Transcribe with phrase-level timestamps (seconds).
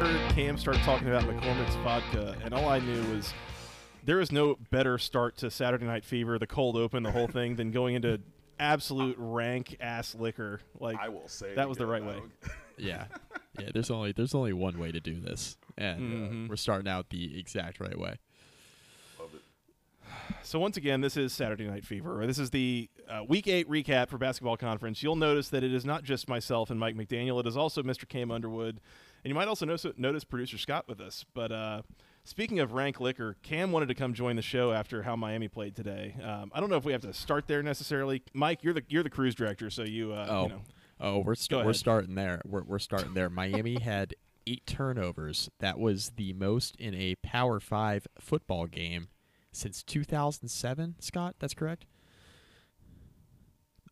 [0.00, 3.34] Heard Cam start talking about McCormick's vodka, and all I knew was
[4.04, 7.56] there is no better start to Saturday Night Fever, the cold open, the whole thing,
[7.56, 8.20] than going into
[8.58, 10.60] absolute rank ass liquor.
[10.78, 12.20] Like I will say that was the right way.
[12.78, 13.06] Yeah,
[13.58, 13.70] yeah.
[13.74, 16.48] There's only there's only one way to do this, and uh, Mhm.
[16.48, 18.16] we're starting out the exact right way.
[19.18, 19.42] Love it.
[20.42, 22.20] So once again, this is Saturday Night Fever.
[22.20, 25.02] Or this is the uh, Week Eight recap for Basketball Conference.
[25.02, 27.38] You'll notice that it is not just myself and Mike McDaniel.
[27.40, 28.08] It is also Mr.
[28.08, 28.80] Cam Underwood,
[29.24, 31.24] and you might also notice, notice producer Scott with us.
[31.34, 31.82] But uh,
[32.24, 35.76] speaking of rank liquor, Cam wanted to come join the show after how Miami played
[35.76, 36.16] today.
[36.22, 38.22] Um, I don't know if we have to start there necessarily.
[38.34, 40.62] Mike, you're the you're the cruise director, so you uh, Oh, you know.
[41.00, 42.40] oh, we're st- we're starting there.
[42.44, 43.30] We're we're starting there.
[43.30, 44.14] Miami had
[44.50, 45.48] eight turnovers.
[45.60, 49.08] That was the most in a Power Five football game
[49.52, 50.96] since 2007.
[51.00, 51.86] Scott, that's correct.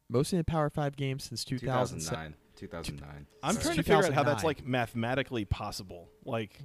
[0.09, 2.34] Most in a Power Five game since 2007.
[2.34, 2.34] 2009.
[2.56, 3.27] 2009.
[3.42, 3.62] I'm Sorry.
[3.65, 6.09] trying to figure out how that's like mathematically possible.
[6.25, 6.59] Like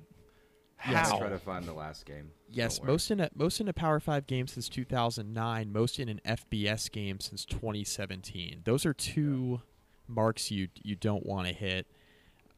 [0.89, 1.11] Yes.
[1.11, 1.19] how?
[1.19, 2.31] Try to find the last game.
[2.49, 2.93] Yes, Don't worry.
[2.93, 5.71] most in a most in a Power Five game since 2009.
[5.71, 8.61] Most in an FBS game since 2017.
[8.65, 9.61] Those are two
[10.07, 11.87] marks you you don't want to hit.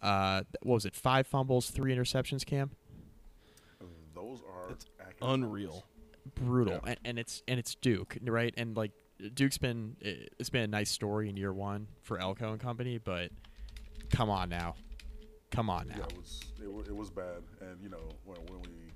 [0.06, 0.96] Uh, what was it?
[0.96, 2.46] Five fumbles, three interceptions.
[2.46, 2.70] Cam,
[4.14, 5.84] Those are That's accurate unreal.
[6.36, 8.54] brutal, and, and it's and it's Duke, right?
[8.56, 8.92] And like
[9.34, 13.32] Duke's been it's been a nice story in year one for Elko and company, but
[14.12, 14.76] come on now,
[15.52, 15.96] come on now.
[15.98, 18.92] Yeah, it was it, wa- it was bad, and you know when, when we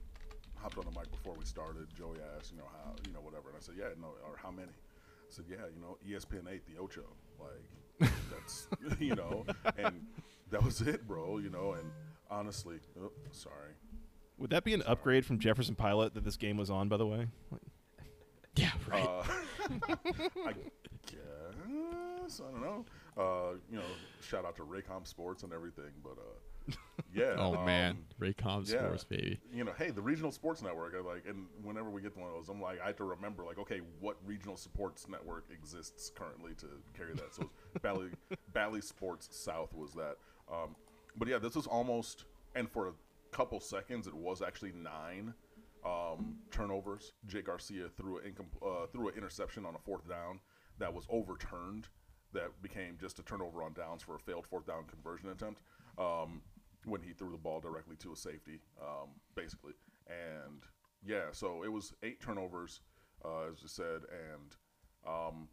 [0.58, 3.50] hopped on the mic before we started, Joey asked, you know how you know whatever,
[3.50, 4.68] and I said, yeah, no, or how many?
[4.70, 7.04] I said, yeah, you know, ESPN eight, the Ocho,
[7.40, 8.68] like that's
[9.00, 9.46] you know,
[9.78, 10.06] and
[10.52, 11.92] that was it, bro, you know, and
[12.30, 13.74] honestly, oh, sorry,
[14.38, 16.90] Would that be an upgrade from Jefferson Pilot that this game was on?
[16.90, 17.28] By the way,
[18.56, 19.06] Yeah, right.
[19.06, 19.24] Uh,
[20.46, 20.54] I
[21.06, 22.86] guess I don't know.
[23.18, 23.84] Uh, you know,
[24.22, 26.74] shout out to Raycom Sports and everything, but uh,
[27.14, 27.36] yeah.
[27.38, 28.80] oh man, um, Raycom yeah.
[28.80, 29.40] scores, baby.
[29.54, 30.94] you know, hey, the regional sports network.
[30.96, 33.04] I like, and whenever we get to one of those, I'm like, I have to
[33.04, 37.34] remember, like, okay, what regional sports network exists currently to carry that?
[37.34, 38.10] So, it's Bally
[38.54, 40.18] Bally Sports South was that.
[40.52, 40.76] Um,
[41.16, 42.94] but yeah, this was almost, and for a
[43.32, 45.34] couple seconds, it was actually nine
[45.86, 47.14] um, turnovers.
[47.28, 50.40] Jake Garcia threw an incom- uh, threw an interception on a fourth down
[50.80, 51.88] that was overturned.
[52.32, 55.62] That became just a turnover on downs for a failed fourth down conversion attempt.
[55.98, 56.42] Um,
[56.86, 59.74] when he threw the ball directly to a safety, um, basically.
[60.08, 60.64] And
[61.06, 62.82] yeah, so it was eight turnovers,
[63.24, 64.56] uh, as you said, and
[65.08, 65.48] um,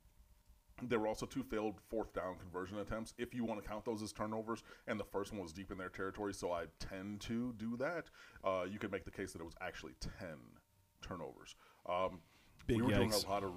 [0.82, 4.03] there were also two failed fourth down conversion attempts, if you want to count those
[4.03, 4.62] as turnovers.
[4.87, 8.10] And the first one was deep in their territory, so I tend to do that.
[8.44, 10.28] Uh, you could make the case that it was actually 10
[11.03, 11.54] turnovers.
[11.88, 12.20] Um,
[12.66, 13.53] Big we were doing a lot of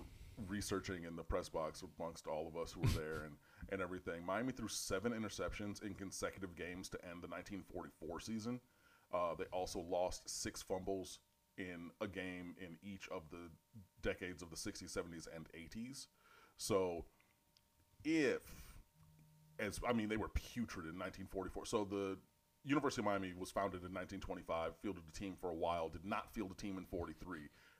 [0.47, 3.35] researching in the press box amongst all of us who were there and,
[3.69, 4.25] and everything.
[4.25, 8.61] Miami threw seven interceptions in consecutive games to end the 1944 season.
[9.13, 11.19] Uh, they also lost six fumbles
[11.57, 13.49] in a game in each of the
[14.01, 16.07] decades of the 60s, 70s, and 80s.
[16.59, 17.05] So
[18.03, 18.41] if
[19.59, 21.65] as I mean they were putrid in 1944.
[21.65, 22.17] So the
[22.63, 26.33] University of Miami was founded in 1925, fielded a team for a while, did not
[26.33, 27.39] field a team in 43,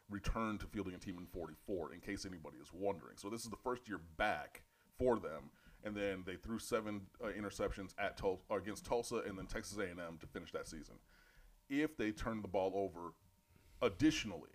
[0.10, 3.18] returned to fielding a team in 44 in case anybody is wondering.
[3.18, 4.64] So this is the first year back
[4.98, 5.52] for them
[5.84, 10.18] and then they threw seven uh, interceptions at Tul- against Tulsa and then Texas A&M
[10.20, 10.96] to finish that season.
[11.70, 13.14] If they turned the ball over
[13.82, 14.50] additionally,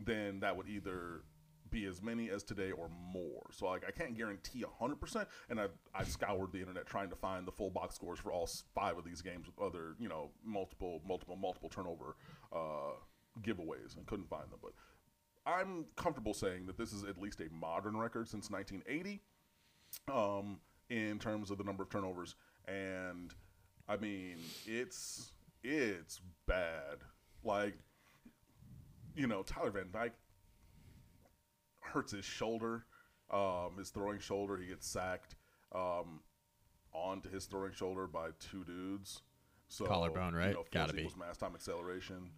[0.00, 1.22] then that would either
[1.70, 3.46] be as many as today or more.
[3.52, 7.46] So like I can't guarantee 100% and I I scoured the internet trying to find
[7.46, 11.00] the full box scores for all five of these games with other, you know, multiple
[11.06, 12.16] multiple multiple turnover
[12.52, 12.96] uh,
[13.42, 14.72] giveaways and couldn't find them, but
[15.46, 19.22] I'm comfortable saying that this is at least a modern record since 1980
[20.12, 20.60] um,
[20.90, 22.34] in terms of the number of turnovers.
[22.66, 23.32] And
[23.88, 24.36] I mean,
[24.66, 25.32] it's
[25.64, 26.98] it's bad.
[27.42, 27.78] Like,
[29.16, 30.14] you know, Tyler Van Dyke
[31.88, 32.84] hurts his shoulder,
[33.30, 34.56] um, his throwing shoulder.
[34.56, 35.36] He gets sacked
[35.74, 36.20] um,
[36.92, 39.22] onto his throwing shoulder by two dudes.
[39.68, 40.48] So Collarbone, right?
[40.48, 41.08] You know, Gotta be.
[41.18, 42.30] mass time acceleration.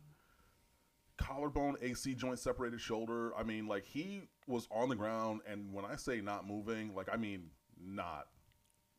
[1.17, 3.37] Collarbone, AC joint, separated shoulder.
[3.37, 7.09] I mean, like he was on the ground, and when I say not moving, like
[7.13, 8.27] I mean not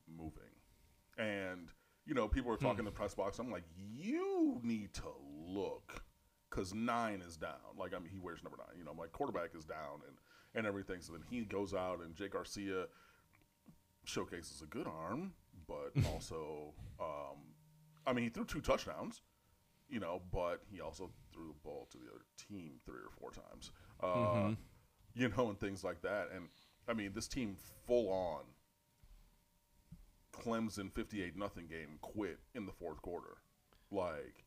[0.08, 0.44] moving.
[1.18, 1.70] And
[2.06, 3.40] you know, people were talking in the press box.
[3.40, 5.04] I'm like, you need to
[5.48, 6.04] look,
[6.50, 7.76] because nine is down.
[7.78, 8.78] Like I mean, he wears number nine.
[8.78, 10.16] You know, my quarterback is down and
[10.56, 11.02] and everything.
[11.02, 12.86] So then he goes out, and Jake Garcia
[14.06, 15.34] showcases a good arm,
[15.68, 17.38] but also, um,
[18.06, 19.22] I mean, he threw two touchdowns,
[19.90, 23.32] you know, but he also threw the ball to the other team three or four
[23.32, 23.72] times,
[24.02, 24.54] uh,
[25.14, 26.30] you know, and things like that.
[26.36, 26.48] And
[26.88, 27.56] I mean, this team
[27.86, 28.42] full on
[30.34, 33.38] Clemson fifty-eight nothing game quit in the fourth quarter,
[33.92, 34.46] like.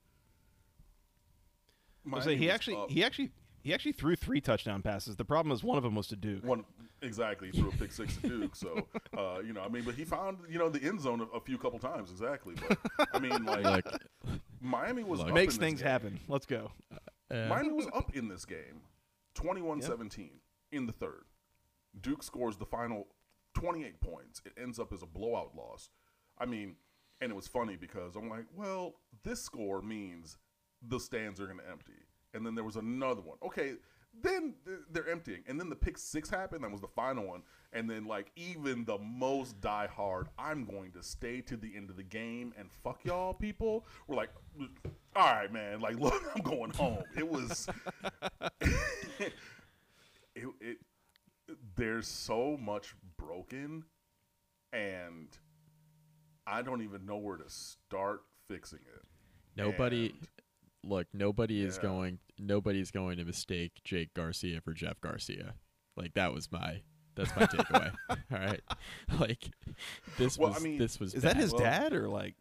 [2.23, 3.31] Say he actually up- he actually
[3.65, 5.17] he actually threw three touchdown passes.
[5.17, 6.45] The problem is one of them was to Duke.
[6.45, 6.65] One
[7.03, 8.55] exactly he threw a pick six to Duke.
[8.55, 8.87] So
[9.19, 11.41] uh, you know, I mean, but he found you know the end zone a, a
[11.41, 12.55] few couple times exactly.
[12.69, 12.79] But
[13.13, 13.87] I mean, like Like,
[14.61, 15.29] Miami was Look.
[15.29, 15.91] up Makes in this things game.
[15.91, 16.21] happen.
[16.29, 16.71] Let's go.
[17.31, 18.83] uh, Miami was up in this game,
[19.37, 20.31] 21-17
[20.73, 21.25] in the third.
[22.01, 23.07] Duke scores the final
[23.55, 24.43] 28 points.
[24.45, 25.91] It ends up as a blowout loss.
[26.39, 26.77] I mean,
[27.21, 30.37] and it was funny because I'm like, well, this score means
[30.83, 31.93] the stands are going to empty.
[32.35, 33.39] And then there was another one.
[33.45, 33.75] Okay,
[34.23, 34.55] then
[34.91, 35.43] they're emptying.
[35.47, 36.63] And then the pick six happened.
[36.65, 37.43] That was the final one.
[37.73, 41.97] And then, like, even the most diehard, I'm going to stay to the end of
[41.97, 43.87] the game and fuck y'all people.
[44.07, 44.31] We're like,
[45.17, 45.81] all right, man.
[45.81, 47.03] Like, look, I'm going home.
[47.17, 47.69] It was.
[48.61, 49.33] it,
[50.35, 50.79] it
[51.77, 53.85] there's so much broken
[54.73, 55.29] and
[56.47, 59.03] I don't even know where to start fixing it.
[59.57, 60.15] nobody.
[60.19, 60.29] And-
[60.85, 61.83] Look, nobody is Yeah.
[61.83, 62.19] going.
[62.39, 65.55] Nobody's going to mistake Jake Garcia for Jeff Garcia.
[65.97, 66.83] Like that was my.
[67.17, 67.93] That's my takeaway.
[68.11, 68.61] All right,
[69.21, 69.49] like
[70.19, 70.65] this Well, I was.
[70.65, 71.15] mean, this was.
[71.15, 72.35] Is that his Well- dad or like?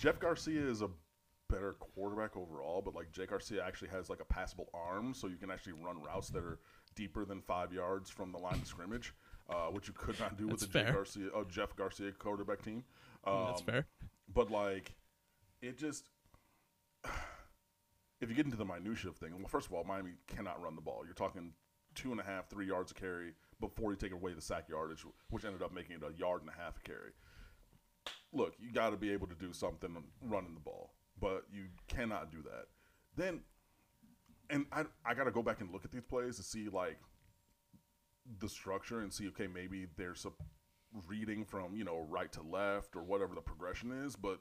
[0.00, 0.88] Jeff Garcia is a
[1.48, 5.36] better quarterback overall, but like Jake Garcia actually has like a passable arm, so you
[5.36, 6.58] can actually run routes that are
[6.96, 9.14] deeper than five yards from the line of scrimmage,
[9.50, 10.92] uh, which you could not do with That's the Jake.
[10.94, 12.82] Garcia, oh, Jeff Garcia quarterback team.
[13.24, 13.86] Um, That's fair.
[14.34, 14.92] But like,
[15.62, 16.08] it just
[18.20, 20.74] if you get into the minutia of thing, well, first of all, Miami cannot run
[20.74, 21.02] the ball.
[21.04, 21.52] You're talking
[21.94, 25.04] two and a half, three yards a carry before you take away the sack yardage,
[25.30, 27.12] which ended up making it a yard and a half a carry.
[28.32, 32.30] Look, you got to be able to do something running the ball, but you cannot
[32.30, 32.66] do that.
[33.16, 33.40] Then,
[34.50, 36.98] and I I got to go back and look at these plays to see like
[38.38, 40.30] the structure and see okay maybe there's a
[41.08, 44.40] reading from you know right to left or whatever the progression is but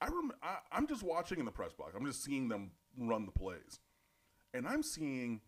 [0.00, 1.94] I, rem- I i'm just watching in the press box.
[1.96, 3.80] I'm just seeing them run the plays.
[4.54, 5.40] And i'm seeing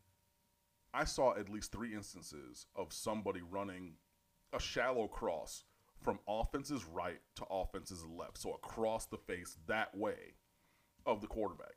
[0.95, 3.95] i saw at least three instances of somebody running
[4.53, 5.65] a shallow cross
[6.03, 8.39] from offense's right to offense's left.
[8.39, 10.35] So across the face that way
[11.07, 11.75] of the quarterback.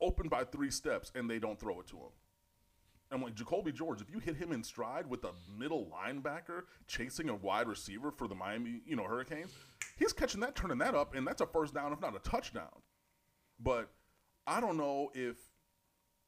[0.00, 2.12] Open by three steps and they don't throw it to him.
[3.10, 4.00] I'm like Jacoby George.
[4.00, 8.28] If you hit him in stride with a middle linebacker chasing a wide receiver for
[8.28, 9.52] the Miami, you know, Hurricanes,
[9.98, 12.82] he's catching that, turning that up, and that's a first down, if not a touchdown.
[13.60, 13.90] But
[14.46, 15.36] I don't know if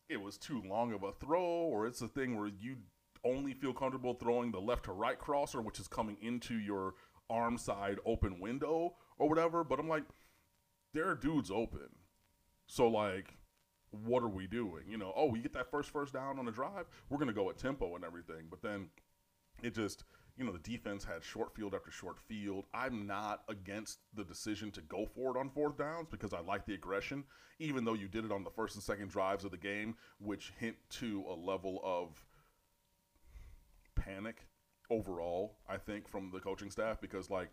[0.09, 2.77] it was too long of a throw, or it's a thing where you
[3.25, 6.95] only feel comfortable throwing the left to right crosser, which is coming into your
[7.29, 9.63] arm side open window or whatever.
[9.63, 10.05] But I'm like,
[10.93, 11.89] there are dudes open,
[12.67, 13.37] so like
[13.91, 14.85] what are we doing?
[14.89, 17.35] You know, oh, we get that first first down on the drive, we're going to
[17.35, 18.47] go at tempo and everything.
[18.49, 18.89] But then
[19.63, 20.05] it just,
[20.41, 22.65] you know, the defense had short field after short field.
[22.73, 26.65] I'm not against the decision to go for it on fourth downs because I like
[26.65, 27.25] the aggression,
[27.59, 30.55] even though you did it on the first and second drives of the game, which
[30.59, 32.25] hint to a level of
[33.95, 34.47] panic
[34.89, 37.51] overall, I think, from the coaching staff because, like,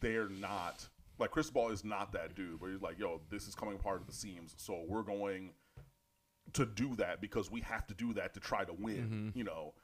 [0.00, 0.88] they're not
[1.18, 4.06] like Cristobal is not that dude where he's like, yo, this is coming apart at
[4.06, 5.50] the seams, so we're going
[6.54, 9.38] to do that because we have to do that to try to win, mm-hmm.
[9.38, 9.74] you know.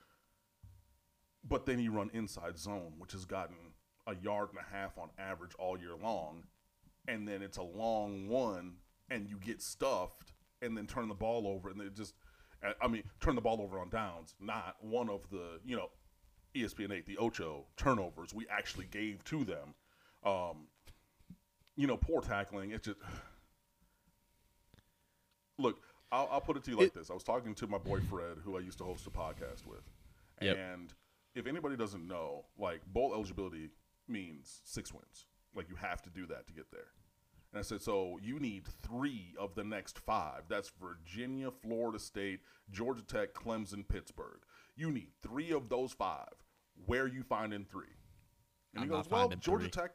[1.49, 3.57] But then you run inside zone, which has gotten
[4.07, 6.45] a yard and a half on average all year long,
[7.09, 8.75] and then it's a long one,
[9.11, 12.15] and you get stuffed, and then turn the ball over, and it just,
[12.83, 15.91] I- mean, turn the ball over on downs, not one of the, you know,
[16.55, 19.75] ESPN eight, the Ocho turnovers we actually gave to them.
[20.25, 20.67] Um,
[21.77, 22.71] you know, poor tackling.
[22.71, 22.99] It's just
[25.59, 25.79] look.
[26.13, 27.11] I'll, I'll put it to you like It- this.
[27.11, 29.83] I was talking to my boy Fred, who I used to host a podcast with,
[30.41, 30.57] Yep.
[30.57, 30.95] and
[31.37, 33.71] if anybody doesn't know, like bowl eligibility
[34.09, 35.27] means six wins.
[35.55, 36.89] Like you have to do that to get there.
[37.53, 40.43] And I said, so you need three of the next five.
[40.49, 42.41] That's Virginia, Florida State,
[42.71, 44.41] Georgia Tech, Clemson, Pittsburgh.
[44.77, 46.33] You need three of those five.
[46.87, 47.95] Where are you finding three?
[48.75, 49.83] And I'm he goes, well, Georgia three.
[49.83, 49.93] Tech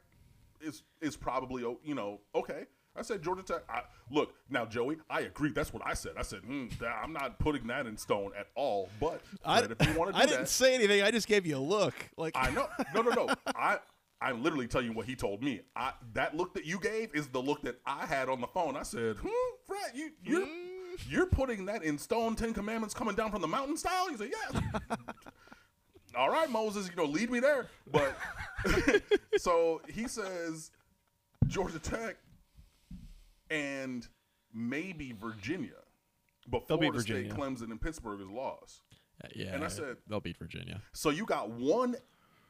[0.60, 2.66] is is probably you know okay.
[2.94, 3.62] I said Georgia Tech.
[3.68, 4.98] I, look now, Joey.
[5.08, 5.50] I agree.
[5.52, 6.12] That's what I said.
[6.18, 6.40] I said
[6.80, 8.90] that- I'm not putting that in stone at all.
[9.00, 11.02] But I, if you want to do I that, didn't say anything.
[11.02, 11.94] I just gave you a look.
[12.16, 12.68] Like I know.
[12.94, 13.34] No, no, no.
[13.56, 13.78] I
[14.20, 15.62] I'm literally telling you what he told me.
[15.74, 18.76] I that look that you gave is the look that I had on the phone.
[18.76, 19.28] I said, hmm,
[19.66, 20.46] Fred, you you're
[21.08, 24.08] you're putting that in stone Ten Commandments coming down from the mountain style?
[24.10, 24.60] He said, Yeah.
[26.14, 27.68] All right, Moses, you know, lead me there.
[27.90, 28.14] But
[29.38, 30.70] so he says
[31.46, 32.16] Georgia Tech
[33.52, 34.08] and
[34.54, 35.70] maybe Virginia.
[36.50, 38.80] before They'll beat Florida State, Clemson, and Pittsburgh is lost.
[39.22, 40.82] Uh, yeah, And I said- they'll beat Virginia.
[40.92, 41.96] So you got one,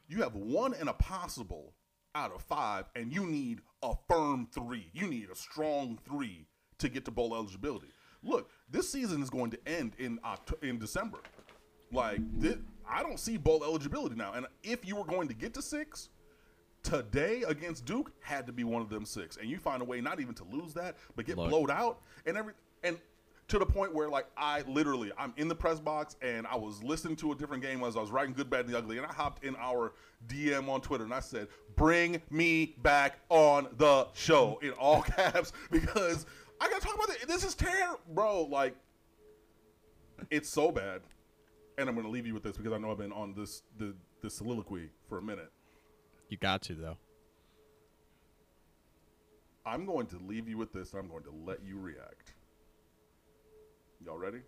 [0.07, 1.75] you have one and a possible
[2.15, 4.89] out of five, and you need a firm three.
[4.93, 6.47] You need a strong three
[6.79, 7.89] to get to bowl eligibility.
[8.23, 11.19] Look, this season is going to end in October, in December.
[11.91, 12.57] Like this,
[12.89, 14.33] I don't see bowl eligibility now.
[14.33, 16.09] And if you were going to get to six,
[16.83, 20.01] today against Duke had to be one of them six, and you find a way
[20.01, 21.49] not even to lose that, but get Look.
[21.49, 22.97] blowed out and every and
[23.47, 26.81] to the point where like I literally I'm in the press box and I was
[26.83, 29.05] listening to a different game as I was writing Good, Bad, and the Ugly, and
[29.05, 29.93] I hopped in our
[30.27, 35.51] DM on Twitter and I said, "Bring me back on the show" in all caps
[35.71, 36.25] because
[36.61, 37.25] I gotta talk about this.
[37.25, 38.43] This is terrible, bro.
[38.43, 38.75] Like
[40.29, 41.01] it's so bad.
[41.77, 43.93] And I'm gonna leave you with this because I know I've been on this the
[44.21, 45.51] this soliloquy for a minute.
[46.29, 46.97] You got to though.
[49.65, 52.33] I'm going to leave you with this I'm going to let you react.
[54.05, 54.39] Y'all ready?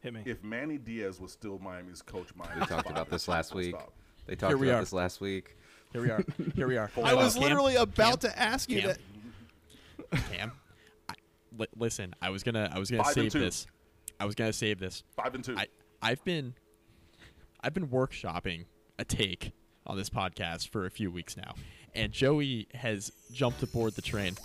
[0.00, 0.22] hit me.
[0.24, 3.74] If Manny Diaz was still Miami's coach, Miami We talked about this last week.
[3.74, 3.92] Stop.
[4.26, 4.80] They talked about are.
[4.80, 5.56] this last week.
[5.92, 6.24] Here we are.
[6.54, 6.90] Here we are.
[7.04, 8.88] I was Cam, literally about Cam, to ask you Cam.
[8.88, 10.22] that.
[10.30, 10.52] Cam.
[11.08, 11.14] I,
[11.56, 13.66] li- listen, I was gonna, I was gonna Five save this.
[14.18, 15.02] I was gonna save this.
[15.16, 15.56] Five and two.
[15.56, 15.66] I,
[16.00, 16.54] I've been,
[17.60, 18.66] I've been workshopping
[18.98, 19.52] a take
[19.90, 21.54] on this podcast for a few weeks now,
[21.94, 24.36] and Joey has jumped aboard the train.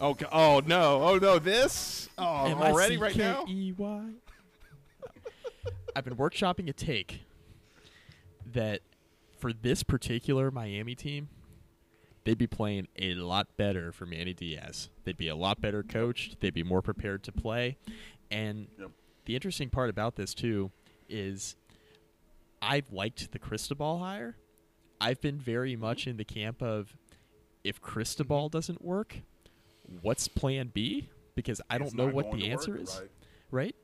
[0.00, 2.08] Oh, oh no, oh no, this.
[2.16, 3.40] Oh, already right now.
[3.42, 4.10] M-I-C-K-E-Y.
[5.96, 7.20] I've been workshopping a take
[8.52, 8.80] that
[9.38, 11.28] for this particular Miami team,
[12.24, 14.88] they'd be playing a lot better for Manny Diaz.
[15.04, 16.40] They'd be a lot better coached.
[16.40, 17.76] They'd be more prepared to play.
[18.30, 18.90] And Yep.
[19.26, 20.70] the interesting part about this too
[21.08, 21.56] is
[22.64, 24.36] I've liked the Cristobal hire.
[25.00, 26.96] I've been very much in the camp of
[27.62, 29.16] if Cristobal doesn't work,
[30.02, 31.08] what's plan B?
[31.34, 33.00] Because I don't know what the answer work, is.
[33.00, 33.10] right?
[33.50, 33.76] Right?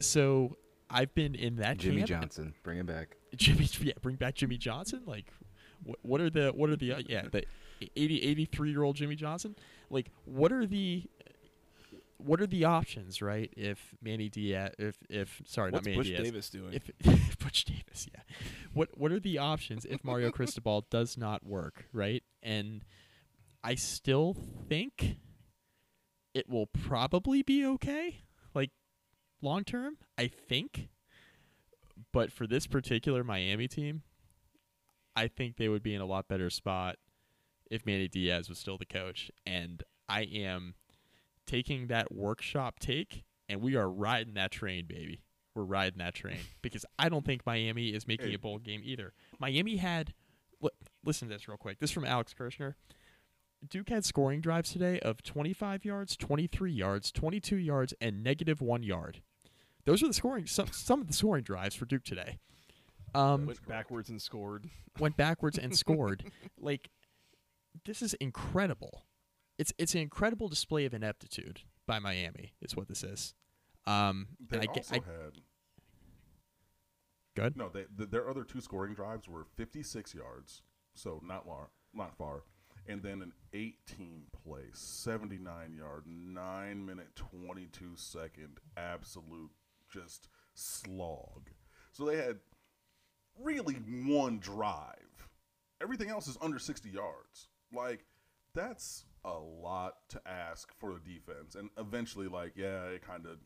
[0.00, 0.56] So
[0.88, 2.08] I've been in that Jimmy camp.
[2.08, 3.16] Johnson, bring him back.
[3.36, 5.02] Jimmy, yeah, bring back Jimmy Johnson.
[5.06, 5.32] Like,
[5.84, 7.44] what, what are the what are the uh, yeah the
[7.96, 9.54] 80, 83 year old Jimmy Johnson?
[9.88, 11.04] Like, what are the
[12.24, 13.52] what are the options, right?
[13.56, 16.72] If Manny Diaz, if if sorry, What's not Manny Bush Diaz, Davis doing?
[16.74, 18.20] if Butch Davis, yeah.
[18.72, 22.22] What what are the options if Mario Cristobal does not work, right?
[22.42, 22.84] And
[23.62, 24.36] I still
[24.68, 25.16] think
[26.34, 28.22] it will probably be okay,
[28.54, 28.70] like
[29.42, 29.96] long term.
[30.16, 30.88] I think,
[32.12, 34.02] but for this particular Miami team,
[35.16, 36.96] I think they would be in a lot better spot
[37.70, 39.30] if Manny Diaz was still the coach.
[39.46, 40.74] And I am
[41.50, 45.20] taking that workshop take, and we are riding that train, baby.
[45.54, 49.12] We're riding that train because I don't think Miami is making a bowl game either.
[49.40, 50.14] Miami had,
[50.60, 50.70] li-
[51.04, 51.80] listen to this real quick.
[51.80, 52.74] This is from Alex Kirshner.
[53.68, 58.82] Duke had scoring drives today of 25 yards, 23 yards, 22 yards, and negative one
[58.82, 59.20] yard.
[59.84, 62.38] Those are the scoring some some of the scoring drives for Duke today.
[63.14, 64.66] Um, Went backwards and scored.
[65.00, 66.30] went backwards and scored.
[66.60, 66.90] Like
[67.84, 69.02] this is incredible.
[69.60, 72.54] It's it's an incredible display of ineptitude by Miami.
[72.62, 73.34] Is what this is.
[73.86, 75.32] Um, They I, also I had
[77.36, 77.56] good.
[77.58, 77.68] no.
[77.68, 80.62] They, th their other two scoring drives were 56 yards,
[80.94, 82.44] so not far, not far,
[82.88, 89.50] and then an 18 play, 79 yard, nine minute, 22 second, absolute
[89.92, 91.50] just slog.
[91.92, 92.38] So they had
[93.38, 93.74] really
[94.06, 95.28] one drive.
[95.82, 97.48] Everything else is under 60 yards.
[97.74, 98.06] Like
[98.54, 101.54] that's a lot to ask for the defense.
[101.54, 103.38] And eventually, like, yeah, it kind of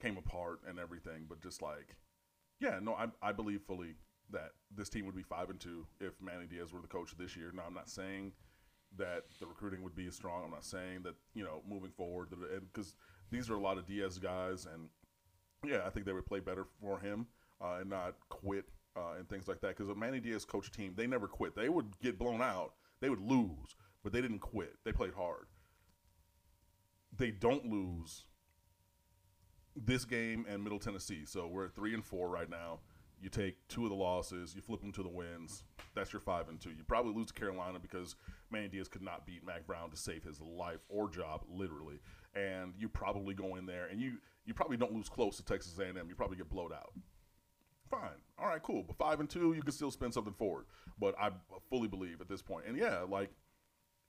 [0.00, 1.96] came apart and everything, but just like,
[2.60, 3.94] yeah, no, I, I believe fully
[4.30, 7.36] that this team would be five and two if Manny Diaz were the coach this
[7.36, 7.50] year.
[7.54, 8.32] Now, I'm not saying
[8.96, 10.44] that the recruiting would be as strong.
[10.44, 12.28] I'm not saying that you know moving forward
[12.72, 12.94] because
[13.30, 14.88] these are a lot of Diaz guys, and
[15.64, 17.26] yeah, I think they would play better for him
[17.60, 19.76] uh, and not quit uh, and things like that.
[19.76, 21.54] Because a Manny Diaz coach team, they never quit.
[21.54, 23.76] They would get blown out, they would lose,
[24.08, 24.72] but they didn't quit.
[24.86, 25.48] They played hard.
[27.14, 28.24] They don't lose
[29.76, 31.26] this game and Middle Tennessee.
[31.26, 32.78] So we're at three and four right now.
[33.20, 35.62] You take two of the losses, you flip them to the wins.
[35.94, 36.70] That's your five and two.
[36.70, 38.16] You probably lose to Carolina because
[38.50, 42.00] Manny Diaz could not beat Mack Brown to save his life or job, literally.
[42.34, 44.12] And you probably go in there and you
[44.46, 46.08] you probably don't lose close to Texas A&M.
[46.08, 46.94] You probably get blowed out.
[47.90, 48.84] Fine, all right, cool.
[48.86, 50.64] But five and two, you can still spin something forward.
[50.98, 51.30] But I
[51.68, 52.64] fully believe at this point.
[52.64, 53.30] point, and yeah, like,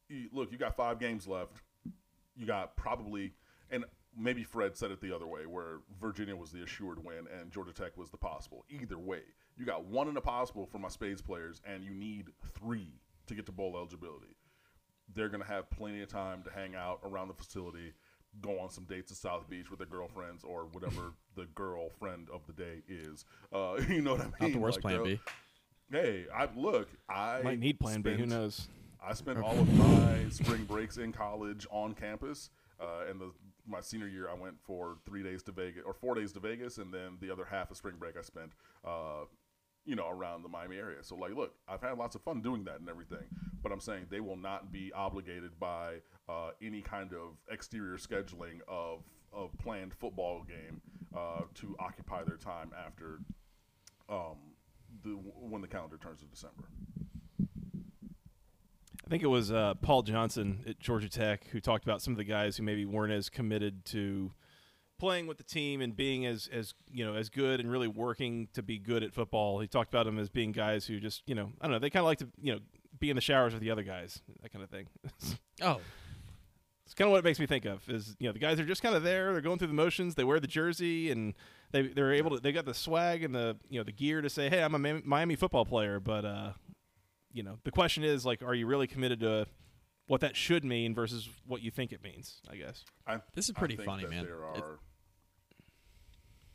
[0.10, 1.62] you, look, you got five games left.
[2.36, 3.34] You got probably,
[3.70, 3.86] and
[4.18, 7.74] maybe Fred said it the other way, where Virginia was the assured win and Georgia
[7.74, 8.66] Tech was the possible.
[8.70, 9.22] Either way,
[9.58, 12.94] you got one in a possible for my Spades players, and you need three
[13.28, 14.36] to get to bowl eligibility.
[15.14, 17.94] They're going to have plenty of time to hang out around the facility,
[18.42, 22.42] go on some dates to South Beach with their girlfriends or whatever the girlfriend of
[22.48, 23.26] the day is.
[23.52, 24.34] Uh, you know what I mean?
[24.40, 25.20] Not the worst Like, plan B.
[25.92, 26.88] Hey, I look.
[27.10, 28.14] I Might need Plan B.
[28.14, 28.68] Who knows?
[29.06, 32.50] I spent all of my spring breaks in college on campus.
[32.80, 33.32] Uh, and the
[33.68, 36.78] my senior year, I went for three days to Vegas or four days to Vegas,
[36.78, 38.52] and then the other half of spring break I spent,
[38.86, 39.26] uh,
[39.86, 41.04] you know, around the Miami area.
[41.04, 43.28] So like, look, I've had lots of fun doing that and everything.
[43.62, 48.60] But I'm saying they will not be obligated by uh, any kind of exterior scheduling
[48.68, 50.82] of of planned football game
[51.16, 53.20] uh, to occupy their time after
[54.10, 54.38] um,
[55.04, 56.64] the when the calendar turns to December.
[59.10, 62.18] I think it was uh, Paul Johnson at Georgia Tech who talked about some of
[62.18, 64.32] the guys who maybe weren't as committed to
[65.00, 68.50] playing with the team and being as as you know as good and really working
[68.54, 69.62] to be good at football.
[69.62, 71.90] He talked about them as being guys who just you know I don't know they
[71.90, 72.60] kind of like to you know
[73.00, 74.86] be in the showers with the other guys that kind of thing.
[75.62, 75.82] Oh,
[76.86, 78.66] It's kind of what it makes me think of is you know the guys are
[78.66, 79.34] just kind of there.
[79.34, 80.14] They're going through the motions.
[80.14, 81.34] They wear the jersey and
[81.72, 84.30] they they're able to they got the swag and the you know the gear to
[84.30, 86.00] say hey I'm a Miami football player.
[86.00, 86.52] But uh,
[87.32, 89.46] you know the question is like are you really committed to
[90.08, 92.42] what that should mean versus what you think it means?
[92.50, 92.84] I guess.
[93.06, 94.26] I, This is I pretty think funny, that man.
[94.26, 94.80] There It- are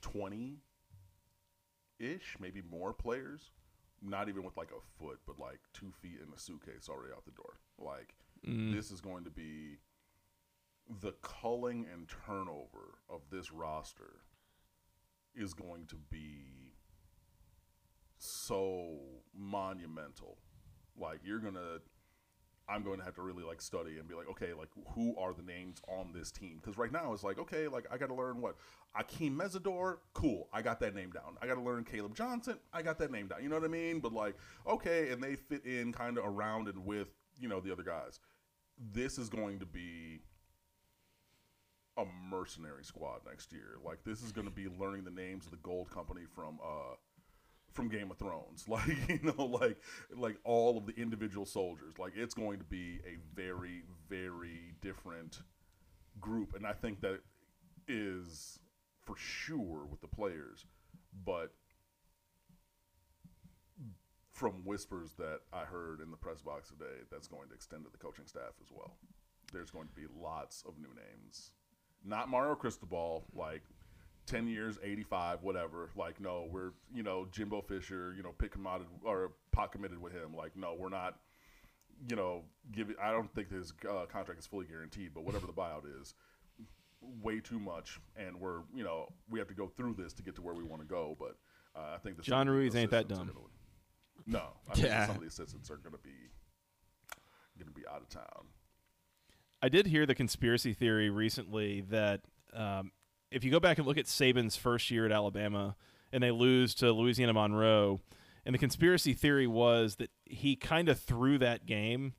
[0.00, 0.58] twenty
[2.00, 3.52] ish, maybe more players,
[4.02, 7.24] not even with like a foot, but like two feet in a suitcase already out
[7.24, 7.60] the door.
[7.78, 8.14] Like
[8.46, 8.74] mm.
[8.74, 9.78] this is going to be
[11.00, 14.20] the culling and turnover of this roster
[15.34, 16.74] is going to be
[18.18, 18.98] so
[19.34, 20.38] monumental.
[20.98, 21.80] Like you're gonna
[22.68, 25.34] I'm going to have to really like study and be like, okay, like who are
[25.34, 26.60] the names on this team?
[26.60, 28.56] Because right now it's like, okay, like I got to learn what
[28.98, 31.36] Akeem Mesidor, cool, I got that name down.
[31.42, 33.42] I got to learn Caleb Johnson, I got that name down.
[33.42, 34.00] You know what I mean?
[34.00, 37.72] But like, okay, and they fit in kind of around and with you know the
[37.72, 38.20] other guys.
[38.92, 40.20] This is going to be
[41.96, 43.76] a mercenary squad next year.
[43.84, 46.94] Like this is going to be learning the names of the gold company from uh
[47.74, 48.64] from Game of Thrones.
[48.68, 49.78] Like, you know, like
[50.16, 51.98] like all of the individual soldiers.
[51.98, 55.40] Like it's going to be a very very different
[56.20, 57.20] group and I think that
[57.88, 58.58] is
[59.02, 60.64] for sure with the players,
[61.24, 61.52] but
[64.32, 67.90] from whispers that I heard in the press box today, that's going to extend to
[67.90, 68.96] the coaching staff as well.
[69.52, 71.52] There's going to be lots of new names.
[72.04, 73.62] Not Mario Cristobal, like
[74.26, 75.90] 10 years, 85, whatever.
[75.96, 80.00] Like, no, we're, you know, Jimbo Fisher, you know, pick him out or pot committed
[80.00, 80.34] with him.
[80.36, 81.16] Like, no, we're not,
[82.08, 85.52] you know, give I don't think his uh, contract is fully guaranteed, but whatever the
[85.52, 86.14] buyout is,
[87.22, 88.00] way too much.
[88.16, 90.64] And we're, you know, we have to go through this to get to where we
[90.64, 91.16] want to go.
[91.18, 91.36] But
[91.76, 93.18] uh, I think the John Ruiz ain't that dumb.
[93.26, 93.32] gonna-
[94.26, 95.06] no, I think Yeah.
[95.06, 96.10] some of the assistants are going to be
[97.58, 98.46] going to be out of town.
[99.62, 102.90] I did hear the conspiracy theory recently that um,
[103.34, 105.74] if you go back and look at Saban's first year at Alabama
[106.12, 108.00] and they lose to Louisiana Monroe,
[108.46, 112.14] and the conspiracy theory was that he kind of threw that game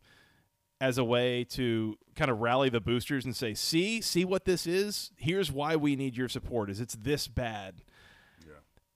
[0.82, 4.68] as a way to kind of rally the boosters and say, "See, see what this
[4.68, 5.12] is.
[5.16, 6.70] Here's why we need your support.
[6.70, 7.76] Is it's this bad."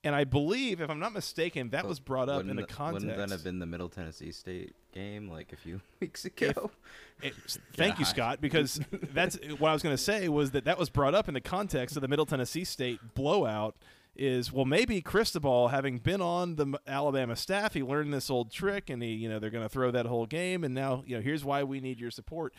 [0.04, 0.08] Yeah.
[0.08, 3.06] And I believe, if I'm not mistaken, that But was brought up in the context.
[3.06, 6.72] Wouldn't that have been the Middle Tennessee State game like a few weeks ago?
[7.22, 7.34] It-
[7.76, 8.80] thank you, Scott, because
[9.12, 11.42] that's what I was going to say was that that was brought up in the
[11.42, 13.76] context of the Middle Tennessee State blowout.
[14.16, 18.90] Is well, maybe Cristobal, having been on the Alabama staff, he learned this old trick,
[18.90, 21.22] and he, you know, they're going to throw that whole game, and now, you know,
[21.22, 22.54] here's why we need your support.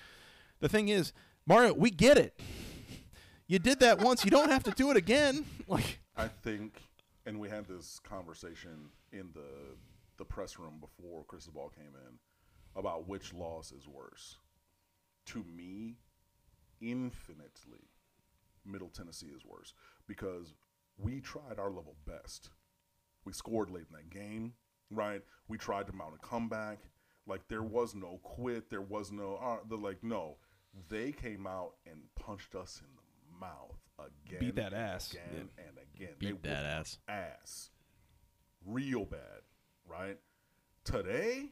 [0.60, 1.12] The thing is,
[1.46, 2.38] Mario, we get it.
[3.46, 5.44] You did that once, you don't have to do it again.
[5.66, 6.80] Like, I think,
[7.30, 9.76] and we had this conversation in the
[10.18, 12.18] the press room before Cristobal came in
[12.74, 14.36] about which loss is worse.
[15.26, 15.98] To me,
[16.80, 17.88] infinitely,
[18.66, 19.74] Middle Tennessee is worse
[20.08, 20.54] because
[20.98, 22.50] we tried our level best.
[23.24, 24.54] We scored late in that game,
[24.90, 25.22] right?
[25.46, 26.80] We tried to mount a comeback.
[27.28, 28.70] Like there was no quit.
[28.70, 29.36] There was no.
[29.36, 30.38] Uh, the like no.
[30.88, 34.40] They came out and punched us in the mouth again.
[34.40, 35.12] Beat that ass.
[35.12, 35.69] again and
[36.00, 36.14] again.
[36.18, 36.98] Beat they that ass.
[37.08, 37.70] Ass.
[38.64, 39.42] real bad,
[39.86, 40.18] right?
[40.84, 41.50] Today,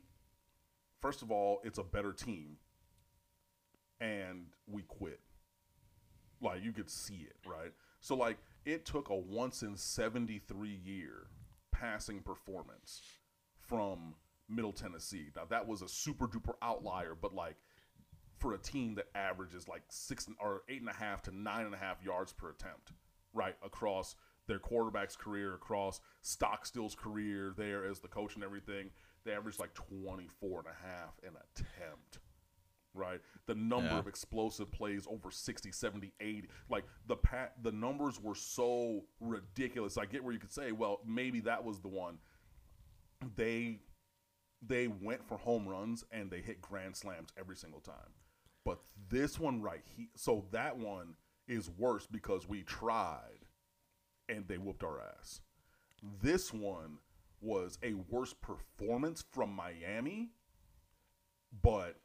[1.00, 2.56] first of all, it's a better team,
[4.00, 5.20] and we quit.
[6.40, 7.72] Like you could see it, right?
[8.00, 11.26] So like it took a once in seventy three year
[11.72, 13.02] passing performance
[13.60, 14.14] from
[14.48, 15.26] Middle Tennessee.
[15.34, 17.56] Now that was a super duper outlier, but like
[18.38, 21.74] for a team that averages like six or eight and a half to nine and
[21.74, 22.92] a half yards per attempt,
[23.34, 24.14] right across
[24.48, 28.90] their quarterback's career, across Stockstill's career there as the coach and everything,
[29.24, 32.18] they averaged like 24 and a half an attempt.
[32.94, 33.98] Right, the number Yeah.
[33.98, 36.48] of explosive plays over 60, 70, 80.
[36.68, 39.96] Like the pat, the numbers were so ridiculous.
[39.98, 42.18] I get where you could say, well, maybe that was the one.
[43.36, 43.80] They
[44.60, 48.12] they went for home runs and they hit grand slams every single time.
[48.64, 51.14] But this one right here, so that one
[51.46, 53.37] is worse because we tried
[54.28, 55.40] and they whooped our ass.
[56.22, 56.98] This one
[57.40, 60.30] was a worse performance from Miami,
[61.62, 61.96] but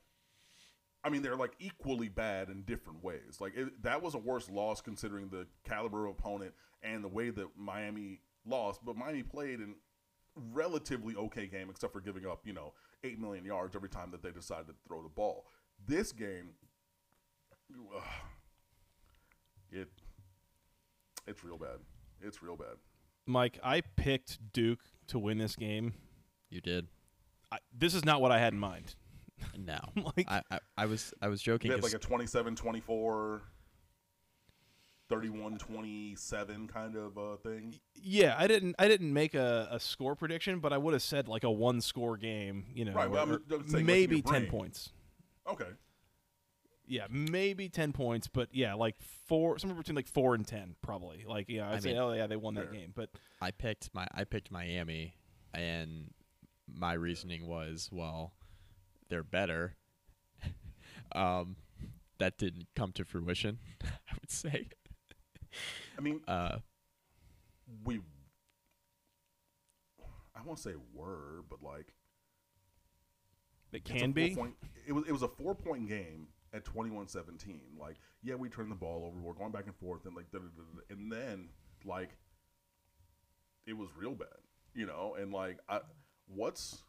[1.03, 3.37] I mean they're like equally bad in different ways.
[3.39, 7.29] Like it, that was a worse loss considering the caliber of opponent and the way
[7.29, 8.83] that Miami lost.
[8.85, 9.75] But Miami played in
[10.51, 14.23] relatively okay game, except for giving up you know eight million yards every time that
[14.23, 15.45] they decided to throw the ball.
[15.85, 16.51] This game,
[17.95, 18.03] ugh,
[19.71, 19.89] it
[21.27, 21.79] it's real bad.
[22.23, 22.75] It's real bad.
[23.27, 25.93] Mike, I picked Duke to win this game.
[26.49, 26.87] You did.
[27.51, 28.95] I, this is not what I had in mind.
[29.57, 29.77] No,
[30.17, 31.69] Like- I, I, I was I was joking.
[31.69, 33.41] They had 'cause- like a 27 24
[35.09, 37.75] 31 27 kind of uh, thing.
[38.01, 38.75] Yeah, I didn't.
[38.79, 41.81] I didn't make a, a score prediction, but I would have said like a one
[41.81, 42.65] score game.
[42.73, 44.91] You know, Right, but I'm or- just saying, like, maybe your ten points.
[45.51, 45.67] Okay.
[46.93, 48.93] Yeah, maybe ten points, but yeah, like
[49.27, 51.25] four, somewhere between like four and ten, probably.
[51.27, 53.09] Like, yeah, I'd I say, mean- oh yeah, they won that game, but
[53.41, 55.15] I picked my I picked Miami,
[55.55, 56.11] and
[56.71, 58.33] my reasoning was well,
[59.09, 59.75] they're better.
[61.15, 61.55] um,
[62.19, 63.57] that didn't come to fruition.
[63.83, 64.67] I would say.
[65.97, 66.57] I mean, Uh,
[67.83, 68.01] we.
[70.35, 71.87] I won't say were, but like
[73.71, 74.35] it can be.
[74.35, 77.59] four-point- it was it was a four point game at 21-17.
[77.79, 79.19] Like, yeah, we turned the ball over.
[79.19, 81.49] We're going back and forth, and like, da, da, da, and then
[81.85, 82.11] like,
[83.65, 84.27] it was real bad,
[84.73, 85.15] you know.
[85.19, 85.79] And like, I
[86.27, 86.83] what's,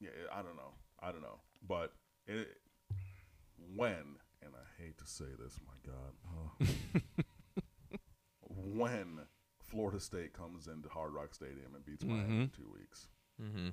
[0.00, 1.92] yeah, I don't know, I don't know, but
[2.26, 2.48] it
[3.74, 7.98] when, and I hate to say this, my God, oh.
[8.40, 9.20] when
[9.62, 13.08] Florida State comes into Hard Rock Stadium and beats Miami in two weeks
[13.40, 13.68] mm-hmm.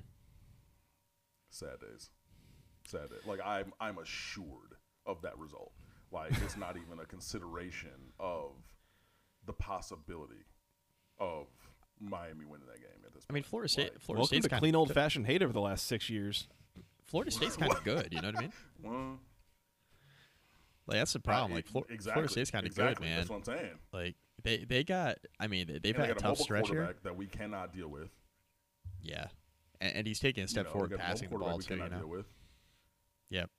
[1.50, 2.10] sad days
[2.88, 3.28] sad it.
[3.28, 5.72] like i'm i'm assured of that result
[6.12, 8.52] like it's not even a consideration of
[9.46, 10.46] the possibility
[11.20, 11.48] of
[12.00, 13.94] miami winning that game at this point I mean, Florida State.
[13.94, 16.48] Like, Florida Welcome State's to clean old fashioned hate over the last six years.
[17.06, 18.10] Florida State's kind of good.
[18.12, 18.52] You know what I mean?
[18.84, 19.20] well,
[20.88, 21.54] Like that's the problem.
[21.54, 23.18] Like Flor- exactly, Florida State's kind of exactly, good, man.
[23.18, 25.18] that's what i'm saying Like they they got.
[25.40, 26.96] I mean, they, they've and had a a tough mobile stretch here.
[27.04, 28.10] that we cannot deal with
[29.02, 29.28] Yeah,
[29.82, 31.38] and, and he's taking a You step know, forward we got a mobile passing the
[31.38, 31.74] ball we too.
[31.76, 32.26] You cannot deal know.
[33.30, 33.50] Yep.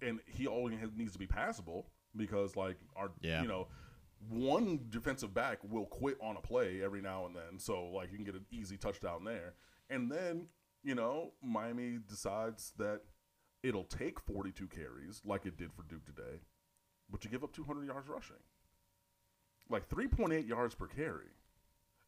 [0.00, 3.42] and he only has, needs to be passable because like our Yeah.
[3.42, 3.68] you know
[4.28, 8.16] one defensive back will quit on a play every now and then so like you
[8.16, 9.54] can get an easy touchdown there
[9.90, 10.46] and then
[10.84, 13.00] you know Miami decides that
[13.62, 16.40] it'll take 42 carries like it did for Duke today
[17.10, 18.36] but you give up 200 yards rushing
[19.70, 21.30] like 3.8 yards per carry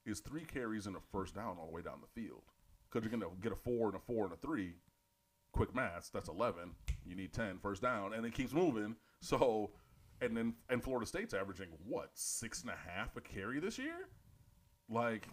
[0.06, 2.42] is three carries and a first down all the way down the field
[2.90, 4.74] because you're going to get a four and a four and a three
[5.54, 6.72] quick math, that's 11.
[7.06, 8.96] You need 10 first down, and it keeps moving.
[9.20, 9.70] So,
[10.20, 14.08] and then and Florida State's averaging what six and a half a carry this year,
[14.90, 15.28] like,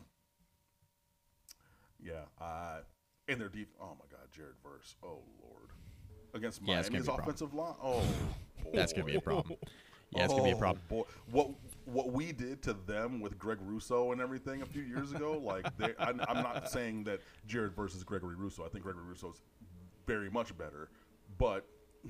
[2.03, 2.21] yeah.
[2.39, 2.79] Uh,
[3.27, 3.69] and their deep.
[3.79, 4.95] Oh my God, Jared Verse.
[5.03, 5.69] Oh Lord,
[6.34, 7.75] against Yeah, Miami's offensive line.
[7.84, 8.01] Oh,
[8.73, 9.57] That's gonna be a problem.
[10.12, 10.81] Yeah, it's gonna be a Oh, problem.
[10.89, 11.03] Boy.
[11.31, 11.51] What
[11.86, 15.65] what we did to them with Greg Rousseau and everything a few years ago, like
[15.77, 18.65] they, I, I'm not saying that Jared versus Gregory Rousseau.
[18.65, 19.41] I think Gregory Rousseau's
[20.05, 20.89] very much better,
[21.37, 21.65] but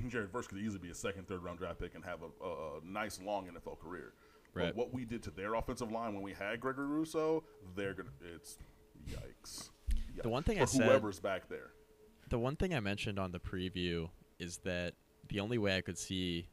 [0.08, 2.78] Jared Verse could easily be a second, third round draft pick and have a, a,
[2.78, 4.14] a nice long NFL career.
[4.54, 4.68] Right.
[4.68, 7.44] But what we did to their offensive line when we had Gregory Rousseau,
[7.76, 8.58] they're gonna it's
[9.10, 9.70] yikes.
[10.22, 11.72] The one thing for I said- whoever's back there.
[12.30, 14.94] The one thing I mentioned on the preview is that
[15.28, 16.48] the only way I could see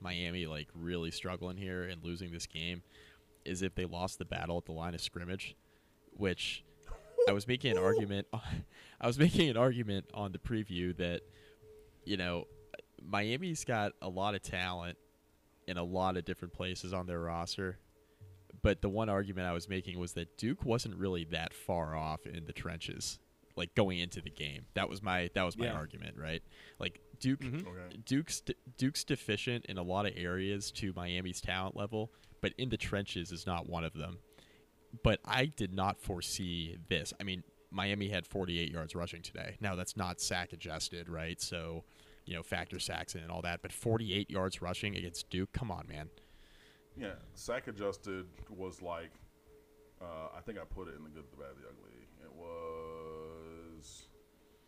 [0.00, 2.82] Miami like really struggling here and losing this game
[3.44, 5.56] is if they lost the battle at the line of scrimmage,
[6.12, 6.64] which
[7.28, 8.26] I was making an argument.
[9.00, 11.22] I was making an argument on the preview that
[12.04, 12.46] you know
[13.02, 14.98] Miami's got a lot of talent
[15.66, 17.78] in a lot of different places on their roster,
[18.62, 22.26] but the one argument I was making was that Duke wasn't really that far off
[22.26, 23.18] in the trenches,
[23.56, 24.66] like going into the game.
[24.74, 25.72] That was my that was my Yeah.
[25.72, 26.42] argument, right?
[26.78, 27.66] Like Duke, Mhm.
[27.66, 27.96] Okay.
[28.04, 28.42] Duke's
[28.76, 33.32] Duke's deficient in a lot of areas to Miami's talent level, but in the trenches
[33.32, 34.18] is not one of them.
[35.02, 37.12] But I did not foresee this.
[37.20, 39.56] I mean, Miami had 48 yards rushing today.
[39.60, 41.40] Now that's not sack adjusted, right?
[41.40, 41.84] So,
[42.24, 43.62] you know, factor sacks in and all that.
[43.62, 46.08] But 48 yards rushing against Duke, come on, man.
[46.96, 49.10] Yeah, sack adjusted was like,
[50.00, 52.06] uh, I think I put it in the good, the bad, the ugly.
[52.22, 54.06] It was,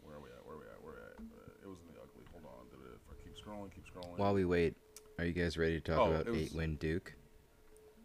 [0.03, 0.45] where are we at?
[0.45, 0.83] Where are we at?
[0.83, 1.33] Where are we at?
[1.33, 2.25] Uh, it was in the ugly.
[2.33, 2.67] Hold on.
[2.71, 4.19] Did it, if I keep scrolling, keep scrolling.
[4.19, 4.75] While we wait,
[5.19, 7.15] are you guys ready to talk Oh, about eight win Duke?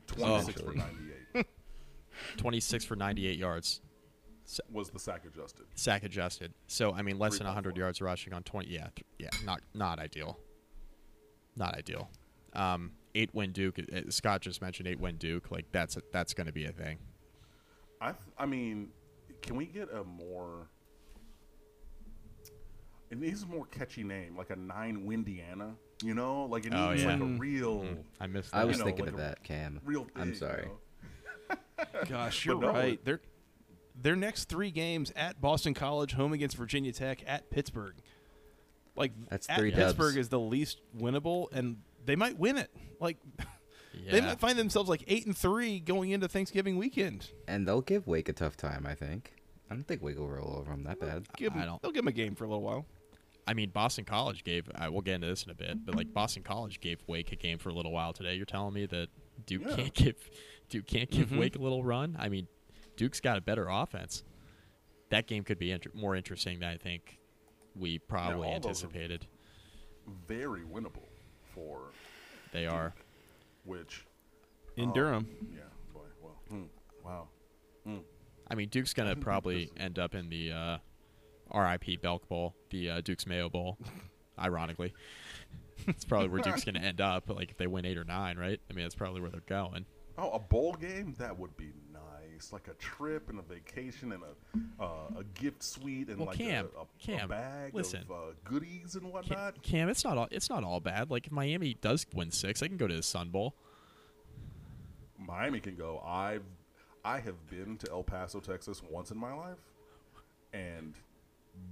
[0.08, 0.74] 26 for Oh.
[0.74, 0.92] 98
[2.38, 3.82] 26 for 98 yards,
[4.72, 5.66] was the sack adjusted.
[5.76, 6.54] sack adjusted.
[6.68, 7.78] So I mean, less than 100 3.4.
[7.78, 8.68] yards rushing on 20.
[8.70, 10.40] Yeah, th- yeah, not not ideal.
[11.56, 12.10] Not ideal.
[12.54, 13.80] Um, eight win Duke.
[13.80, 15.52] uh, Scott just mentioned eight win Duke.
[15.52, 16.98] Like that's that's going to be a thing.
[18.02, 18.90] I, th- I mean,
[19.42, 20.68] can we get a more?
[23.10, 25.76] It needs a more catchy name, like a nine Windiana.
[26.02, 27.12] You know, like it needs Oh, yeah.
[27.14, 27.86] like a real,
[28.20, 28.56] I missed.
[28.56, 28.68] I that.
[28.68, 29.80] was know, thinking like of that, Cam.
[29.84, 30.06] real.
[30.06, 30.66] Thing, I'm you sorry.
[30.66, 30.78] know?
[32.08, 32.94] Gosh, you're no, right.
[32.94, 33.22] it- Their
[33.94, 37.96] their next three games at Boston College, home against Virginia Tech, at Pittsburgh.
[38.96, 40.18] Like That's at three Pittsburgh dubs.
[40.26, 42.72] is the least winnable, and they might win it.
[43.00, 43.18] Like
[43.94, 44.12] yeah.
[44.12, 47.30] they might find themselves like eight and three going into Thanksgiving weekend.
[47.48, 49.34] And they'll give Wake a tough time, I think.
[49.70, 51.28] I don't think Wake will roll over them that bad.
[51.38, 52.86] Give 'em- I don't- They'll give them a game for a little while.
[53.48, 54.70] I mean, Boston College gave.
[54.76, 57.36] I we'll get into this in a bit, but like Boston College gave Wake a
[57.36, 58.36] game for a little while today.
[58.36, 59.08] You're telling me that
[59.46, 59.76] Duke Yeah.
[59.76, 60.30] can't give
[60.72, 61.38] Duke can't give Mhm.
[61.40, 62.16] Wake a little run?
[62.18, 62.48] I mean,
[62.96, 64.24] Duke's got a better offense.
[65.10, 67.20] That game could be inter- more interesting than I think
[67.76, 69.28] we probably all anticipated.
[70.28, 71.10] Very winnable
[71.54, 71.92] for
[72.54, 72.96] They are.
[73.66, 74.06] which.
[74.78, 75.28] In oh, Durham.
[75.54, 75.60] Yeah.
[75.94, 76.00] Boy.
[76.22, 76.42] Well.
[76.48, 76.64] hmm,
[77.04, 77.28] wow.
[77.84, 77.98] Hmm.
[78.48, 80.78] I mean, Duke's gonna probably end up in the uh,
[81.54, 83.78] RIP Belk Bowl, the uh, Duke's Mayo Bowl.
[84.40, 84.94] ironically,
[85.88, 87.30] it's probably where Duke's gonna end up.
[87.30, 88.60] Like if they win eight or nine, right?
[88.70, 89.86] I mean, that's probably where they're going.
[90.18, 94.22] Oh, a bowl game that would be nice, like a trip and a vacation and
[94.24, 96.66] a uh, a gift suite and Well, like a,
[97.10, 98.02] a, a bag listen.
[98.02, 99.62] of uh, goodies and whatnot.
[99.64, 101.10] Cam, it's not all it's not all bad.
[101.12, 103.56] Like if Miami does win six, I can go to the Sun Bowl.
[105.18, 106.02] Miami can go.
[106.06, 106.44] I've
[107.04, 109.58] I have been to El Paso, Texas once in my life,
[110.54, 110.94] and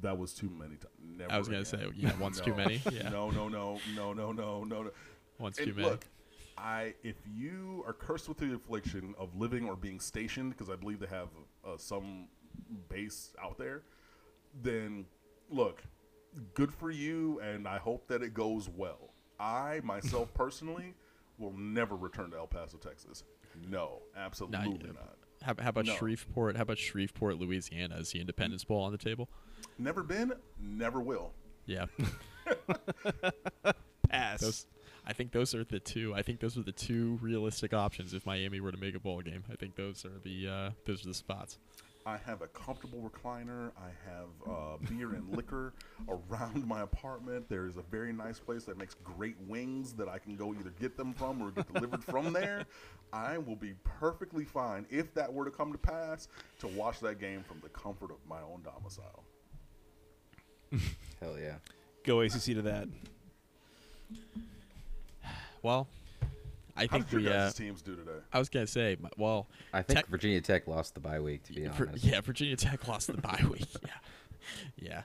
[0.02, 0.93] that was too many times.
[1.17, 1.32] Never.
[1.32, 2.58] I was gonna say, yeah, once too No.
[2.58, 2.82] many.
[2.91, 4.91] Yeah, No, no, no, no, no, no, no, no.
[5.39, 5.89] once And too many.
[5.89, 6.06] look,
[6.60, 10.76] I if you are cursed with the affliction of living or being stationed, because I
[10.76, 11.30] believe they have
[11.65, 12.28] uh, some
[12.89, 13.84] base out there,
[14.62, 15.06] then
[15.50, 15.82] look,
[16.54, 19.13] good for you, and I hope that it goes well.
[19.39, 20.93] I myself personally
[21.38, 23.24] will never return to El Paso, Texas.
[23.69, 24.91] No, absolutely yeah.
[24.91, 25.15] not.
[25.41, 25.95] How, how about No.
[25.95, 26.58] Shreveport?
[26.58, 27.95] How about Shreveport, Louisiana?
[27.98, 29.30] Is the Independence Bowl on the table?
[29.78, 31.32] Never been, never will.
[31.65, 31.86] Yeah,
[34.10, 34.41] Pass.
[34.41, 34.65] those.
[35.10, 36.13] I think those are the two.
[36.15, 39.22] I think those are the two realistic options if Miami were to make a bowl
[39.22, 39.43] game.
[39.52, 41.58] I think those are the uh, those are the spots.
[42.06, 43.72] I have a comfortable recliner.
[43.76, 45.74] I have uh, beer and liquor
[46.08, 47.50] around my apartment.
[47.50, 50.74] There is a very nice place that makes great wings that I can go either
[50.80, 52.65] get them from or get delivered from there.
[53.12, 56.28] I will be perfectly fine if that were to come to pass
[56.60, 59.24] to watch that game from the comfort of my own domicile.
[61.19, 61.56] Hell yeah.
[62.04, 62.88] Go ACC to that.
[65.62, 65.88] Well,
[66.76, 67.38] I How think did your we.
[67.38, 68.12] Uh, teams do today?
[68.32, 71.54] I was gonna say, well, I think Tech- Virginia Tech lost the bye week, to
[71.54, 72.04] be Vir- honest.
[72.06, 73.65] yeah, Virginia Tech lost the bye week.
[73.84, 73.89] Yeah,
[74.78, 75.02] yeah,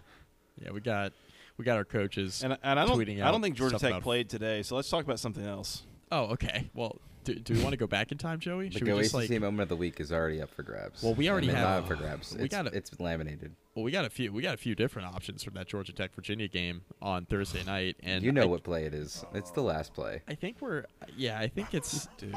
[0.62, 0.70] yeah.
[0.70, 1.12] We got
[1.58, 2.42] we got our coaches.
[2.44, 5.04] And, and I don't tweeting I don't think Georgia Tech played today, so let's talk
[5.04, 5.82] about something else.
[6.12, 6.70] oh, okay.
[6.74, 8.68] Well, do, do we want to go back in time, Joey?
[8.68, 9.40] The Should Go we just ACC like?
[9.40, 11.02] moment of the week is already up for grabs.
[11.02, 12.34] Well, we already I mean, have- not up for grabs.
[12.36, 13.54] we it's, gotta- it's laminated.
[13.74, 14.32] Well, we got a few.
[14.32, 17.96] We got a few different options from that Georgia Tech Virginia game on Thursday night,
[18.02, 19.24] and you know I, what play it is.
[19.34, 20.22] It's the last play.
[20.28, 20.84] I think we're.
[21.16, 22.06] Yeah, I think it's.
[22.18, 22.34] Dude.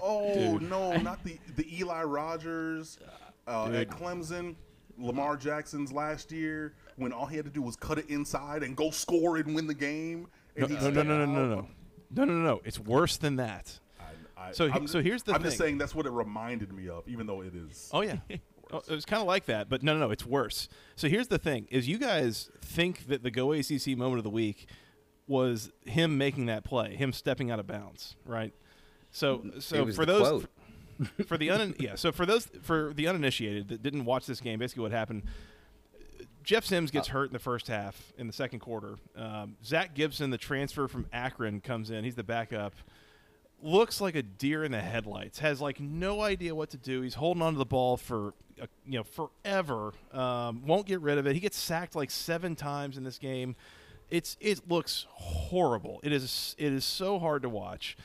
[0.00, 0.70] Oh Dude.
[0.70, 2.98] no, not the the Eli Rogers
[3.46, 4.54] uh, at Clemson,
[4.98, 8.76] Lamar Jackson's last year when all he had to do was cut it inside and
[8.76, 10.28] go score and win the game.
[10.56, 11.68] No, And he no, no, stepped no, no, no, no,
[12.14, 12.60] no, no, no.
[12.64, 13.78] It's worse than that.
[14.36, 16.72] I, I, So he- I'm, so here's the I'm just saying that's what it reminded
[16.72, 17.90] me of, even though it is.
[17.92, 18.18] Oh yeah,
[18.72, 20.10] Oh, it was kind of like that, but no, no, no.
[20.10, 20.68] It's worse.
[20.96, 24.30] So here's the thing: is you guys think that the Go ACC moment of the
[24.30, 24.66] week
[25.28, 28.52] was him making that play, him stepping out of bounds, right?
[29.12, 30.44] So, so for those,
[30.98, 31.26] quote.
[31.28, 34.58] for the un, yeah, so for those for the uninitiated that didn't watch this game,
[34.58, 35.22] basically what happened.
[36.42, 36.94] Jeff Sims Uh.
[36.94, 38.96] gets hurt in the first half in the second quarter.
[39.16, 42.02] Um, Zach Gibson, the transfer from Akron, comes in.
[42.04, 42.74] He's the backup.
[43.62, 45.38] Looks like a deer in the headlights.
[45.38, 47.02] Has like no idea what to do.
[47.02, 49.92] He's holding onto the ball for uh, you know forever.
[50.12, 51.34] Um, won't get rid of it.
[51.34, 53.56] He gets sacked like seven times in this game.
[54.10, 56.00] It's it looks horrible.
[56.02, 57.96] It is it is so hard to watch.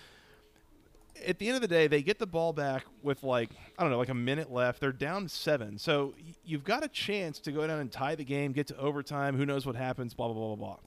[1.28, 3.92] At the end of the day, they get the ball back with like I don't
[3.92, 4.80] know, like a minute left.
[4.80, 8.52] They're down seven, so you've got a chance to go down and tie the game,
[8.52, 9.38] get to overtime.
[9.38, 10.14] Who knows what happens?
[10.14, 10.78] Blah blah blah blah blah.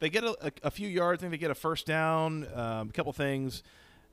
[0.00, 1.20] They get a, a, a few yards.
[1.20, 3.62] I think they get a first down, um, a couple things.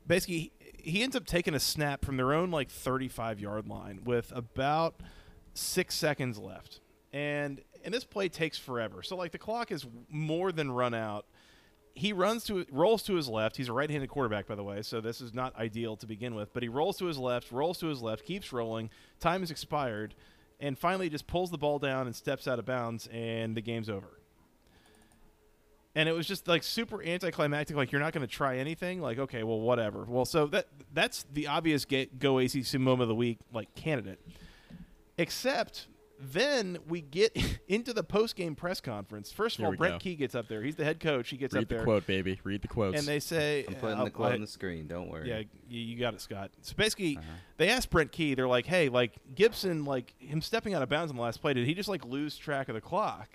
[0.05, 4.31] Basically, he, ends up taking a snap from their own like 35 yard line with
[4.35, 5.01] about
[5.53, 9.01] six seconds left, and and this play takes forever.
[9.01, 11.25] So like the clock is more than run out.
[11.93, 13.57] He runs to rolls to his left.
[13.57, 16.53] He's a right-handed quarterback, by the way, so this is not ideal to begin with.
[16.53, 18.89] But he rolls to his left, rolls to his left, keeps rolling.
[19.19, 20.15] Time is expired,
[20.59, 23.89] and finally just pulls the ball down and steps out of bounds, and the game's
[23.89, 24.19] over
[25.97, 27.75] and it was just like super anticlimactic.
[27.75, 29.01] Like you're not going to try anything.
[29.01, 30.05] Like okay, well whatever.
[30.07, 34.19] Well, so that that's the obvious ga- go ACC moment of the week like candidate.
[35.17, 35.87] Except
[36.19, 37.35] then we get
[37.67, 39.31] into the post game press conference.
[39.31, 39.99] First of Here all, Brent go.
[39.99, 40.61] Key gets up there.
[40.61, 41.29] He's the head coach.
[41.29, 42.39] He gets Read up the there, quote, baby.
[42.43, 42.97] Read the quotes.
[42.99, 44.87] and they say, I'm putting uh, the quote I- on the screen.
[44.87, 45.29] Don't worry.
[45.29, 46.51] yeah, you, you got it, Scott.
[46.61, 47.27] So basically, Uh-huh.
[47.57, 48.35] they asked Brent Key.
[48.35, 51.53] They're like, "Hey, like Gibson, like him stepping out of bounds in the last play,
[51.53, 53.29] did he just like lose track of the clock?"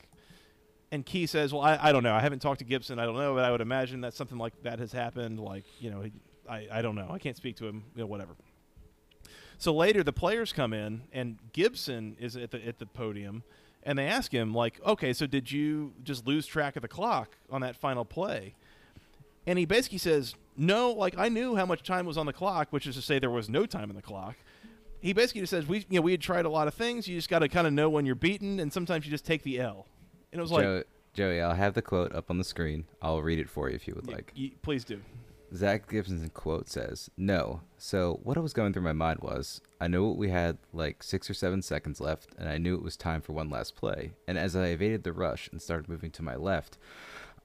[0.92, 2.14] And Key says, "Well, I, I don't know.
[2.14, 2.98] I haven't talked to Gibson.
[2.98, 5.40] I don't know, but I would imagine that something like that has happened.
[5.40, 6.04] Like, you know,
[6.48, 7.08] I, I don't know.
[7.10, 7.84] I can't speak to him.
[7.96, 8.36] You know, whatever."
[9.56, 13.42] So later, the players come in, and Gibson is at the at the podium,
[13.84, 17.38] and they ask him, like, "Okay, so did you just lose track of the clock
[17.48, 18.54] on that final play?"
[19.46, 22.68] And he basically says, "No, like I knew how much time was on the clock,
[22.68, 24.36] which is to say there was no time in the clock."
[25.00, 27.08] He basically just says, "We, you know, we had tried a lot of things.
[27.08, 29.42] You just got to kind of know when you're beaten, and sometimes you just take
[29.42, 29.86] the L."
[30.32, 30.82] And it was like, Joe,
[31.14, 32.86] Joey, I'll have the quote up on the screen.
[33.00, 34.32] I'll read it for you if you would y- like.
[34.36, 35.00] y- "Please do."
[35.54, 37.60] Zach Gibson's quote says, No.
[37.76, 41.28] So, what I was going through my mind was, I knew we had like six
[41.28, 44.12] or seven seconds left, and I knew it was time for one last play.
[44.26, 46.78] And as I evaded the rush and started moving to my left,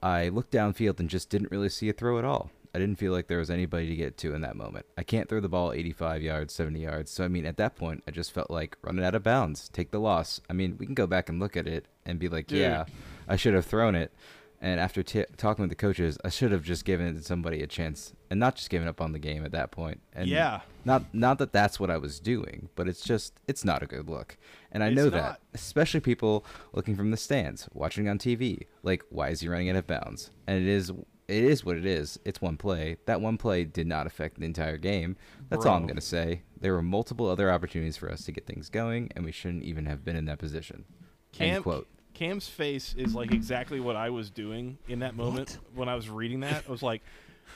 [0.02, 2.50] I looked downfield and just didn't really see a throw at all.
[2.78, 4.86] I didn't feel like there was anybody to get to in that moment.
[4.96, 7.10] I can't throw the ball 85 yards, 70 yards.
[7.10, 9.90] So, I mean, at that point, I just felt like running out of bounds, take
[9.90, 10.40] the loss.
[10.48, 12.60] I mean, we can go back and look at it and be like, Dude.
[12.60, 12.84] yeah,
[13.26, 14.12] I should have thrown it.
[14.60, 18.12] And after t- talking with the coaches, I should have just given somebody a chance
[18.30, 20.00] and not just given up on the game at that point.
[20.12, 20.60] And Yeah.
[20.84, 24.08] not not that that's what I was doing, but it's just it's not a good
[24.08, 24.36] look.
[24.70, 25.12] And I It's know not.
[25.12, 28.66] that, especially people looking from the stands, watching on TV.
[28.84, 30.30] Like, why is he running out of bounds?
[30.46, 30.92] And it is
[31.28, 32.18] it is what it is.
[32.24, 32.96] It's one play.
[33.06, 35.16] That one play did not affect the entire game.
[35.50, 36.42] That's all I'm gonna say.
[36.60, 39.86] There were multiple other opportunities for us to get things going, and we shouldn't even
[39.86, 40.84] have been in that position.
[41.32, 41.86] Cam, End quote.
[42.14, 46.08] Cam's face is like exactly what I was doing in that moment when I was
[46.08, 46.64] reading that.
[46.66, 47.02] I was like,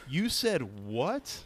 [0.09, 1.45] "You said what?"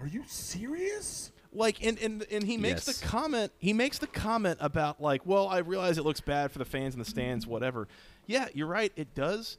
[0.00, 1.30] Are you serious?
[1.52, 3.00] like and and, and he makes Yes.
[3.00, 6.60] the comment he makes the comment about like well i realize it looks bad for
[6.60, 7.88] the fans in the stands whatever
[8.28, 9.58] yeah you're right it does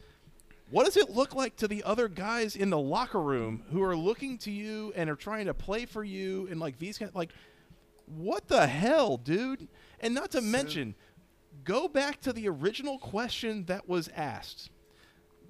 [0.71, 3.95] what does it look like to the other guys in the locker room who are
[3.95, 7.31] looking to you and are trying to play for you and like these guys like
[8.07, 9.67] what the hell dude?
[9.99, 10.95] And not to mention
[11.63, 14.69] go back to the original question that was asked.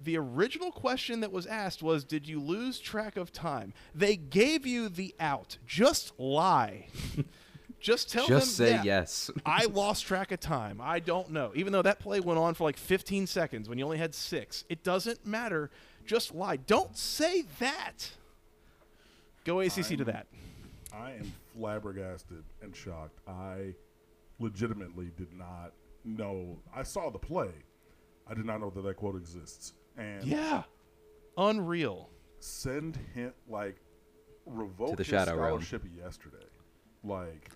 [0.03, 3.73] The original question that was asked was did you lose track of time?
[3.93, 5.57] They gave you the out.
[5.65, 6.87] Just lie
[7.81, 9.31] just tell Just them say yeah, yes.
[9.45, 12.63] i lost track of time i don't know even though that play went on for
[12.63, 15.69] like 15 seconds when you only had six it doesn't matter
[16.05, 18.11] just lie don't say that
[19.43, 20.27] go acc to I'm- that
[20.93, 23.17] I am flabbergasted and shocked.
[23.25, 23.73] I
[24.39, 25.71] legitimately did not
[26.03, 26.59] know.
[26.75, 27.51] I saw the play.
[28.29, 29.71] I did not know that that quote exists.
[29.97, 30.63] And yeah
[31.37, 33.77] unreal send him like
[34.45, 35.61] revoke To the his shadow realm.
[35.63, 36.43] scholarship yesterday.
[37.05, 37.49] Like,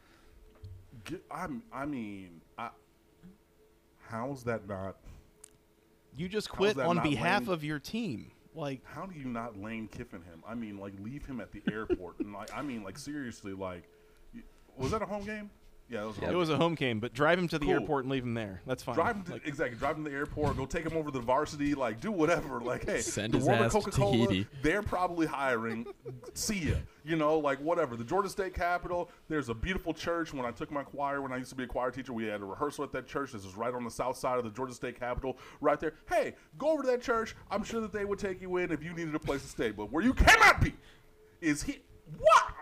[1.32, 1.64] I'm.
[1.72, 2.70] I mean, I,
[4.08, 4.98] how's that not?
[6.18, 7.50] you just quit on behalf lame?
[7.50, 10.42] of your team like How do you not Lane Kiffin him?
[10.48, 13.84] I mean, like leave him at the airport and like I mean, like seriously, like
[14.78, 15.50] was that a home game?
[15.88, 16.18] Yeah, it was.
[16.18, 17.76] A home it was a home game but drive him to the Cool.
[17.76, 19.78] airport and leave him there that's fine Drive him to, Like, exactly.
[19.78, 20.58] Drive him to the airport.
[20.58, 21.76] Go take him over to the varsity.
[21.76, 22.60] Like do whatever.
[22.60, 24.28] Like hey, Send the his World ass to Coca Cola.
[24.28, 24.48] Tahiti.
[24.64, 25.86] They're probably hiring.
[26.34, 26.76] See ya.
[27.04, 27.96] You know, like whatever.
[27.96, 29.12] The Georgia State Capitol.
[29.30, 30.34] There's a beautiful church.
[30.34, 32.42] When I took my choir, when I used to be a choir teacher, we had
[32.42, 33.34] a rehearsal at that church.
[33.34, 35.94] This is right on the south side of the Georgia State Capitol, right there.
[36.10, 37.36] Hey, go over to that church.
[37.52, 39.70] I'm sure that they would take you in if you needed a place to stay.
[39.70, 40.74] But where you cannot be
[41.42, 41.80] is he.
[42.18, 42.54] What?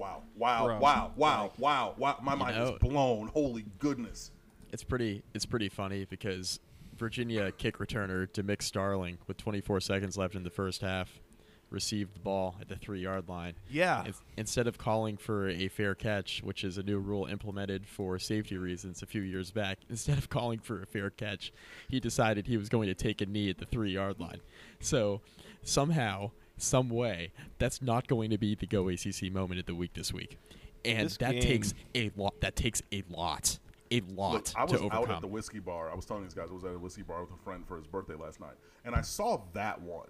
[0.00, 0.22] Wow!
[0.34, 0.64] Wow!
[0.64, 0.78] Bro.
[0.78, 1.12] Wow!
[1.14, 1.52] Wow!
[1.58, 1.94] Wow!
[1.98, 2.16] Wow!
[2.22, 3.28] My mind know- is blown.
[3.28, 4.30] Holy goodness!
[4.72, 6.58] It's pretty it's pretty funny because
[6.96, 11.20] Virginia kick returner Demick Starling with 24 seconds left in the first half
[11.68, 13.54] received the ball at the three yard line.
[13.70, 14.04] Yeah.
[14.06, 18.18] Ins- Instead of calling for a fair catch, which is a new rule implemented for
[18.18, 21.52] safety reasons a few years back, instead of calling for a fair catch,
[21.88, 24.40] he decided he was going to take a knee at the three yard line.
[24.80, 25.20] So
[25.62, 26.30] somehow,
[26.60, 30.12] some way, that's not going to be the Go ACC moment of the week this
[30.12, 30.38] week,
[30.84, 32.40] and This that game- takes a lot.
[32.40, 33.58] That takes a lot,
[33.90, 35.90] a lot Look, I was out at the whiskey bar.
[35.90, 37.76] I was telling these guys I was at a whiskey bar with a friend for
[37.76, 38.54] his birthday last night,
[38.84, 40.08] and I saw that one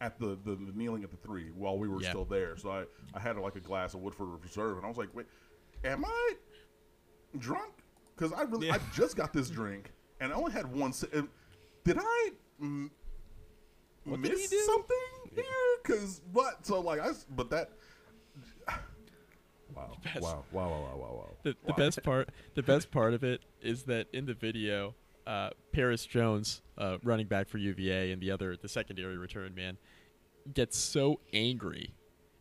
[0.00, 2.10] at the, the, the kneeling at the three while we were Yeah.
[2.10, 2.56] still there.
[2.56, 2.84] So I,
[3.14, 5.26] I had like a glass of Woodford Reserve, and I was like, wait,
[5.84, 6.34] am I
[7.38, 7.72] drunk?
[8.16, 8.74] Because I really Yeah.
[8.76, 10.92] I just got this drink, and I only had one.
[10.92, 11.06] Si-
[11.84, 12.30] did I
[12.62, 12.90] mm,
[14.04, 14.62] What did miss he do?
[14.64, 14.96] something
[15.34, 15.44] here?
[15.82, 17.70] Because but so like I, but that.
[19.74, 19.96] Wow.
[20.02, 20.22] Best.
[20.22, 20.44] wow!
[20.50, 20.68] Wow!
[20.68, 20.70] Wow!
[20.70, 20.96] Wow!
[20.96, 21.14] Wow!
[21.14, 21.28] Wow!
[21.42, 24.94] the, the best part the best part of it is that in the video
[25.26, 29.76] uh, paris jones uh, running back for uva and the other the secondary return man
[30.52, 31.94] gets so angry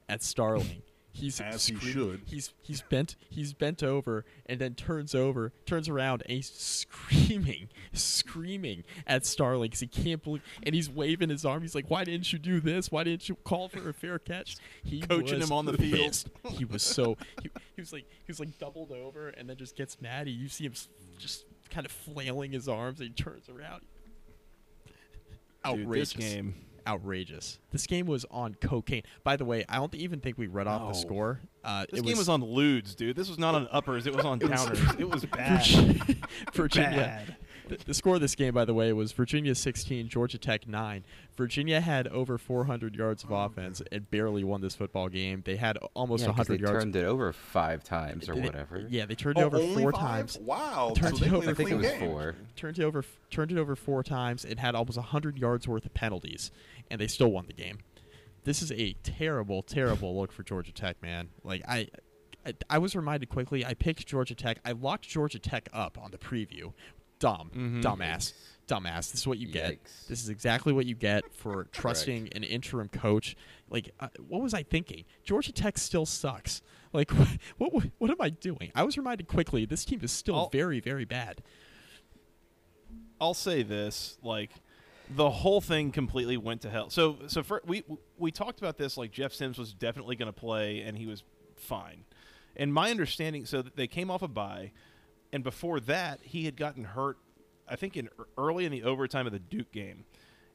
[0.10, 0.82] at starling
[1.14, 2.22] he's As he should.
[2.26, 7.70] he's he's bent he's bent over and then turns over turns around and he's screaming
[7.94, 12.04] screaming at starling because he can't believe and he's waving his arm he's like why
[12.04, 15.52] didn't you do this why didn't you call for a fair catch he Coaching him
[15.52, 16.24] on the field.
[16.50, 19.76] he was so he, he was like he was like doubled over and then just
[19.76, 20.28] gets mad.
[20.28, 20.74] You see him
[21.18, 23.82] just kind of flailing his arms and he turns around.
[24.86, 24.96] Dude,
[25.66, 26.14] Outrageous.
[26.14, 26.56] this game.
[26.88, 27.60] Outrageous.
[27.72, 29.04] This game was on cocaine.
[29.24, 30.88] By the way, I don't even think we read off No.
[30.88, 31.42] the score.
[31.64, 33.16] Uh, This game was on ludes, dude.
[33.16, 34.08] This was not on uppers.
[34.08, 35.00] It was on downers.
[35.00, 35.66] it was bad.
[36.54, 37.24] Virginia.
[37.28, 37.36] Bad.
[37.68, 41.04] The, the score of this game, by the way, was Virginia 16, Georgia Tech 9.
[41.36, 45.44] Virginia had over 400 yards of offense and barely won this football game.
[45.46, 46.74] They had almost Yeah, 'cause 100 they yards.
[46.86, 48.86] They turned it over five times or They- whatever.
[48.90, 50.02] Yeah, they turned it Oh, over only four five?
[50.02, 50.38] times.
[50.40, 50.94] Wow!
[50.96, 51.48] Turned so it over.
[51.48, 52.00] a I think it was game.
[52.00, 52.36] four.
[52.56, 55.94] turned it over turned it over four times and had almost 100 yards worth of
[55.94, 56.50] penalties
[56.90, 57.80] and they still won the game
[58.46, 61.88] this is a terrible terrible look for georgia tech man like i
[62.46, 66.12] I, I was reminded quickly i picked georgia tech i locked georgia tech up on
[66.12, 66.72] the preview
[67.20, 67.82] dumb Mhm.
[67.84, 68.34] dumbass
[68.68, 69.12] dumbass.
[69.12, 69.82] This is what you get.
[69.82, 70.08] Yikes.
[70.08, 73.36] this is exactly what you get for trusting an interim coach.
[73.70, 75.06] Like uh, what was i thinking?
[75.24, 76.62] Georgia tech still sucks.
[76.92, 77.12] Like
[77.58, 78.72] what, what what am i doing?
[78.76, 81.42] I was reminded quickly this team is still I'll- very very bad.
[83.20, 84.52] I'll say this, like
[85.10, 86.90] the whole thing completely went to hell.
[86.90, 87.84] So so for, we
[88.18, 91.24] we talked about this like Jeff Sims was definitely going to play and he was
[91.56, 92.04] fine.
[92.56, 94.72] And my understanding so they came off a bye
[95.32, 97.18] and before that he had gotten hurt
[97.68, 100.06] I think in early in the overtime of the Duke game.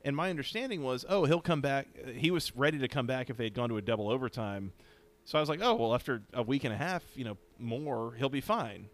[0.04, 1.86] And my understanding was, oh, he'll come back.
[2.14, 4.72] He was ready to come back if they had gone to a double overtime.
[5.24, 8.14] So I was like, oh, well, after a week and a half, you know, more,
[8.14, 8.88] he'll be fine.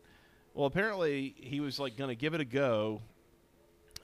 [0.53, 3.01] Well, apparently he was like going to give it a go,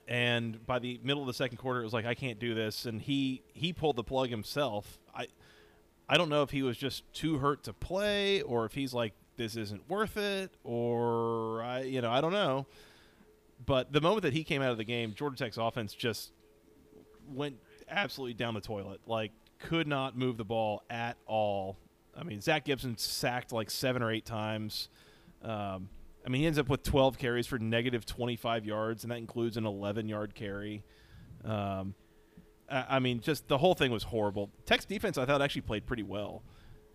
[0.07, 2.87] and by the middle of the second quarter, it was like I can't do this,
[2.87, 4.99] and he he pulled the plug himself.
[5.15, 5.27] I
[6.09, 9.15] I don't know if he was just too hurt to play, or if he's like
[9.37, 12.67] this isn't worth it, or I you know I don't know.
[13.65, 16.33] But the moment that he came out of the game, Georgia Tech's offense just
[17.33, 17.57] went
[17.89, 19.01] absolutely down the toilet.
[19.07, 21.79] Like could not move the ball at all.
[22.17, 24.89] I mean, Zach Gibson sacked like seven or eight times.
[25.43, 25.89] Um,
[26.25, 29.57] I mean, he ends up with 12 carries for negative 25 yards, and that includes
[29.57, 30.83] an 11 yard carry.
[31.45, 31.95] Um,
[32.71, 34.51] I, I mean, just the whole thing was horrible.
[34.65, 36.43] Tech's defense, I thought, actually played pretty well.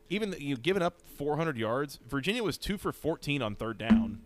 [0.10, 4.22] Even you giving up 400 yards, Virginia was two for 14 on third down.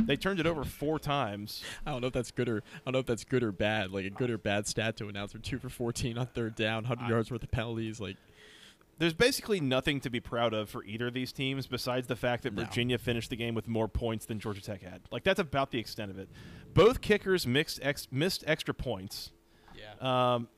[0.00, 1.64] They turned it over four times.
[1.86, 3.90] I don't know if that's good or I don't know if that's good or bad.
[3.90, 5.34] Like a good or bad stat to announce.
[5.34, 8.00] Or two for fourteen on third down, hundred yards worth of penalties.
[8.00, 8.16] Like
[8.98, 12.42] There's basically nothing to be proud of for either of these teams besides the fact
[12.42, 12.64] that No.
[12.64, 15.00] Virginia finished the game with more points than Georgia Tech had.
[15.10, 16.28] Like that's about the extent of it.
[16.74, 19.32] Both kickers mixed ex- missed extra points.
[19.74, 20.48] yeah, Um,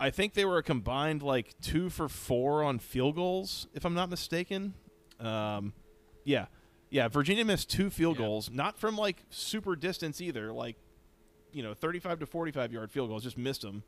[0.00, 3.94] I think they were a combined like two for four on field goals, if I'm
[3.94, 4.74] not mistaken.
[5.20, 5.74] Um,
[6.24, 6.46] yeah,
[6.88, 7.08] yeah.
[7.08, 8.24] Virginia missed two field Yeah.
[8.26, 10.76] goals, not from like super distance either, like
[11.52, 13.22] you know, 35 to 45 yard field goals.
[13.24, 13.82] Just missed them.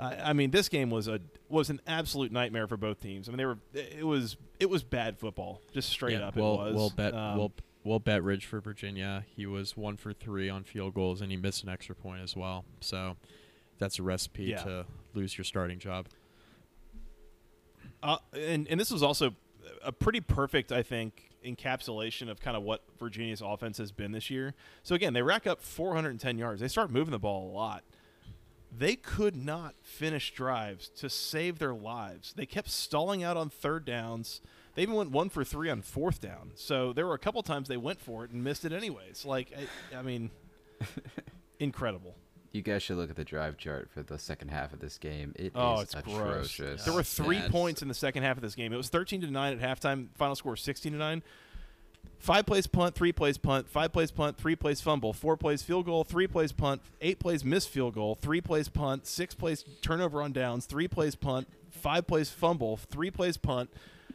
[0.00, 3.28] I, I mean, this game was a was an absolute nightmare for both teams.
[3.28, 6.28] I mean, they were it was it was bad football, just straight yeah.
[6.28, 6.36] up.
[6.36, 6.74] We'll, it was.
[6.74, 7.52] we'll bet Um, we'll
[7.84, 9.24] we'll bet Ridge for Virginia.
[9.36, 12.34] He was one for three on field goals, and he missed an extra point as
[12.36, 12.64] well.
[12.80, 13.16] So
[13.78, 14.62] that's a recipe Yeah.
[14.64, 16.08] to lose your starting job.
[18.02, 19.34] Uh, and and this was also
[19.82, 24.30] a pretty perfect, I think, encapsulation of kind of what Virginia's offense has been this
[24.30, 24.54] year.
[24.82, 26.60] So again, they rack up 410 yards.
[26.60, 27.84] They start moving the ball a lot.
[28.76, 32.34] They could not finish drives to save their lives.
[32.36, 34.40] They kept stalling out on third downs.
[34.74, 36.52] They even went one for three on fourth down.
[36.54, 39.24] So there were a couple times they went for it and missed it anyways.
[39.24, 39.52] Like,
[39.92, 40.30] I, I mean,
[41.58, 42.14] incredible.
[42.52, 45.32] You guys should look at the drive chart for the second half of this game.
[45.36, 46.54] It oh, is Oh, it's gross.
[46.54, 46.84] atrocious.
[46.84, 47.50] There were three Yes.
[47.50, 48.72] points in the second half of this game.
[48.72, 50.08] It was 13 to 9 at halftime.
[50.16, 51.22] Final score 16 to 9.
[52.18, 55.84] Five plays punt, three plays punt, five plays punt, three plays fumble, four plays field
[55.86, 60.20] goal, three plays punt, eight plays missed field goal, three plays punt, six plays turnover
[60.20, 63.70] on downs, three plays punt, five plays fumble, three plays punt,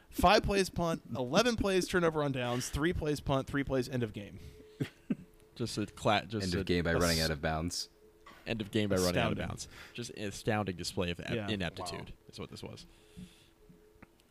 [0.09, 4.11] five plays punt, 11 plays turnover on downs, three plays punt, three plays end of
[4.11, 4.39] game.
[5.55, 7.87] Just a cla- just End a, of game by a running out of bounds.
[8.45, 9.67] End of game by running out of bounds.
[9.93, 11.47] Just an astounding display of Yeah.
[11.49, 12.11] ineptitude.
[12.31, 12.85] Is what this was.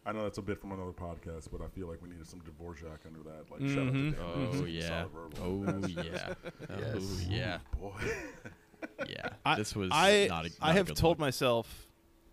[0.05, 2.41] I know that's a bit from another podcast, but I feel like we needed some
[2.41, 3.49] Dvorak under that.
[3.51, 4.63] Like, shout out to Mhm.
[4.63, 4.89] Oh yeah.
[4.89, 5.39] solid verbal.
[5.45, 6.35] Oh That's- yeah.
[6.71, 7.59] Oh yeah.
[7.81, 7.93] Boy.
[9.09, 9.29] Yeah.
[9.47, 11.21] I- this was I, not a, I not a have good told look.
[11.21, 11.87] myself,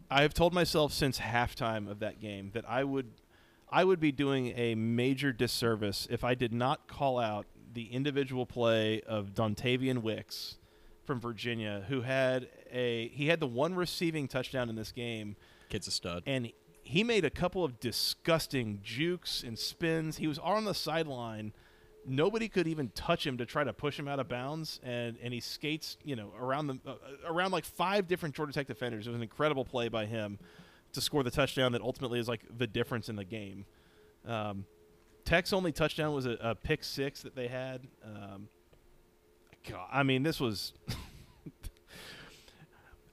[0.10, 3.12] I have told myself since halftime of that game that I would,
[3.72, 8.48] I would be doing a major disservice if I did not call out the individual
[8.48, 10.58] play of Dontayvion Wicks
[11.10, 15.36] from Virginia, who had a he had the one receiving touchdown in this game,
[15.68, 16.22] kid's a stud.
[16.28, 16.52] and
[16.84, 20.18] he made a couple of disgusting jukes and spins.
[20.18, 21.52] He was on the sideline.
[22.06, 25.34] Nobody could even touch him to try to push him out of bounds, and, and
[25.34, 26.94] he skates, you know, around the uh,
[27.26, 29.08] around like five different Georgia Tech defenders.
[29.08, 30.38] It was an incredible play by him
[30.94, 33.66] to score the touchdown that ultimately is like the difference in the game.
[34.28, 34.66] Um,
[35.26, 37.88] Tech's only touchdown was a, a pick six that they had.
[38.06, 38.48] Um,
[39.68, 40.74] God, I mean, this was.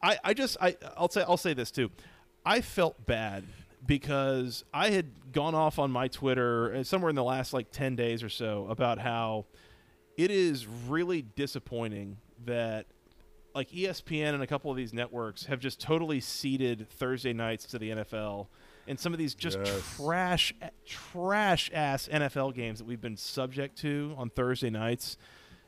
[0.03, 1.91] I, I just I I'll say I'll say this too.
[2.45, 3.45] I felt bad
[3.85, 7.97] because I had gone off on my Twitter uh, somewhere in the last like 10
[7.97, 9.47] days or so about how
[10.17, 12.87] it is really disappointing that
[13.55, 17.79] like ESPN and a couple of these networks have just totally ceded Thursday nights to
[17.79, 18.49] the NFL
[18.87, 19.97] and some of these just Yes.
[19.97, 25.17] trash trash ass NFL games that we've been subject to on Thursday nights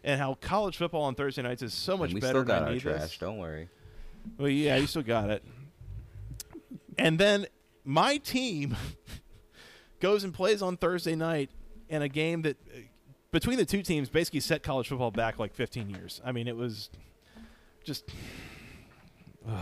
[0.09, 2.55] and how college football on Thursday nights is so much And we better still got
[2.55, 2.97] than I our need this.
[2.99, 3.19] trash.
[3.19, 3.69] Don't worry.
[4.39, 5.45] Well, yeah, you still got it.
[6.97, 7.47] And then
[7.85, 8.75] my team
[10.01, 11.51] goes and plays on Thursday night
[11.91, 12.79] in a game that, uh,
[13.33, 16.23] between the two teams, basically set college football back like 15 years.
[16.25, 16.89] I mean, it was
[17.85, 18.09] just.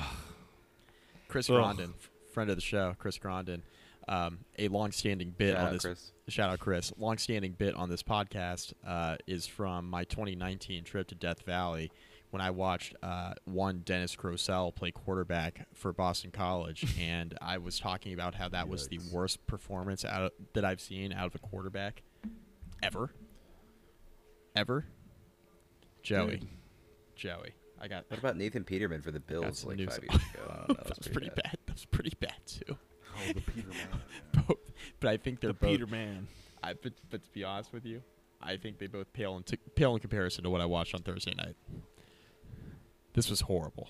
[1.28, 1.56] Chris Ugh.
[1.56, 3.62] Grondin, f- friend of the show, Chris Grondin,
[4.06, 5.82] um, a long-standing bit Shout on this.
[5.82, 6.12] Chris.
[6.28, 6.92] Shout out, Chris.
[6.98, 11.92] Long-standing bit on this podcast uh, is from my 2019 trip to Death Valley
[12.30, 17.78] when I watched uh, one Dennis Grosel play quarterback for Boston College, and I was
[17.78, 21.34] talking about how that was the worst performance out of, that I've seen out of
[21.36, 22.02] a quarterback
[22.82, 23.12] ever.
[24.56, 24.84] Ever.
[26.02, 26.38] Joey.
[26.38, 26.48] Dude.
[27.14, 27.54] Joey.
[27.80, 29.90] I got What about Nathan Peterman for the Bills like news.
[29.90, 30.42] five years ago?
[30.50, 31.56] I don't know, that was pretty bad.
[31.66, 32.76] That was pretty bad too.
[33.16, 33.76] Oh, the Peter Man.
[34.34, 34.40] yeah.
[34.48, 34.58] both,
[35.00, 35.70] but I think they're The both.
[35.70, 36.28] Peter Man.
[36.62, 38.02] I, but, but to be honest with you,
[38.42, 41.02] I think they both pale in t- pale in comparison to what I watched on
[41.02, 41.56] Thursday night.
[43.14, 43.88] This was horrible.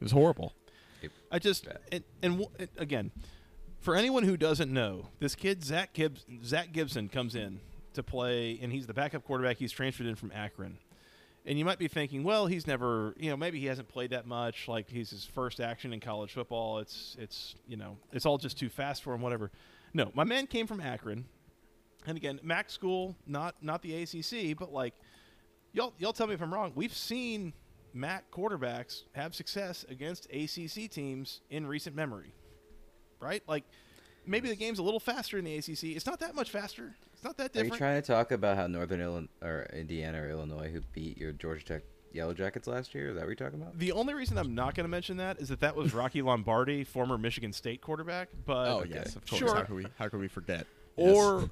[0.00, 0.54] It was horrible.
[1.30, 3.10] I just and, and w- and again,
[3.80, 7.60] for anyone who doesn't know, this kid Zach Gibbs Zach Gibson comes in
[7.94, 9.56] to play, and he's the backup quarterback.
[9.58, 10.78] He's transferred in from Akron,
[11.46, 14.26] and you might be thinking, well, he's never, you know, maybe he hasn't played that
[14.26, 14.68] much.
[14.68, 16.78] Like he's his first action in college football.
[16.78, 19.20] It's it's you know, it's all just too fast for him.
[19.22, 19.50] Whatever.
[19.94, 21.24] No, my man came from Akron,
[22.06, 24.94] and again, MAC school, not not the ACC, but like
[25.72, 26.72] y'all y'all tell me if I'm wrong.
[26.74, 27.54] We've seen
[27.94, 32.34] MAC quarterbacks have success against ACC teams in recent memory,
[33.18, 33.42] right?
[33.48, 33.64] Like
[34.26, 35.84] maybe the game's a little faster in the ACC.
[35.84, 36.94] It's not that much faster.
[37.12, 37.56] It's not that different.
[37.56, 37.78] Are you different.
[37.78, 41.64] trying to talk about how Northern Illinois or Indiana or Illinois who beat your Georgia
[41.64, 43.10] Tech Yellow Jackets last year?
[43.10, 43.78] Is that what you're talking about?
[43.78, 46.84] the only reason I'm not going to mention that is that that was Rocky Lombardi,
[46.84, 48.28] former Michigan State quarterback.
[48.46, 49.38] But oh yes, of course.
[49.38, 49.54] Sure.
[49.54, 49.86] How could we?
[49.98, 50.66] How could we forget?
[50.96, 51.16] Yes.
[51.16, 51.48] or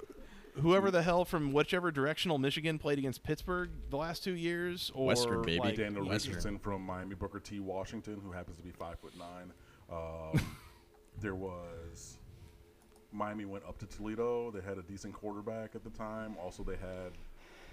[0.61, 5.07] whoever the hell from whichever directional Michigan played against Pittsburgh the last two years, or
[5.07, 5.61] Western, baby.
[5.61, 6.33] like- Daniel Western.
[6.33, 7.61] Richardson from Miami, Booker T.
[7.61, 9.53] Washington, who happens to be five foot nine.
[9.91, 10.41] Um,
[11.21, 12.19] there was
[13.13, 14.51] Miami went up to Toledo.
[14.51, 16.37] They had a decent quarterback at the time.
[16.43, 17.13] Also, they had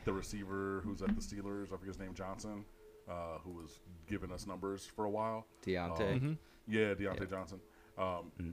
[0.05, 1.65] the receiver who's at the Steelers.
[1.67, 2.63] I forget his name, Johnson,
[3.09, 5.45] uh, who was giving us numbers for a while.
[5.65, 6.19] Diontae.
[6.21, 6.37] Mhm.
[6.67, 7.25] Yeah, Diontae Yeah.
[7.25, 7.59] Johnson.
[7.97, 8.51] Um, Mm-hmm.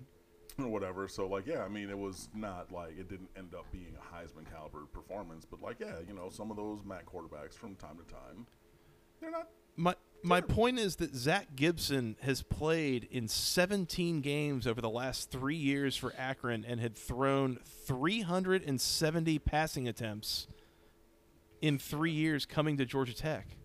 [0.64, 1.08] Or whatever.
[1.08, 4.14] So, like, yeah, I mean, it was not like it didn't end up being a
[4.14, 7.96] Heisman caliber performance, but like, yeah, you know, some of those MAC quarterbacks from time
[7.96, 8.46] to time,
[9.18, 9.48] they're not.
[9.76, 15.30] My my point is that Zach Gibson has played in 17 games over the last
[15.30, 20.46] three years for Akron and had thrown 370 passing attempts
[21.60, 23.56] in three years coming to Georgia Tech.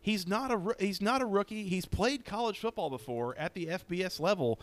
[0.00, 1.64] He's not a he's not a rookie.
[1.64, 4.60] He's played college football before at the FBS level.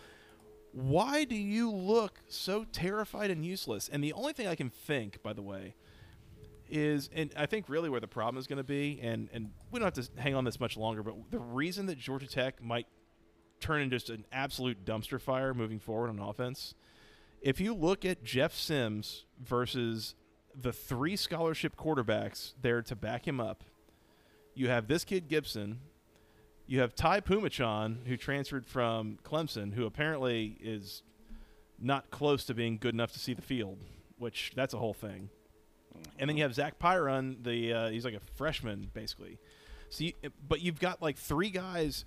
[0.71, 3.89] Why do you look so terrified and useless?
[3.91, 5.75] And the only thing I can think, by the way,
[6.69, 9.79] is, and I think really where the problem is going to be, and and we
[9.79, 12.87] don't have to hang on this much longer, but the reason that Georgia Tech might
[13.59, 16.75] turn into just an absolute dumpster fire moving forward on offense,
[17.41, 20.15] if you look at Jeff Sims versus
[20.59, 23.63] the three scholarship quarterbacks there to back him up,
[24.53, 25.79] you have this kid Gibson,
[26.65, 31.03] you have Ty Phommachanh, who transferred from Clemson, who apparently is
[31.79, 33.77] not close to being good enough to see the field,
[34.17, 35.29] which that's a whole thing.
[36.17, 39.37] And then you have Zach Pyron, the uh, he's like a freshman basically.
[39.89, 40.13] So, you,
[40.47, 42.05] but you've got like three guys,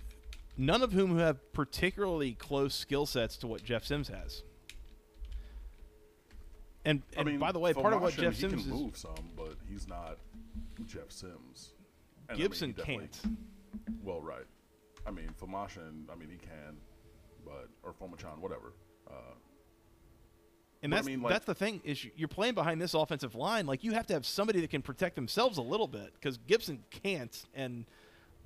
[0.56, 4.42] none of whom have particularly close skill sets to what Jeff Sims has.
[6.84, 8.66] And, I and mean, by the way, part of what Jeff he Sims can is
[8.66, 10.16] move some, but he's not
[10.86, 11.74] Jeff Sims.
[12.28, 13.20] And, I mean, Gibson can't.
[14.02, 14.46] Well, right.
[15.06, 16.76] I mean, Fomashin, I mean, he can,
[17.44, 18.72] but or Fomachan, whatever.
[19.06, 19.34] Uh,
[20.82, 22.94] And But I that's mean, like- that's the thing is you- you're playing behind this
[22.94, 23.66] offensive line.
[23.66, 26.84] Like you have to have somebody that can protect themselves a little bit because Gibson
[26.90, 27.84] can't, and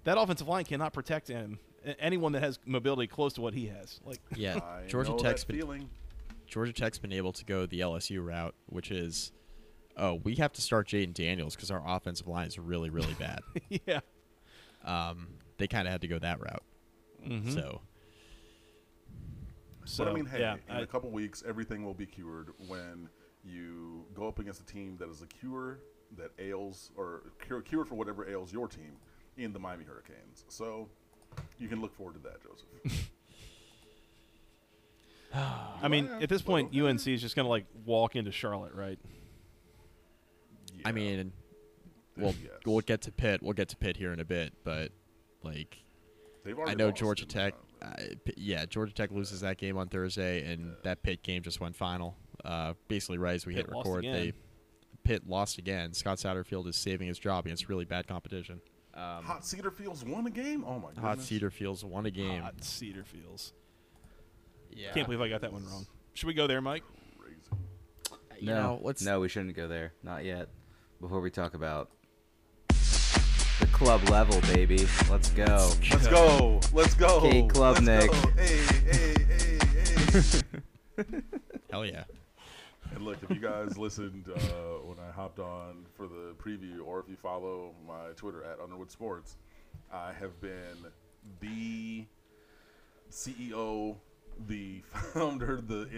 [0.05, 1.59] that offensive line cannot protect him.
[1.99, 5.43] Anyone that has mobility close to what he has, like Yeah, I Georgia know Tech's
[5.45, 5.91] that been feeling.
[6.47, 9.33] Georgia Tech's been able to go the LSU route, which is,
[9.97, 13.41] oh, we have to start Jayden Daniels because our offensive line is really, really bad.
[13.87, 14.01] yeah,
[14.85, 15.29] um,
[15.59, 16.63] they kind of had to go that route.
[17.27, 17.53] Mhm.
[17.55, 17.81] So
[19.85, 22.51] So but I mean, hey, yeah, in I- a couple weeks, everything will be cured
[22.69, 23.09] when
[23.45, 25.81] you go up against a team that is a cure
[26.17, 28.93] that ails or cure, cured for whatever ails your team
[29.37, 30.45] in the Miami Hurricanes.
[30.49, 30.89] So
[31.59, 33.11] you can look forward to that, Joseph.
[35.83, 36.81] I mean, Yeah, at this point, okay.
[36.81, 38.99] UNC is just gonna like walk into Charlotte, right?
[40.77, 40.83] Yeah.
[40.89, 41.33] I mean,
[42.17, 42.51] we'll Yes.
[42.67, 43.43] we'll get to Pitt.
[43.43, 44.93] We'll get to Pitt here in a bit, but
[45.43, 45.79] like
[46.67, 47.25] I know Georgia?
[47.25, 47.55] Tech.
[47.55, 51.43] Uh, I, P- yeah, Georgia Tech loses that game on Thursday, and that Pitt game
[51.43, 52.17] just went final.
[52.45, 54.13] Uh, basically, right as we Pitt hit record, again.
[54.15, 54.33] they
[55.05, 55.93] Pitt lost again.
[55.93, 58.61] Scott Satterfield is saving his job against really bad competition.
[58.95, 60.65] Um, Hot Cedar Fields won a game.
[60.67, 61.05] Oh my goodness.
[61.05, 62.43] Hot Cedar Fields won a game.
[62.43, 63.53] Hot Cedar Fields.
[64.71, 64.93] Yeah.
[64.93, 65.87] Can't believe I got that one wrong.
[66.15, 66.83] Should we go there, Mike?
[67.19, 67.41] Crazy.
[68.41, 69.93] You no, know, let's no, we shouldn't go there.
[70.03, 70.49] Not yet.
[71.01, 72.02] Before we talk about the
[73.83, 74.87] club level, baby.
[75.11, 75.73] Let's go.
[75.91, 76.61] Let's go.
[76.73, 77.21] Let's go.
[77.21, 78.09] Cade Klubnik.
[78.09, 78.31] Let's go.
[78.37, 78.57] Hey,
[78.87, 79.17] hey,
[80.13, 81.23] hey, hey.
[81.71, 82.05] hell yeah.
[82.95, 84.39] And look, if you guys listened uh,
[84.85, 88.93] when I hopped on for the preview, or if you follow my Twitter at Underwood
[88.93, 89.37] Sports,
[89.93, 90.87] I have been
[91.41, 92.05] the
[93.11, 93.97] CEO,
[94.47, 95.89] the founder, the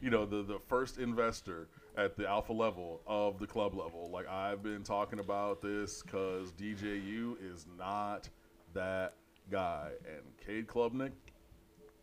[0.00, 4.10] you know the the first investor at the alpha level of the club level.
[4.12, 8.28] Like I've been talking about this because DJU is not
[8.72, 9.14] that
[9.50, 11.12] guy, and Cade Klubnik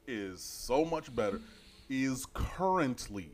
[0.08, 1.42] is so much better.
[1.90, 3.32] Is currently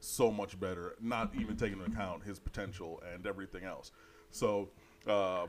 [0.00, 3.92] so much better, not even taking into account his potential and everything else.
[4.30, 4.70] So,
[5.06, 5.48] um,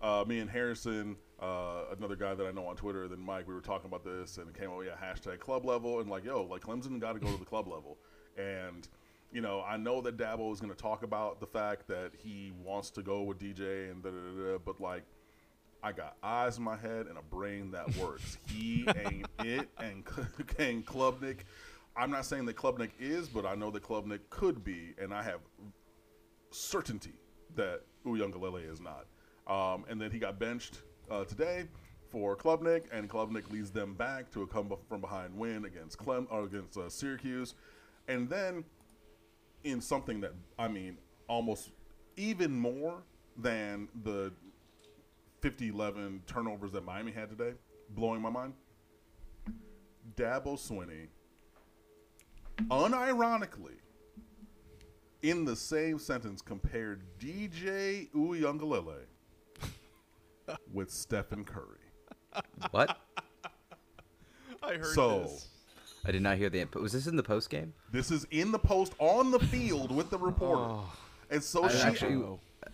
[0.00, 3.54] uh, me and Harrison, uh, another guy that I know on Twitter, then Mike, we
[3.54, 6.00] were talking about this and it came out, yeah, hashtag club level.
[6.00, 7.98] And like, yo, like Clemson got to go to the club level.
[8.36, 8.88] And,
[9.32, 12.52] you know, I know that Dabo is going to talk about the fact that he
[12.64, 15.04] wants to go with DJ and da da da, da but like,
[15.82, 18.38] I got eyes in my head and a brain that works.
[18.46, 20.04] He ain't it, and
[20.58, 21.40] and Klubnik.
[21.96, 25.22] I'm not saying that Klubnik is, but I know that Klubnik could be, and I
[25.22, 25.40] have
[26.50, 27.14] certainty
[27.56, 29.06] that Uiagalelei is not.
[29.46, 31.64] Um, and then he got benched uh, today
[32.10, 36.26] for Klubnik, and Klubnik leads them back to a come from behind win against Clem
[36.30, 37.54] or against uh, Syracuse,
[38.06, 38.64] and then
[39.64, 40.98] in something that I mean
[41.28, 41.70] almost
[42.16, 43.02] even more
[43.36, 44.32] than the
[45.42, 47.52] 50-11 turnovers that Miami had today,
[47.90, 48.54] blowing my mind.
[50.16, 51.06] Dabo Swinney,
[52.70, 53.76] unironically,
[55.22, 59.02] in the same sentence, compared DJ Uiagalelei
[60.72, 62.42] with Stephen Curry.
[62.70, 62.98] What?
[64.62, 65.48] I heard So- this.
[66.04, 66.82] I did not hear the input.
[66.82, 67.74] Was this in the post game?
[67.92, 70.82] This is in the post on the field with the reporter,
[71.30, 72.24] and so I she actually,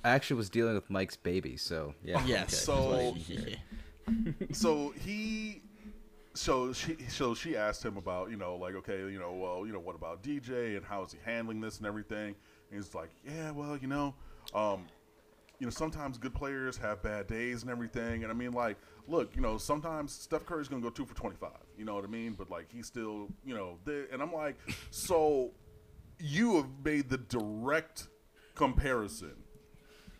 [0.04, 2.24] I actually was dealing with Mike's baby, so yeah.
[2.26, 2.56] Yes.
[2.58, 3.56] So- Yeah.
[4.52, 5.62] so he
[6.34, 9.72] so she so she asked him about you know like okay you know well you
[9.72, 12.34] know what about DJ and how is he handling this and everything
[12.70, 14.14] and he's like yeah well you know
[14.54, 14.84] um
[15.64, 18.76] you know sometimes good players have bad days and everything and I mean like
[19.08, 22.04] look you know sometimes Steph Curry's gonna go two for twenty five you know what
[22.04, 23.78] I mean but like he's still you know
[24.12, 24.56] and I'm like
[24.90, 25.52] so
[26.20, 28.08] you have made the direct
[28.54, 29.32] comparison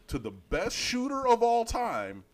[0.06, 2.24] to the best shooter of all time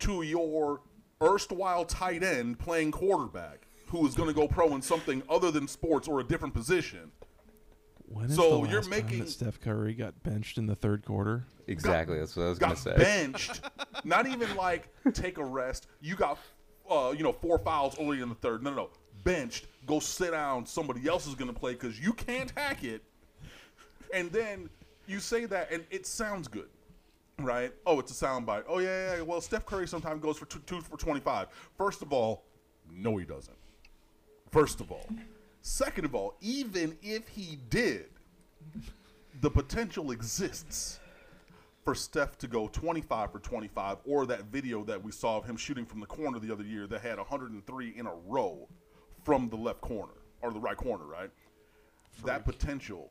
[0.00, 0.80] to your
[1.22, 5.68] erstwhile tight end playing quarterback who is going to go pro in something other than
[5.68, 7.12] sports or a different position.
[8.12, 10.74] When is So the you're last time making- that Steph Curry got benched in the
[10.76, 11.44] third quarter?
[11.66, 12.18] Exactly.
[12.18, 12.96] That's what I was gonna got say.
[12.96, 13.60] benched.
[14.04, 15.86] Not even like take a rest.
[16.00, 16.38] You got,
[16.90, 18.62] uh, you know, four fouls early in the third.
[18.62, 18.90] No, no, no.
[19.24, 19.66] Benched.
[19.86, 20.66] Go sit down.
[20.66, 23.02] Somebody else is gonna play because you can't hack it.
[24.12, 24.68] And then
[25.06, 26.68] you say that, and it sounds good,
[27.38, 27.72] right?
[27.86, 28.64] Oh, it's a soundbite.
[28.68, 29.16] Oh yeah, yeah.
[29.16, 29.22] yeah.
[29.22, 31.48] Well, Steph Curry sometimes goes for two, two for twenty-five.
[31.78, 32.44] First of all,
[32.90, 33.56] no, he doesn't.
[34.50, 35.08] First of all,
[35.62, 38.06] second of all, even if he did,
[39.40, 41.00] the potential exists
[41.84, 45.56] for Steph to go 25 for 25, or that video that we saw of him
[45.56, 48.68] shooting from the corner the other year that had 103 in a row
[49.24, 51.30] from the left corner or the right corner, right?
[52.24, 53.10] That potential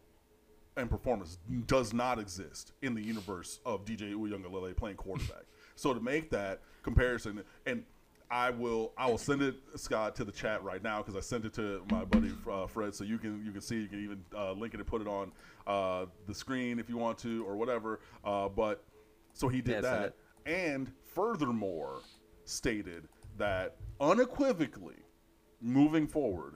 [0.77, 5.43] and performance does not exist in the universe of DJ Uiagalelei playing quarterback.
[5.75, 7.83] so to make that comparison, and
[8.31, 11.43] I will I will send it Scott to the chat right now because I sent
[11.43, 14.23] it to my buddy uh, Fred, so you can you can see you can even
[14.35, 15.33] uh, link it and put it on
[15.67, 17.99] uh, the screen if you want to or whatever.
[18.23, 18.85] Uh, but
[19.33, 20.15] so he did Yeah, that,
[20.45, 21.99] and furthermore
[22.45, 25.03] stated that unequivocally
[25.61, 26.55] moving forward,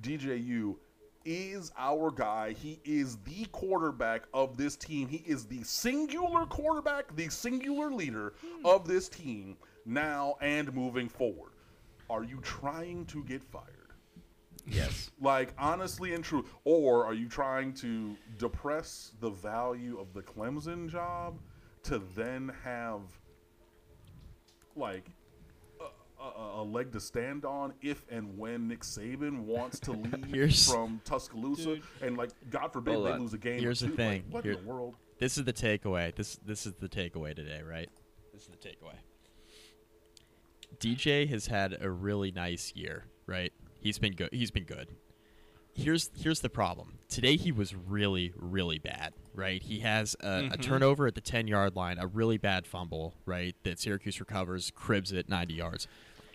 [0.00, 0.76] DJU
[1.24, 2.52] is our guy.
[2.52, 5.08] He is the quarterback of this team.
[5.08, 9.56] He is the singular quarterback, the singular leader of this team
[9.86, 11.52] now and moving forward.
[12.10, 13.64] Are you trying to get fired?
[14.68, 15.10] Yes.
[15.20, 16.44] Like, honestly and true.
[16.64, 21.38] Or are you trying to depress the value of the Clemson job
[21.84, 23.02] to then have,
[24.74, 25.06] like,
[26.20, 29.92] a, a, a leg to stand on if and when Nick Saban wants to
[30.32, 31.76] leave from Tuscaloosa?
[32.02, 33.20] And, like, God forbid Hold they on.
[33.20, 33.60] lose a game.
[33.60, 33.92] Here's the two.
[33.92, 34.24] Like, thing.
[34.30, 34.96] what Here- in the world?
[35.18, 36.14] This is the takeaway.
[36.14, 37.88] This this is the takeaway today, right?
[38.34, 38.96] This is the takeaway.
[40.78, 43.52] DJ has had a really nice year, right?
[43.80, 44.30] He's been good.
[44.32, 44.88] He's been good.
[45.74, 46.98] Here's here's the problem.
[47.08, 49.62] Today he was really really bad, right?
[49.62, 50.60] He has a, a mm-hmm.
[50.60, 53.54] turnover at the 10-yard line, a really bad fumble, right?
[53.62, 55.88] That Syracuse recovers, cribs it 90 yards.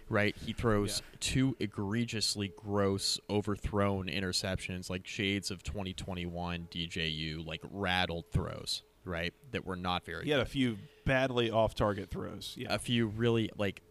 [0.10, 0.36] Right?
[0.36, 8.84] He throws two egregiously gross overthrown interceptions like shades of 2021 DJU, like rattled throws,
[9.06, 9.34] right?
[9.52, 12.56] That were not very He had a few badly off-target throws.
[12.58, 13.82] Yeah, a few really like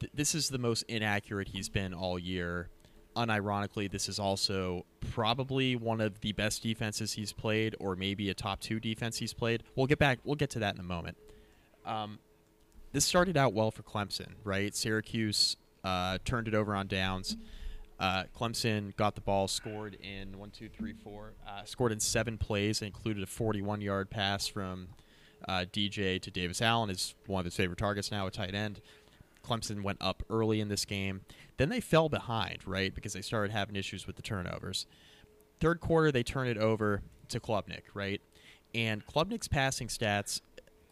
[0.00, 2.68] th- this is the most inaccurate he's been all year.
[3.16, 8.34] Unironically, this is also probably one of the best defenses he's played, or maybe a
[8.34, 9.62] top two defense he's played.
[9.74, 10.20] We'll get back.
[10.24, 11.16] We'll get to that in a moment.
[11.84, 12.18] Um,
[12.92, 14.74] this started out well for Clemson, right?
[14.74, 17.36] Syracuse uh, turned it over on downs.
[17.98, 21.34] Uh, Clemson got the ball, scored in one, two, three, four.
[21.46, 24.88] Uh, scored in seven plays, included a 41-yard pass from
[25.48, 28.80] uh, DJ to Davis Allen is one of his favorite targets now, a tight end.
[29.42, 31.22] Clemson went up early in this game.
[31.56, 34.86] Then they fell behind, right, because they started having issues with the turnovers.
[35.60, 38.20] Third quarter, they turn it over to Klubnik, right?
[38.74, 40.40] And Klubnik's passing stats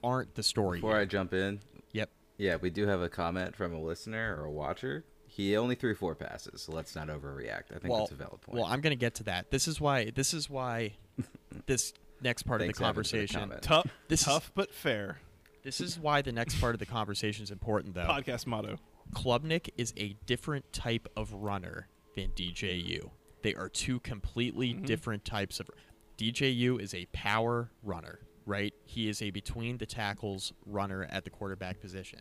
[0.03, 0.79] aren't the story.
[0.79, 1.01] Before here.
[1.01, 1.61] I jump in,
[1.93, 2.11] yep.
[2.37, 5.05] yeah, we do have a comment from a listener or a watcher.
[5.27, 7.71] He only threw four passes, so let's not overreact.
[7.75, 8.59] I think well, that's a valid point.
[8.59, 9.51] Well, I'm going to get to that.
[9.51, 10.11] This is why.
[10.11, 10.95] This is why.
[11.67, 11.93] this
[12.23, 13.41] next part Thanks, of the Evan, for the conversation.
[13.41, 13.63] comment.
[13.63, 15.19] tough, is- tough but fair.
[15.63, 18.07] This is why the next part of the conversation is important, though.
[18.07, 18.77] Podcast motto.
[19.13, 23.11] Klubnik is a different type of runner than DJU.
[23.43, 25.71] They are two completely different types of.
[26.19, 28.75] DJU is a power runner, right?
[28.85, 32.21] He is a between the tackles runner at the quarterback position.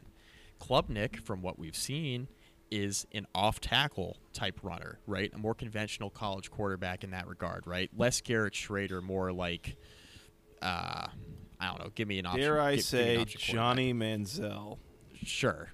[0.62, 2.28] Klubnik, from what we've seen,
[2.70, 5.32] is an off tackle type runner, right?
[5.34, 7.90] A more conventional college quarterback in that regard, right?
[7.96, 9.78] Less Garrett Shrader, more like,
[10.62, 11.08] uh,
[11.60, 11.90] I don't know.
[11.96, 12.42] Give me an option.
[12.42, 13.56] Dare I give- give me an say option quarterback.
[13.56, 14.78] Johnny Manziel?
[15.24, 15.70] Sure.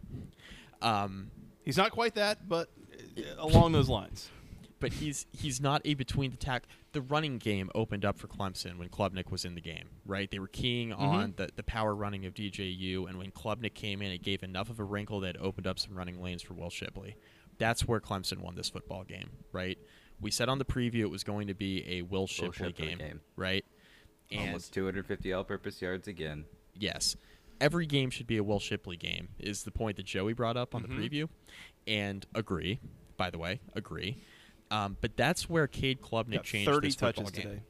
[0.81, 1.31] Um,
[1.63, 2.69] He's not quite that, but
[3.17, 4.29] uh, along those lines.
[4.81, 6.63] but he's he's not a between the tack.
[6.91, 10.29] The running game opened up for Clemson when Klubnik was in the game, right?
[10.29, 14.11] They were keying on the, the power running of DJU, and when Klubnik came in,
[14.11, 17.15] it gave enough of a wrinkle that opened up some running lanes for Will Shipley.
[17.57, 19.77] That's where Clemson won this football game, right?
[20.19, 22.97] We said on the preview it was going to be a Will Shipley, Shipley game,
[22.97, 23.21] game.
[23.37, 23.63] right?
[24.33, 26.45] And Almost 250 all-purpose yards again.
[26.77, 27.15] yes,
[27.61, 29.29] every game should be a Will Shipley game.
[29.39, 31.29] Is the point that Joey brought up on the preview,
[31.87, 32.79] and agree.
[33.15, 34.17] By the way, agree.
[34.71, 37.51] Um, but that's where Cade Klubnik Got changed 30 this football touches game.
[37.51, 37.63] today.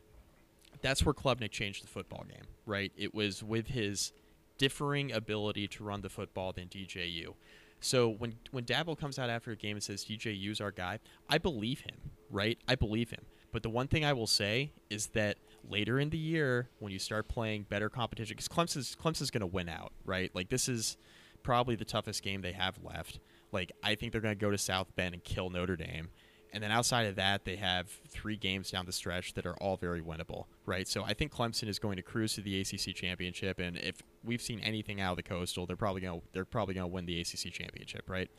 [0.81, 2.91] That's where Klubnik changed the football game, right?
[2.97, 4.13] It was with his
[4.57, 7.33] differing ability to run the football than DJU.
[7.81, 10.99] So when when Dabo comes out after a game and says DJU's our guy,
[11.29, 12.57] I believe him, right?
[12.67, 13.25] I believe him.
[13.51, 15.37] But the one thing I will say is that
[15.69, 19.47] later in the year, when you start playing better competition, because Clemson's Clemson's going to
[19.47, 20.29] win out, right?
[20.33, 20.97] Like this is
[21.43, 23.19] probably the toughest game they have left.
[23.51, 26.09] Like I think they're going to go to South Bend and kill Notre Dame,
[26.53, 29.75] And then outside of that, they have three games down the stretch that are all
[29.75, 30.87] very winnable, right?
[30.87, 34.41] So I think Clemson is going to cruise to the ACC championship, and if we've
[34.41, 37.05] seen anything out of the Coastal, they're probably going to they're probably going to win
[37.05, 38.29] the ACC championship, right?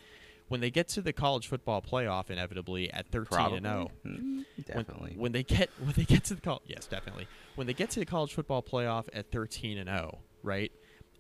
[0.49, 4.45] When they get to the college football playoff, inevitably at 13 and 0, Mm, when-
[4.67, 5.15] definitely.
[5.17, 7.27] When, they get when they get to the col- yes, definitely.
[7.55, 10.71] When they get to the college football playoff at 13 and 0, right?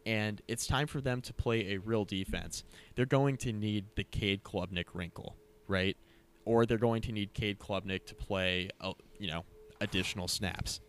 [0.06, 2.62] And it's time for them to play a real defense.
[2.94, 5.34] They're going to need the Cade Klubnik wrinkle,
[5.66, 5.96] right?
[6.44, 9.46] Or they're going to need Cade Klubnik to play, uh, you know,
[9.80, 10.80] additional snaps.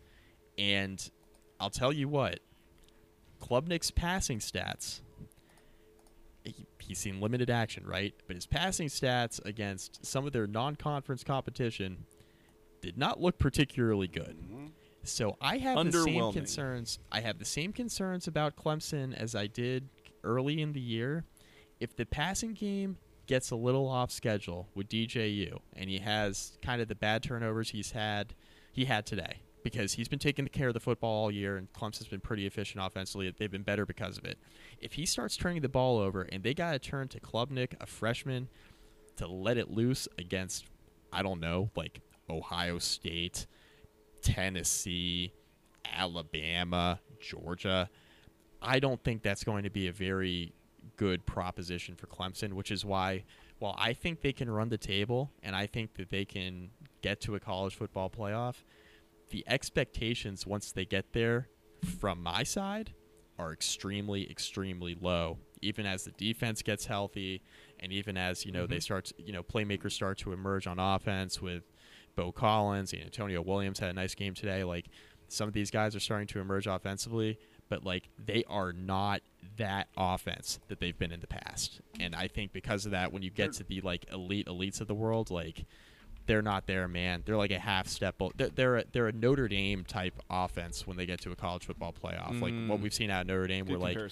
[0.57, 1.09] And
[1.61, 2.39] I'll tell you what,
[3.41, 4.99] Klubnik's passing stats
[6.87, 8.13] he's seen limited action, right?
[8.27, 12.05] But his passing stats against some of their non-conference competition
[12.81, 14.37] did not look particularly good.
[14.37, 14.65] Mm-hmm.
[15.03, 16.99] So I have the same concerns.
[17.11, 19.89] I have the same concerns about Clemson as I did
[20.23, 21.23] early in the year.
[21.79, 26.81] If the passing game gets a little off schedule with DJU and he has kind
[26.81, 28.35] of the bad turnovers he's had
[28.71, 32.07] he had today because he's been taking care of the football all year and Clemson's
[32.07, 33.33] been pretty efficient offensively.
[33.35, 34.37] They've been better because of it.
[34.79, 37.87] If he starts turning the ball over and they got to turn to Klubnik, a
[37.87, 38.47] freshman,
[39.15, 40.65] to let it loose against
[41.11, 43.47] I don't know, like Ohio State,
[44.21, 45.33] Tennessee,
[45.91, 47.89] Alabama, Georgia.
[48.61, 50.53] I don't think that's going to be a very
[50.95, 53.23] good proposition for Clemson, which is why,
[53.57, 56.69] while I think they can run the table and I think that they can
[57.01, 58.55] get to a college football playoff,
[59.29, 61.49] the expectations once they get there
[61.99, 62.93] from my side
[63.37, 65.37] are extremely, extremely low.
[65.61, 67.41] Even as the defense gets healthy,
[67.79, 68.81] and even as you know they mm-hmm.
[68.81, 71.63] start, to- you know, playmakers start to emerge on offense with
[72.15, 74.63] Beaux Collins and Antonio Williams had a nice game today.
[74.63, 74.85] Like
[75.27, 79.21] some of these guys are starting to emerge offensively, but like they are not
[79.57, 81.81] that offense that they've been in the past.
[81.99, 84.87] And I think because of that, when you get to the like elite elites of
[84.87, 85.65] the world, like
[86.27, 87.21] they're not there, man.
[87.25, 88.15] They're like a half step.
[88.21, 91.35] o- They're they're a, they're a Notre Dame type offense when they get to a
[91.35, 92.31] college football playoff.
[92.41, 92.81] Like what Mm.
[92.81, 94.11] we've seen out of Notre Dame, Good where like.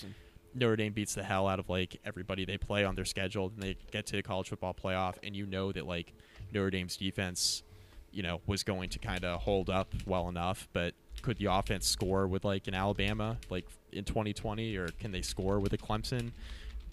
[0.55, 3.63] Notre Dame beats the hell out of like everybody they play on their schedule, and
[3.63, 6.13] they get to the college football playoff, and you know that like
[6.53, 7.63] Notre Dame's defense,
[8.11, 10.93] you know, was going to kind of hold up well enough, but
[11.23, 15.59] could the offense score with like an Alabama like in 2020, or can they score
[15.59, 16.33] with a Clemson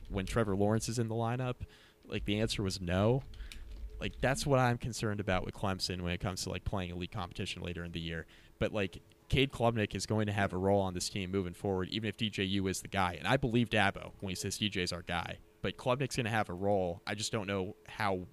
[0.09, 1.57] when Trevor Lawrence is in the lineup?
[2.09, 3.25] Like the answer was no.
[4.01, 7.13] Like that's what I'm concerned about with Clemson when it comes to like playing elite
[7.13, 8.27] competition later in the year.
[8.59, 11.89] But like Cade Klubnik is going to have a role on this team moving forward,
[11.91, 13.17] even if DJU is the guy.
[13.19, 15.39] And I believe Dabo when he says DJ's our guy.
[15.63, 17.03] But Klubnik's going to have a role.
[17.07, 18.27] I just don't know how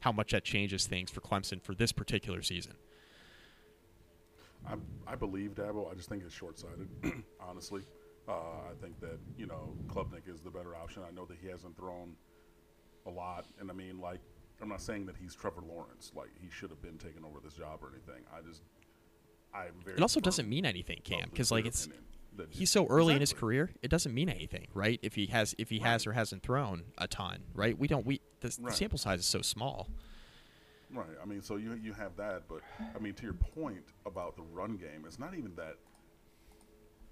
[0.00, 2.74] how much that changes things for Clemson for this particular season.
[4.66, 4.74] I,
[5.06, 5.90] I believe Dabo.
[5.90, 6.88] I just think it's short sighted,
[7.40, 7.82] honestly.
[8.28, 8.32] Uh,
[8.70, 11.02] I think that, you know, Klubnik is the better option.
[11.08, 12.14] I know that he hasn't thrown
[13.06, 13.46] a lot.
[13.58, 14.20] And I mean, like,
[14.60, 16.12] I'm not saying that he's Trevor Lawrence.
[16.14, 18.24] Like, he should have been taking over this job or anything.
[18.32, 18.62] I just,
[19.54, 19.96] I'm very.
[19.96, 21.88] It also doesn't mean anything, Cam, because like it's
[22.50, 23.70] he's so early in his career.
[23.82, 24.98] It doesn't mean anything, right?
[25.02, 27.78] If he has if he has or hasn't thrown a ton, right?
[27.78, 29.88] We don't we the, the sample size is so small.
[30.92, 31.06] Right.
[31.22, 32.60] I mean, so you you have that, but
[32.94, 35.76] I mean, to your point about the run game, it's not even that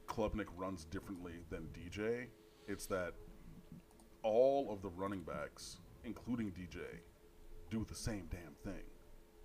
[0.06, 2.26] Klubnik runs differently than DJ.
[2.68, 3.12] It's that
[4.22, 6.80] all of the running backs, including DJ,
[7.70, 8.82] do the same damn thing.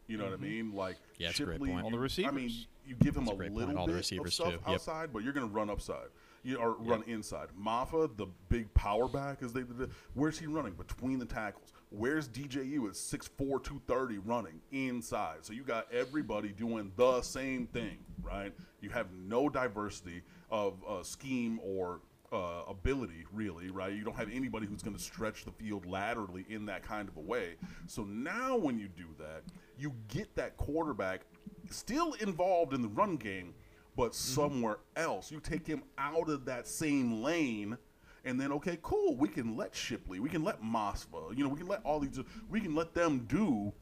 [0.08, 0.74] You know what I mean?
[0.74, 1.86] Like Yeah, that's a great Shipley, point.
[1.86, 2.52] All the you- I mean,
[2.86, 3.78] you give him That's a, a little point.
[3.78, 4.60] All the bit receivers, of stuff too.
[4.68, 4.68] Yep.
[4.68, 6.08] outside, but you're going to run upside.
[6.44, 7.50] You or run inside.
[7.58, 9.92] Mafah, the big power back, is they did.
[10.16, 11.72] Where's he running between the tackles?
[11.92, 15.46] Where's DJU at 6'4", 230 running inside?
[15.46, 18.54] So you got everybody doing the same thing, right?
[18.82, 22.02] You have no diversity of uh, scheme or
[22.32, 23.94] uh, ability, really, right?
[23.94, 27.18] You don't have anybody who's going to stretch the field laterally in that kind of
[27.18, 27.56] a way.
[27.88, 29.44] So now, when you do that,
[29.78, 31.22] you get that quarterback
[31.70, 33.54] still involved in the run game,
[33.98, 35.32] but somewhere else.
[35.32, 37.78] You take him out of that same lane.
[38.24, 39.16] And then, okay, cool.
[39.16, 42.20] We can let Shipley, we can let Mosva, you know, we can let all these,
[42.50, 43.74] we can let them do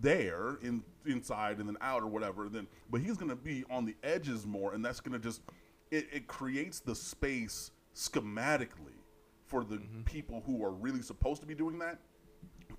[0.00, 2.48] there in inside and then out or whatever.
[2.48, 5.40] Then, but he's going to be on the edges more, and that's going to just
[5.90, 8.92] it, it creates the space schematically
[9.46, 11.98] for the people who are really supposed to be doing that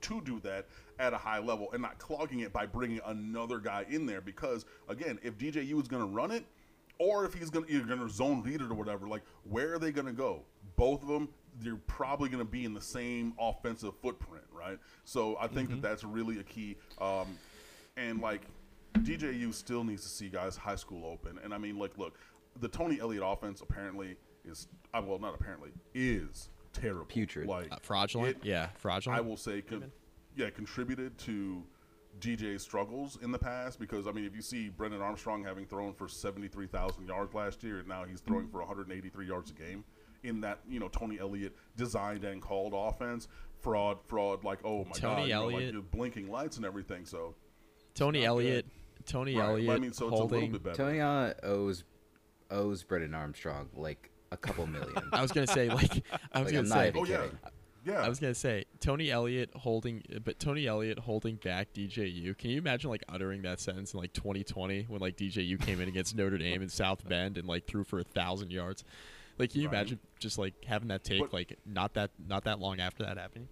[0.02, 0.68] to do that
[1.00, 4.22] at a high level and not clogging it by bringing another guy in there.
[4.22, 6.46] Because again, if DJU is going to run it,
[7.00, 9.74] or if he's going to you're going to zone read it or whatever, like where
[9.74, 10.44] are they going to go?
[10.76, 14.78] Both of them, they're probably going to be in the same offensive footprint, right?
[15.04, 16.78] So I think that that's really a key.
[17.00, 17.28] Um,
[17.96, 18.42] and like
[19.00, 21.40] DJU still needs to see guys high school open.
[21.44, 22.18] And I mean, like, look,
[22.60, 24.16] the Tony Elliott offense apparently
[24.48, 27.48] is uh, well, not apparently is terrible, Putrid.
[27.48, 29.18] like Uh, fraudulent, it- yeah, fraudulent.
[29.18, 29.92] I will say, con-
[30.36, 31.64] yeah, contributed to
[32.20, 35.94] DJ's struggles in the past because I mean, if you see Brennan Armstrong having thrown
[35.94, 39.10] for seventy three thousand yards last year, and now he's throwing for one hundred eighty
[39.10, 39.84] three yards a game
[40.24, 43.28] in that you know Tony Elliott designed and called offense,
[43.62, 46.66] fraud, fraud, like oh my Tony god, you know, like Elliott- you're blinking lights and
[46.66, 47.06] everything.
[47.06, 47.36] So
[47.94, 48.66] Tony not Elliott.
[49.06, 50.52] Tony Right, Elliott I mean, so it's a little holding.
[50.52, 50.76] bit better.
[50.76, 51.84] Tony Allen owes
[52.50, 54.94] owes Brennan Armstrong like a couple million.
[55.14, 56.04] I was gonna say like
[56.34, 57.26] I was Like, gonna I'm not say even oh yeah,
[57.86, 58.02] yeah.
[58.02, 62.38] I was gonna say Tony Elliott holding, but Tony Elliott holding back DJU.
[62.38, 65.88] Can you imagine like uttering that sentence in like 2020 when like DJU came in
[65.88, 68.84] against Notre Dame in South Bend and like threw for a thousand yards?
[69.40, 69.76] Like, can you Right.
[69.76, 73.18] imagine just like having that take But- like not that not that long after that
[73.18, 73.48] happening?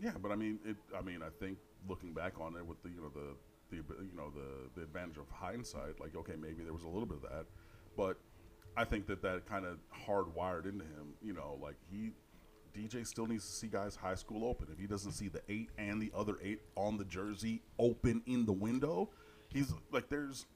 [0.00, 0.76] Yeah, but I mean, it.
[0.98, 1.58] I mean, I think
[1.88, 3.36] looking back on it with the you know the
[3.70, 7.06] the you know the the advantage of hindsight, like okay, maybe there was a little
[7.06, 7.46] bit of that,
[7.96, 8.16] but
[8.76, 11.14] I think that that kind of hardwired into him.
[11.22, 12.12] You know, like he
[12.76, 14.68] DJ still needs to see guys high school open.
[14.72, 18.46] If he doesn't see the eight and the other eight on the jersey open in
[18.46, 19.10] the window,
[19.48, 20.46] he's like there's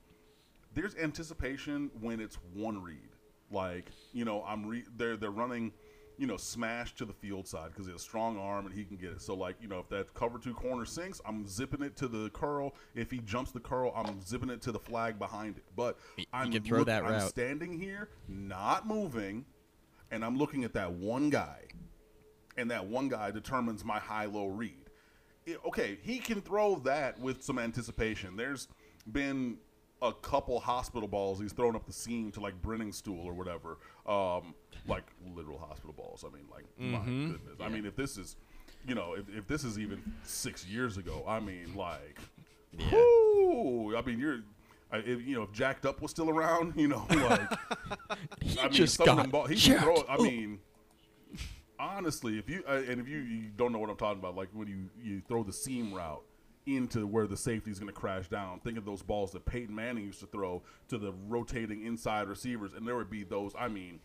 [0.75, 3.11] there's anticipation when it's one read.
[3.51, 5.73] Like you know, I'm re- they're they're running,
[6.19, 8.85] you know, smash to the field side because he has a strong arm and he
[8.85, 9.21] can get it.
[9.21, 12.31] So like you know, if that cover two corner sinks, I'm zipping it to the
[12.31, 12.75] curl.
[12.95, 15.65] If he jumps the curl, I'm zipping it to the flag behind it.
[15.77, 19.45] But he I'm can throw that I'm standing here, not moving,
[20.11, 21.65] and I'm looking at that one guy,
[22.57, 24.91] and that one guy determines my high-low read.
[25.45, 28.37] It- okay, he can throw that with some anticipation.
[28.37, 28.69] There's
[29.11, 29.59] been
[30.03, 34.55] a couple hospital balls he's thrown up the seam to like Briningstool or whatever, um,
[34.87, 36.25] like literal hospital balls.
[36.27, 37.41] I mean, like my goodness.
[37.61, 38.37] I mean, if this is,
[38.87, 42.19] you know, if, if this is even six years ago, I mean, like,
[42.73, 42.91] Yeah.
[42.93, 44.41] whoo, I mean, you're.
[44.93, 47.41] I, if, you know, if Jacked Up was still around, you know, like
[48.43, 50.05] He I mean, just got ball, he can throw.
[50.09, 50.61] I mean,
[51.79, 54.49] honestly, if you uh, and if you, you don't know what I'm talking about, like
[54.53, 56.23] when you you throw the seam route
[56.67, 58.61] into where the safety is going to crash down.
[58.61, 62.73] Think of those balls that Peyton Manning used to throw to the rotating inside receivers,
[62.75, 63.53] and there would be those.
[63.59, 64.01] I mean.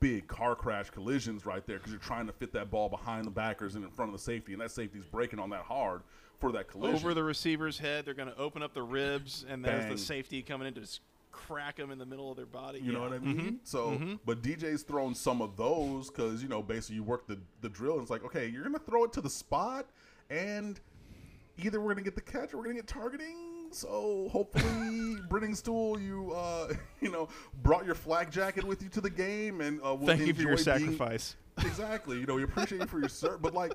[0.00, 3.30] Big car crash collisions right there because you're trying to fit that ball behind the
[3.30, 6.00] backers and in front of the safety, and that safety's breaking on that hard
[6.42, 6.96] for that collision.
[6.96, 9.92] Over the receiver's head, they're going to open up the ribs, and there's Bang.
[9.92, 12.80] the safety coming in to just crack them in the middle of their body.
[12.80, 13.36] You know what I mean?
[13.36, 13.54] Mm-hmm.
[13.64, 14.14] So, mm-hmm.
[14.26, 17.94] but DJ's thrown some of those because you know basically you work the the drill
[17.94, 19.86] and it's like okay, you're gonna throw it to the spot,
[20.30, 20.80] and
[21.58, 23.68] either we're gonna get the catch or we're gonna get targeting.
[23.70, 27.28] So hopefully, Briningstool, you uh, you know
[27.62, 30.42] brought your flag jacket with you to the game and uh, we'll Thank you for
[30.42, 31.36] your being- sacrifice.
[31.58, 32.18] exactly.
[32.18, 33.72] You know, we appreciate you for your service, but like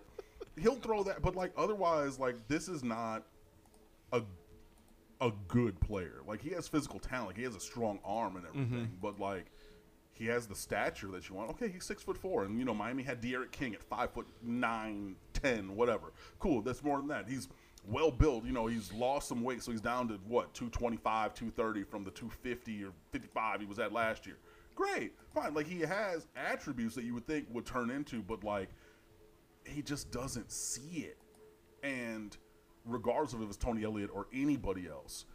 [0.59, 1.21] he'll throw that.
[1.21, 3.23] But like otherwise, like this is not
[4.11, 4.21] a
[5.21, 6.21] a good player.
[6.28, 7.38] Like he has physical talent.
[7.38, 8.91] He has a strong arm and everything.
[9.01, 9.45] But like
[10.13, 11.51] he has the stature that you want.
[11.51, 14.25] Okay, he's six foot four, and you know Miami had D'Eriq King at five foot
[14.43, 16.13] nine, ten, whatever.
[16.39, 16.61] Cool.
[16.63, 17.28] That's more than that.
[17.30, 17.47] He's
[17.88, 18.45] well built.
[18.45, 22.11] You know, he's lost some weight, so he's down to what 225, 230 from the
[22.11, 24.38] 250 or 55 he was at last year.
[24.75, 25.53] Great, fine.
[25.53, 28.69] Like he has attributes that you would think would turn into, but like
[29.65, 31.17] he just doesn't see it.
[31.83, 32.38] And
[32.85, 35.25] regardless of if it's Tony Elliott or anybody else,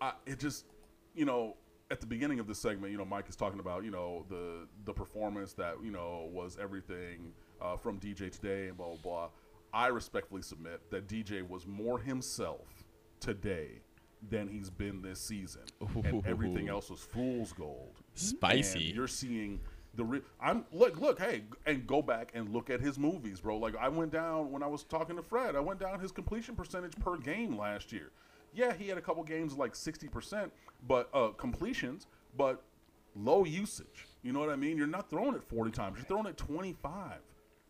[0.00, 0.66] I, it just,
[1.14, 1.56] you know,
[1.90, 4.66] at the beginning of this segment, you know, Mike is talking about, you know, the
[4.84, 9.28] the performance that you know was everything uh, from DJ today and blah blah blah.
[9.72, 12.84] I respectfully submit that DJ was more himself
[13.20, 13.80] today
[14.30, 15.62] than he's been this season,
[16.04, 18.00] and everything else was fool's gold.
[18.14, 18.86] Spicy.
[18.86, 19.60] And you're seeing
[19.94, 23.56] the re- I'm look look hey and go back and look at his movies, bro.
[23.58, 25.56] Like I went down when I was talking to Fred.
[25.56, 28.10] I went down his completion percentage per game last year.
[28.54, 30.50] Yeah, he had a couple games like 60%,
[30.88, 32.06] but uh, completions,
[32.36, 32.62] but
[33.14, 34.06] low usage.
[34.22, 34.78] You know what I mean?
[34.78, 35.98] You're not throwing it 40 times.
[35.98, 37.18] You're throwing it 25.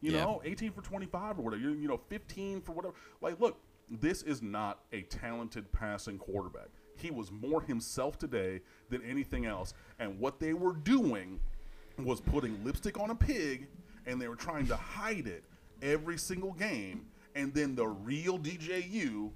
[0.00, 0.24] You Yeah.
[0.24, 1.62] know, 18 for 25 or whatever.
[1.62, 2.94] You're, you know, 15 for whatever.
[3.20, 3.58] Like, look,
[3.90, 6.68] this is not a talented passing quarterback.
[6.96, 9.74] He was more himself today than anything else.
[9.98, 11.40] And what they were doing
[11.98, 13.68] was putting lipstick on a pig
[14.06, 15.44] and they were trying to hide it
[15.82, 17.06] every single game.
[17.34, 19.30] And then the real DJU,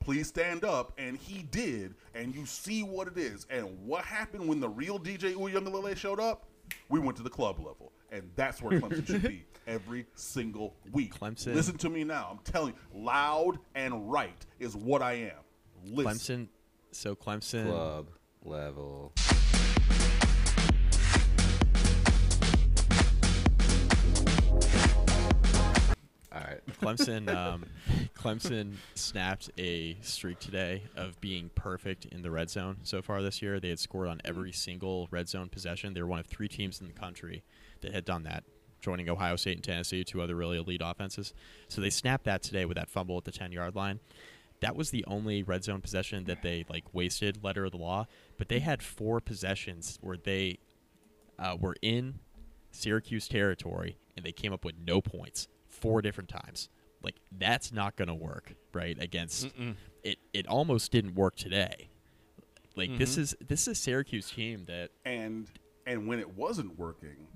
[0.00, 0.92] please stand up.
[0.98, 1.94] And he did.
[2.14, 3.46] And you see what it is.
[3.50, 6.46] And what happened when the real DJ Uiagalelei showed up?
[6.88, 7.92] We went to the club level.
[8.10, 11.18] And that's where Clemson should be every single week.
[11.18, 12.28] Clemson- Listen to me now.
[12.30, 15.32] I'm telling you, loud and right is what I am.
[15.84, 16.46] Listen.
[16.46, 16.48] Clemson.
[16.92, 17.66] So Clemson.
[17.66, 18.08] Club
[18.44, 19.12] level.
[26.30, 26.60] All right.
[26.80, 27.64] Clemson, um,
[28.14, 33.40] Clemson snapped a streak today of being perfect in the red zone so far this
[33.42, 33.58] year.
[33.58, 35.94] They had scored on every single red zone possession.
[35.94, 37.42] They were one of three teams in the country
[37.80, 38.44] that had done that
[38.80, 41.34] joining Ohio State and Tennessee, two other really elite offenses.
[41.68, 44.00] So they snapped that today with that fumble at the 10 yard line.
[44.60, 48.06] That was the only red zone possession that they like wasted, letter of the law.
[48.38, 50.58] But they had four possessions where they
[51.38, 52.20] uh, were in
[52.70, 56.68] Syracuse territory and they came up with no points four different times.
[57.02, 58.96] Like that's not going to work, right?
[59.00, 59.76] Against Mm-mm.
[60.02, 61.88] it, it almost didn't work today.
[62.76, 63.18] Like this Mhm.
[63.18, 65.48] is this is a Syracuse team that and
[65.86, 67.26] and when it wasn't working,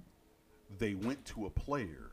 [0.83, 2.11] they went to a player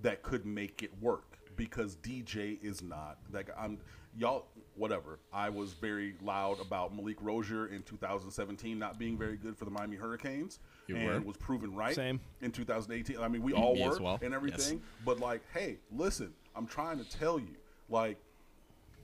[0.00, 3.78] that could make it work because DJ is not like I'm
[4.18, 5.18] y'all whatever.
[5.34, 9.70] I was very loud about Malik Rosier in 2017 not being very good for the
[9.70, 11.20] Miami Hurricanes You and were.
[11.20, 12.18] was proven right Same.
[12.40, 13.18] in 2018.
[13.18, 14.14] I mean, we all Me were well.
[14.22, 14.34] and Yes.
[14.34, 17.54] everything, but like, hey, listen, I'm trying to tell you
[17.90, 18.16] like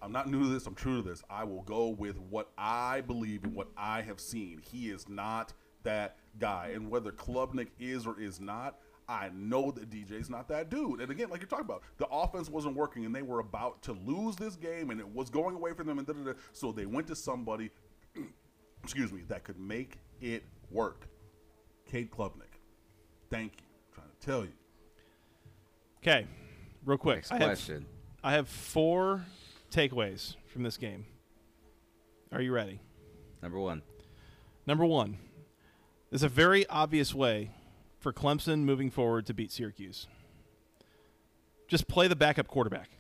[0.00, 0.66] I'm not new to this.
[0.66, 1.22] I'm true to this.
[1.28, 4.58] I will go with what I believe and what I have seen.
[4.72, 5.52] He is not
[5.84, 6.70] that guy.
[6.74, 8.78] And whether Klubnik is or is not,
[9.09, 11.00] I know that DJ's not that dude.
[11.00, 13.92] And again, like you're talking about, the offense wasn't working and they were about to
[13.92, 15.98] lose this game and it was going away from them.
[15.98, 16.32] And da-da-da.
[16.53, 17.70] So they went to somebody,
[18.84, 21.09] excuse me, that could make it work.
[21.90, 22.59] Cade Klubnik.
[23.30, 23.66] Thank you.
[23.66, 24.53] I'm trying to tell you.
[26.03, 26.26] Okay,
[26.84, 27.16] real quick.
[27.16, 27.86] Next I have, question.
[28.24, 29.24] I have four
[29.70, 31.07] takeaways from this game.
[32.32, 32.80] Are you ready?
[33.42, 33.82] Number one.
[34.66, 35.18] Number one,
[36.11, 37.50] there's a very obvious way
[38.03, 40.07] for Clemson moving forward to beat Syracuse.
[41.68, 42.90] Just play the backup quarterback.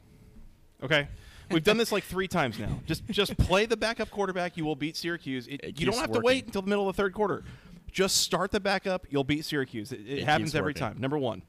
[0.82, 1.08] Okay?
[1.50, 2.80] We've done this like three times now.
[2.86, 4.56] Just just play the backup quarterback.
[4.56, 5.46] You will beat Syracuse.
[5.48, 7.42] It, It you don't have to wait until the middle of the third quarter.
[7.90, 9.06] Just start the backup.
[9.10, 9.92] You'll beat Syracuse.
[9.92, 10.80] It, it It happens every working.
[10.80, 10.96] time.
[10.98, 11.42] Number one.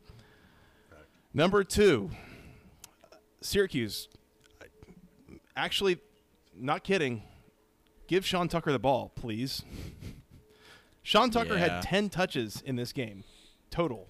[1.34, 2.12] Number two,
[3.41, 4.10] Syracuse.
[5.56, 5.99] Actually,
[6.56, 7.24] not kidding.
[8.08, 9.64] Give Sean Tucker the ball, please.
[11.01, 11.76] Sean Tucker Yeah.
[11.76, 13.24] had 10 touches in this game
[13.74, 14.07] total.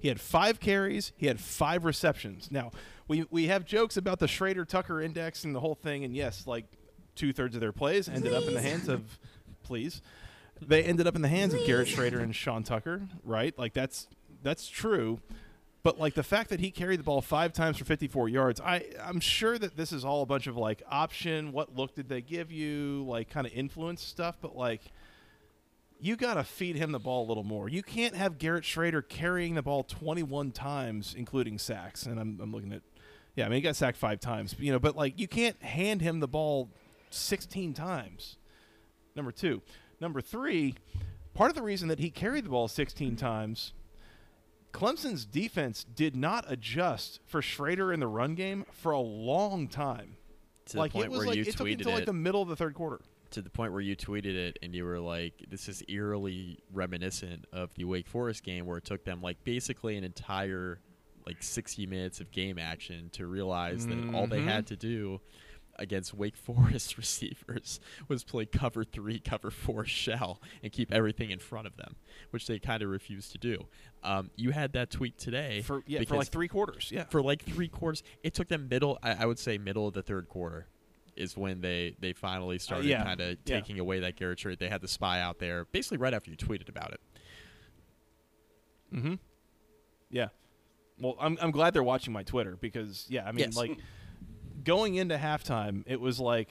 [0.00, 1.12] He had five carries.
[1.16, 2.50] He had five receptions.
[2.50, 2.72] Now,
[3.06, 6.04] we, we have jokes about the Shrader Tucker index and the whole thing.
[6.04, 6.66] And yes, like
[7.14, 9.18] two thirds of their plays ended up in the hands of,
[9.62, 10.02] please.
[10.60, 13.56] They ended up in the hands of Garrett Shrader and Sean Tucker, right?
[13.56, 14.08] Like that's
[14.42, 15.20] that's true.
[15.84, 18.84] But like the fact that he carried the ball five times for 54 yards, I
[19.00, 22.20] I'm sure that this is all a bunch of like option, what look did they
[22.20, 24.36] give you, like kind of influence stuff.
[24.40, 24.82] But like,
[26.00, 27.68] you got to feed him the ball a little more.
[27.68, 32.06] You can't have Garrett Shrader carrying the ball 21 times, including sacks.
[32.06, 32.82] And I'm I'm looking at,
[33.34, 34.78] yeah, I mean he got sacked five times, you know.
[34.78, 36.70] But like you can't hand him the ball
[37.10, 38.36] 16 times.
[39.16, 39.62] Number two,
[40.00, 40.74] number three,
[41.34, 43.72] part of the reason that he carried the ball 16 times
[44.72, 50.16] Clemson's defense did not adjust for Shrader in the run game for a long time.
[50.66, 52.12] to the like point it was where like you it took tweeted until like the
[52.12, 53.00] middle of the third quarter.
[53.30, 57.44] To the point where you tweeted it and you were like, "This is eerily reminiscent
[57.52, 60.80] of the Wake Forest game where it took them like basically an entire
[61.26, 65.20] like 60 minutes of game action to realize that all they had to do
[65.78, 71.38] against Wake Forest receivers was play cover three, cover four shell and keep everything in
[71.38, 71.96] front of them,
[72.30, 73.66] which they kind of refused to do.
[74.02, 76.90] Um, you had that tweet today For yeah, for like three quarters.
[76.92, 77.04] Yeah.
[77.04, 78.02] for like three quarters.
[78.22, 78.98] It took them middle.
[79.02, 80.66] I, I would say middle of the third quarter
[81.18, 83.60] is when they they finally started yeah, kind of yeah.
[83.60, 84.58] taking away that Garrett Shrader.
[84.58, 87.00] They had the spy out there basically right after you tweeted about it.
[88.94, 89.14] Mm-hmm.
[90.10, 90.28] Yeah.
[91.00, 93.56] Well, I'm I'm glad they're watching my Twitter because yeah, I mean Yes.
[93.56, 93.78] like
[94.64, 96.48] going into halftime, it was like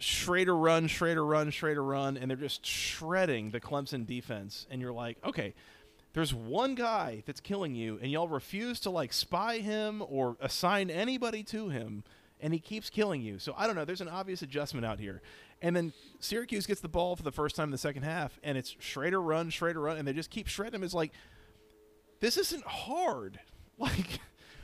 [0.00, 4.66] Shrader run, Shrader run, Shrader run, and they're just shredding the Clemson defense.
[4.70, 5.54] And you're like, okay,
[6.12, 10.90] there's one guy that's killing you, and y'all refuse to like spy him or assign
[10.90, 12.04] anybody to him,
[12.40, 13.38] and he keeps killing you.
[13.38, 13.84] So I don't know.
[13.84, 15.22] There's an obvious adjustment out here.
[15.62, 18.58] And then Syracuse gets the ball for the first time in the second half, and
[18.58, 20.84] it's Shrader run, Shrader run, and they just keep shredding him.
[20.84, 21.12] It's like
[22.20, 23.40] this isn't hard.
[23.78, 24.20] Like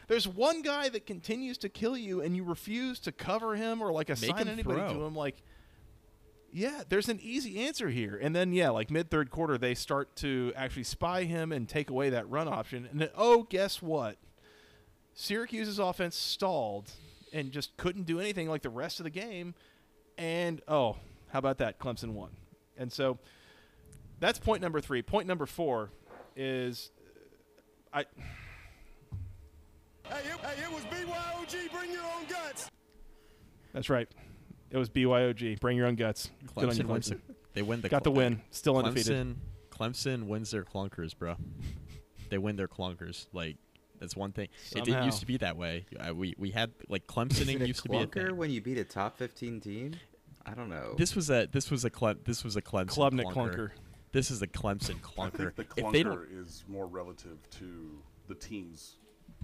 [0.09, 3.93] there's one guy that continues to kill you and you refuse to cover him or
[3.93, 5.43] like assign anybody to him like
[6.51, 8.19] yeah, there's an easy answer here.
[8.21, 11.91] And then yeah, like mid third quarter they start to actually spy him and take
[11.91, 12.87] away that run option.
[12.91, 14.17] And then oh, guess what?
[15.15, 16.91] Syracuse's offense stalled
[17.33, 19.55] and just couldn't do anything like the rest of the game.
[20.19, 20.97] And oh,
[21.29, 21.79] how about that?
[21.79, 22.31] Clemson won.
[22.77, 23.19] And so
[24.21, 25.03] that's point number 3.
[25.03, 25.91] Point number 4
[26.37, 26.91] is
[27.93, 28.05] uh, I
[30.09, 31.73] Hey, it, hey, it was BYOG.
[31.73, 32.71] Bring your own guts.
[33.73, 34.09] That's right.
[34.71, 35.61] It was BYOG.
[35.61, 36.31] Bring your own guts.
[36.55, 37.11] Good on you, Clemson wins.
[37.11, 37.21] Clemson.
[37.55, 38.43] They win the Got the win.
[38.51, 39.13] Still undefeated.
[39.13, 39.35] Clemson,
[39.71, 41.37] Clemson wins their clunkers, bro.
[42.31, 43.27] they win their clunkers.
[43.33, 43.57] Like
[44.03, 44.49] that's one thing.
[44.77, 45.87] It didn't used to be that way.
[45.99, 48.37] Uh, we we had like Is Clemsoning it a used to be a clunker thing.
[48.37, 49.95] when you beat a top 15 team?
[50.45, 50.95] I don't know.
[50.99, 53.55] This was a this was a Cle- this was a Clemson Klubnik clunker.
[53.57, 53.71] clunker.
[54.13, 55.55] this is a Clemson I clunker.
[55.55, 58.97] think the if they don't, clunker is more relative to the team's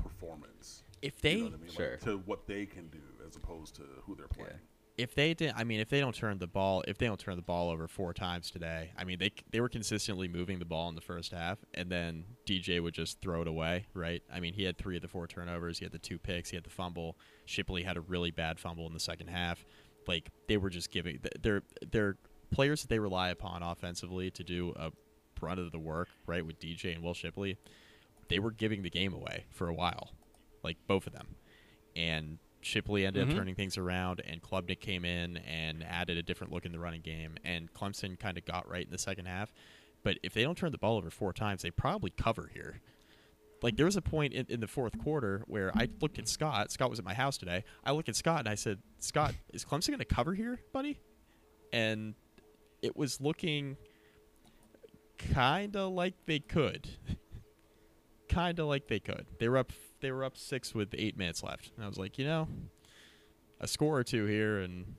[0.02, 0.82] performance.
[1.02, 1.70] if they you know what I mean?
[1.70, 1.90] Sure.
[1.92, 4.58] Like, to what they can do as opposed to who they're playing.
[4.98, 7.36] If they did, I mean, if they don't turn the ball, if they don't turn
[7.36, 10.88] the ball over four times today, I mean, they they were consistently moving the ball
[10.88, 14.22] in the first half, and then DJ would just throw it away, right?
[14.30, 16.56] I mean, he had three of the four turnovers, he had the two picks, he
[16.56, 17.16] had the fumble.
[17.46, 19.64] Shipley had a really bad fumble in the second half.
[20.08, 21.62] Like they were just giving, they're
[21.92, 22.16] they're
[22.50, 24.90] players that they rely upon offensively to do a
[25.38, 26.44] brunt of the work, right?
[26.44, 27.56] With DJ and Will Shipley,
[28.28, 30.10] they were giving the game away for a while,
[30.64, 31.36] like both of them.
[31.94, 32.38] And
[32.68, 33.30] Shipley ended Mhm.
[33.30, 36.78] up turning things around, and Klubnik came in and added a different look in the
[36.78, 37.36] running game.
[37.44, 39.52] And Clemson kind of got right in the second half.
[40.02, 42.80] But if they don't turn the ball over four times, they probably cover here.
[43.62, 46.70] Like there was a point in, in the fourth quarter where I looked at Scott.
[46.70, 47.64] Scott was at my house today.
[47.82, 51.00] I looked at Scott and I said, "Scott, is Clemson going to cover here, buddy?"
[51.72, 52.14] And
[52.82, 53.76] it was looking
[55.18, 56.88] kind of like they could.
[58.28, 59.26] kind of like they could.
[59.40, 59.72] They were up.
[60.00, 62.48] They were up six with eight minutes left, and I was like, you know,
[63.60, 64.94] a score or two here, and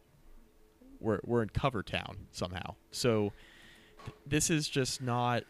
[0.99, 2.75] we're we're in cover town somehow.
[2.91, 3.31] So
[4.05, 5.43] th- this is just not.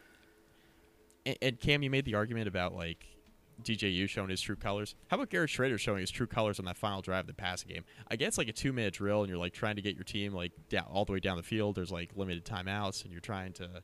[1.26, 3.06] And, and Cam, you made the argument about like
[3.64, 4.96] DJU showing his true colors.
[5.10, 7.70] How about Garrett Shrader showing his true colors on that final drive of the passing
[7.70, 7.84] game?
[8.10, 10.34] I guess like a two minute drill, and you're like trying to get your team
[10.34, 11.76] like down all the way down the field.
[11.76, 13.84] There's like limited timeouts, and you're trying to,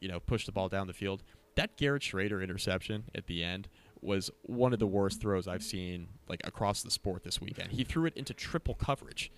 [0.00, 1.22] you know, push the ball down the field.
[1.56, 3.68] That Garrett Shrader interception at the end
[4.02, 7.72] was one of the worst throws I've seen like across the sport this weekend.
[7.72, 9.30] He threw it into triple coverage,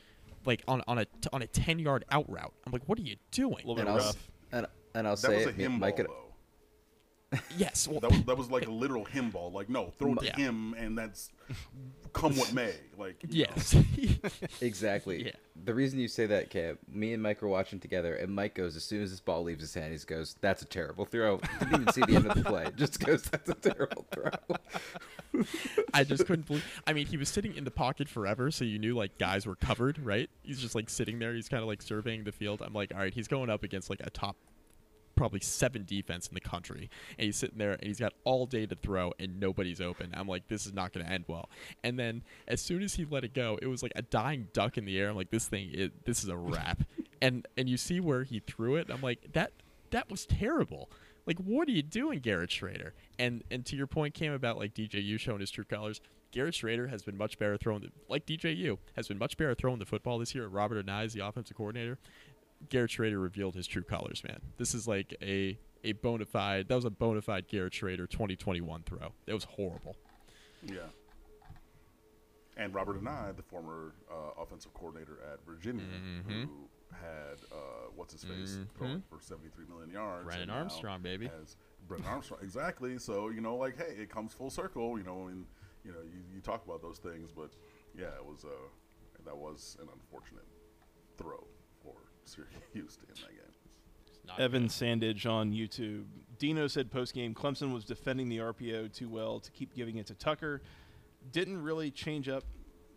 [0.45, 2.53] like on on a on a ten yard out route.
[2.67, 3.65] I'm like, what are you doing?
[3.65, 4.17] A little bit And I'll,
[4.53, 6.27] and, and I'll That say was a it, him Mike ball, could- though.
[7.57, 9.53] Yes, well, That was that was like a literal him ball.
[9.53, 10.37] Like, no, throw it to Yeah.
[10.37, 11.31] him, and that's
[12.13, 12.75] come what may.
[12.99, 13.77] Like, yes,
[14.61, 15.27] Exactly.
[15.27, 15.33] Yeah.
[15.65, 18.75] The reason you say that, Cam, me and Mike were watching together, and Mike goes,
[18.77, 21.39] as soon as this ball leaves his hand, he goes, That's a terrible throw.
[21.61, 22.67] Didn't even see the end of the play.
[22.77, 24.31] Just goes, That's a terrible throw.
[25.95, 26.65] I just couldn't believe.
[26.87, 29.57] I mean, he was sitting in the pocket forever, so you knew like guys were
[29.57, 30.29] covered, right?
[30.43, 31.35] He's just like sitting there.
[31.35, 32.61] He's kind of like surveying the field.
[32.63, 34.37] I'm like, all right, he's going up against like a top,
[35.21, 36.89] probably seven defense in the country,
[37.19, 40.15] and he's sitting there and he's got all day to throw, and nobody's open.
[40.15, 41.51] I'm like, this is not going to end well.
[41.85, 44.79] And then as soon as he let it go, it was like a dying duck
[44.79, 45.11] in the air.
[45.11, 46.85] I'm like, this thing, it, this is a wrap.
[47.21, 48.89] and and you see where he threw it.
[48.89, 49.53] I'm like, that
[49.91, 50.89] that was terrible.
[51.27, 52.93] Like, what are you doing, Garrett Shrader?
[53.19, 56.01] And and to your point, came about like DJU showing his true colors.
[56.33, 59.81] Garrett Shrader has been much better throwing, the, like DJU has been much better throwing
[59.81, 60.47] the football this year.
[60.47, 61.99] Robert Anae is the offensive coordinator.
[62.69, 64.41] Garrett Shrader revealed his true colors, man.
[64.59, 66.69] This is like a a bona fide.
[66.69, 69.13] That was a bona fide Garrett Shrader 2021 throw.
[69.27, 69.97] That was horrible.
[70.63, 70.81] Yeah.
[72.57, 76.43] And Robert Anae, the former uh, offensive coordinator at Virginia, Mm-hmm.
[76.43, 77.57] who had uh,
[77.95, 80.27] what's his face throwing for 73 million yards.
[80.27, 81.29] Brennan Armstrong, baby.
[81.39, 81.57] Has
[81.89, 82.99] Brennan Armstrong, exactly.
[82.99, 84.99] So you know, like, hey, it comes full circle.
[84.99, 85.47] You know, and
[85.85, 87.51] you know, you, you talk about those things, but
[87.97, 88.49] yeah, it was uh,
[89.25, 90.45] that was an unfortunate
[91.17, 91.47] throw
[92.35, 93.37] for Syracuse in that game.
[94.39, 94.71] Evan good.
[94.71, 96.05] Sandage on YouTube.
[96.39, 100.07] Dino said post game Clemson was defending the RPO too well to keep giving it
[100.07, 100.63] to Tucker.
[101.33, 102.45] Didn't really change up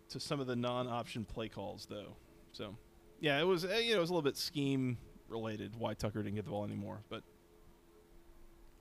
[0.09, 2.15] to some of the non option play calls though.
[2.51, 2.75] So
[3.19, 4.97] yeah, it was uh, you know it was a little bit scheme
[5.27, 7.23] related why Tucker didn't get the ball anymore, but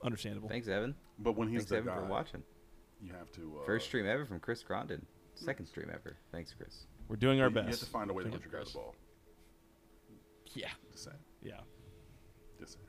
[0.02, 0.48] understandable.
[0.48, 0.94] Thanks, Evan.
[1.18, 2.42] But when he's Thanks, the Evan, guy, for watching.
[3.00, 5.02] you have to uh, First stream ever from Chris Grondin.
[5.34, 6.16] Second stream ever.
[6.30, 6.86] Thanks, Chris.
[7.08, 7.80] We're doing our you- You have best.
[7.84, 8.94] to find a way to Doing let our the ball.
[10.54, 10.68] Yeah.
[10.90, 11.16] Just saying.
[11.42, 11.60] Yeah.
[12.60, 12.86] Just saying.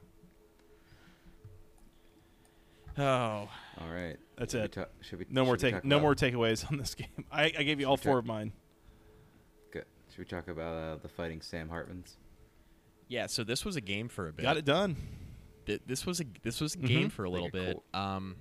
[2.98, 3.50] Oh,
[3.82, 4.18] All right.
[4.38, 4.72] That's Should we it.
[4.72, 7.08] ta- should we, No more should we take no about- more takeaways on this game.
[7.32, 8.52] I, I gave you all four talk- of mine.
[9.72, 9.86] Good.
[10.10, 12.18] Should we talk about uh, the fighting Sam Hartmans?
[13.08, 13.26] yeah.
[13.28, 14.44] So this was a game for a bit.
[14.44, 14.96] Got it done.
[15.66, 16.88] Th- This was a this was a Mhm.
[16.88, 17.78] game for a little bit.
[17.94, 18.36] cool- Um,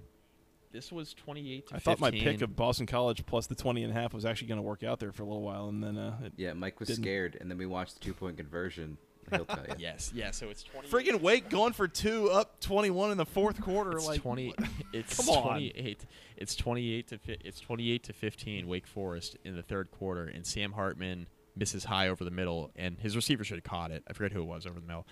[0.70, 3.90] this was 28 to I thought my pick of Boston College plus the 20 and
[3.90, 5.96] a half was actually going to work out there for a little while and then
[5.98, 8.98] uh, it Yeah, Mike was Didn't- scared, and then we watched the two point conversion.
[9.30, 9.74] He'll tell you.
[9.78, 10.30] Yes, yeah.
[10.30, 10.88] So it's 20.
[10.88, 13.92] Friggin' Wake going for two, up 21 in the fourth quarter.
[13.92, 14.54] It's like 20.
[14.92, 15.48] It's Come on.
[15.48, 16.04] 28.
[16.36, 18.68] It's 28 to fi- it's 28 to 15.
[18.68, 22.98] Wake Forest in the third quarter, and Sam Hartman misses high over the middle, and
[22.98, 24.02] his receiver should have caught it.
[24.08, 25.06] I forget who it was over the middle.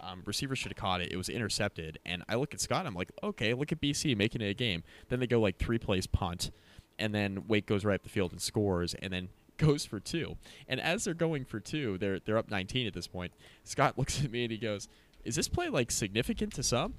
[0.00, 1.12] Um, receiver should have caught it.
[1.12, 2.86] It was intercepted, and I look at Scott.
[2.86, 4.82] I'm like, okay, look at BC making it a game.
[5.08, 6.50] Then they go like three plays punt,
[6.98, 9.28] and then Wake goes right up the field and scores, and then
[9.60, 10.36] goes for two.
[10.68, 13.32] And as they're going for two, they're they're up 19 at this point.
[13.64, 14.88] Scott looks at me and he goes,
[15.24, 16.94] "Is this play like significant to some?"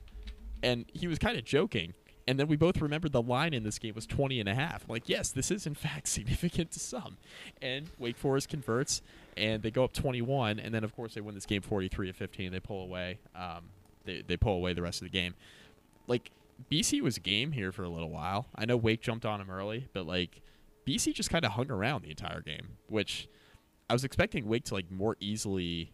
[0.64, 1.94] And he was kind of joking.
[2.28, 4.84] And then we both remembered the line in this game was 20 and a half.
[4.84, 7.18] I'm like, yes, this is in fact significant to some.
[7.62, 9.02] And Wake Forest converts
[9.36, 12.14] and they go up 21 and then of course they win this game 43 to
[12.14, 12.52] 15.
[12.52, 13.18] They pull away.
[13.36, 13.70] Um,
[14.06, 15.34] they they pull away the rest of the game.
[16.08, 16.32] Like
[16.70, 18.48] BC was game here for a little while.
[18.56, 20.42] I know Wake jumped on him early, but like
[20.86, 23.28] BC just kind of hung around the entire game, which
[23.90, 25.92] I was expecting Wake to like more easily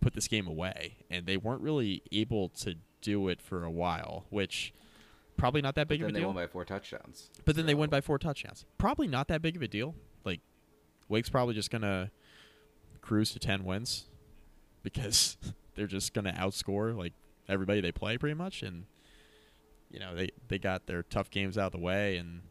[0.00, 4.26] put this game away, and they weren't really able to do it for a while,
[4.30, 4.72] which
[5.36, 6.20] probably not that big of a deal.
[6.20, 7.30] they won by four touchdowns.
[7.44, 8.64] But then they won by four touchdowns.
[8.78, 9.94] Probably not that big of a deal.
[10.24, 10.40] Like
[11.08, 12.10] Wake's probably just gonna
[13.00, 14.06] cruise to ten wins
[14.82, 15.36] because
[15.74, 17.12] they're just gonna outscore like
[17.48, 18.84] everybody they play pretty much, and
[19.90, 22.42] you know they they got their tough games out of the way, and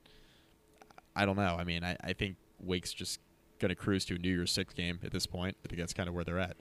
[1.16, 1.56] I don't know.
[1.60, 3.20] I mean, I I think Wake's just
[3.60, 5.58] gonna cruise to a New Year's Six game at this point.
[5.66, 6.58] I think that's kind of where they're at.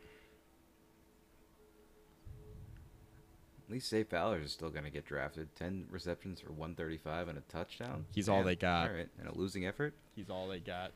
[3.70, 5.54] At least Zay Flowers is still going to get drafted.
[5.54, 8.04] 10 receptions for 135 and a touchdown.
[8.12, 8.88] He's all they got.
[8.88, 9.08] All right.
[9.20, 9.94] And a losing effort.
[10.16, 10.90] He's all they got.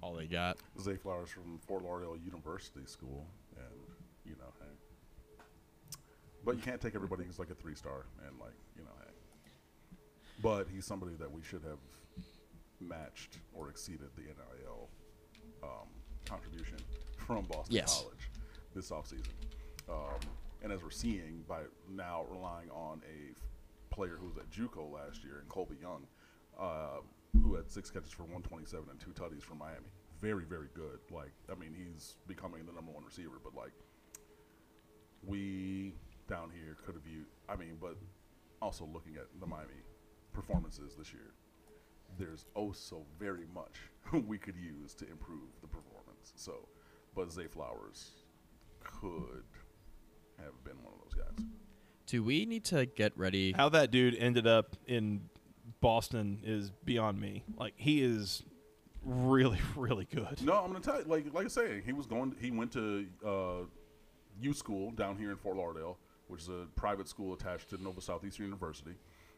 [0.00, 0.56] All they got.
[0.80, 3.66] Zay Flowers from Fort Lauderdale University School, and
[4.24, 5.44] you know, hey.
[6.42, 9.12] But you can't take everybody who's like a three star, and like you know, hey.
[10.42, 11.78] But he's somebody that we should have
[12.80, 14.88] matched or exceeded the NIL
[15.62, 15.88] um,
[16.26, 16.78] contribution
[17.16, 18.00] from Boston Yes.
[18.02, 18.30] College
[18.74, 19.28] this offseason.
[19.88, 20.18] Um,
[20.62, 21.60] and as we're seeing by
[21.90, 23.36] now relying on a f-
[23.90, 26.06] player who was at JUCO last year, and Colbie Young,
[26.58, 27.00] uh,
[27.42, 29.90] who had six catches for 127 and two tutties for Miami.
[30.20, 31.00] Very, very good.
[31.10, 33.72] Like, I mean, he's becoming the number one receiver, but like,
[35.24, 35.94] we
[36.28, 37.26] down here could have viewed.
[37.48, 37.96] I mean, but
[38.60, 39.74] also looking at the Miami
[40.32, 41.34] performances this year,
[42.18, 43.76] there's oh so very much
[44.26, 46.32] we could use to improve the performance.
[46.36, 46.68] So,
[47.14, 48.10] but Zay Flowers
[48.82, 49.44] could
[50.38, 51.46] have been one of those guys.
[52.06, 53.52] Do we need to get ready?
[53.52, 55.22] How that dude ended up in
[55.80, 57.44] Boston is beyond me.
[57.56, 58.42] Like he is
[59.04, 60.42] really, really good.
[60.42, 62.34] No, I'm gonna tell you, like like I say, he was going.
[62.40, 63.64] He went to uh,
[64.40, 65.98] U School down here in Fort Lauderdale,
[66.28, 68.94] which is a private school attached to Nova Southeastern University,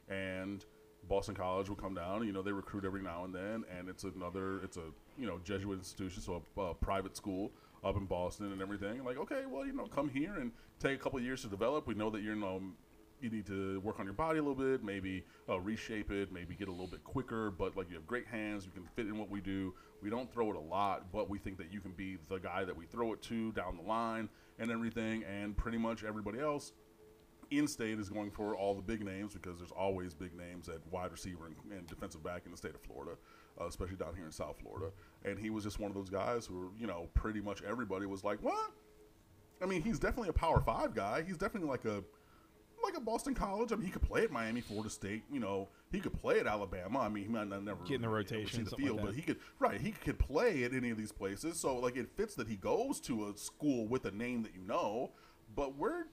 [0.09, 0.65] and
[1.09, 2.27] Boston College will come down.
[2.27, 4.61] You know, they recruit every now and then, and it's another.
[4.63, 7.53] It's a you know Jesuit institution, so a, a private school
[7.85, 9.05] up in Boston and everything.
[9.05, 11.87] Like, okay, well, you know, come here and take a couple years to develop.
[11.87, 12.63] We know that you're, you know,
[13.21, 16.55] you need to work on your body a little bit, maybe uh, reshape it, maybe
[16.55, 17.51] get a little bit quicker.
[17.51, 19.75] But like you have great hands, you can fit in what we do.
[20.03, 22.65] We don't throw it a lot, but we think that you can be the guy
[22.65, 24.29] that we throw it to down the line
[24.59, 25.25] and everything.
[25.25, 26.73] And pretty much everybody else
[27.59, 30.79] in state is going for all the big names because there's always big names at
[30.91, 33.13] wide receiver and, and defensive back in the state of Florida,
[33.61, 34.93] uh, especially down here in South Florida.
[35.25, 38.25] And he was just one of those guys who, you know, pretty much everybody was
[38.25, 38.73] like, "What?"
[39.63, 41.23] I mean, he's definitely a Power Five guy.
[41.23, 42.03] He's definitely like a
[42.85, 43.73] like a Boston College.
[43.73, 45.23] I mean, he could play at Miami, Florida State.
[45.33, 47.01] You know, he could play at Alabama.
[47.01, 49.23] I mean, he might not never Get in the rotation, the something like but he
[49.23, 49.81] could right.
[49.81, 51.59] He could play at any of these places.
[51.59, 54.63] So like, it fits that he goes to a school with a name that you
[54.67, 55.13] know.
[55.57, 56.05] But we're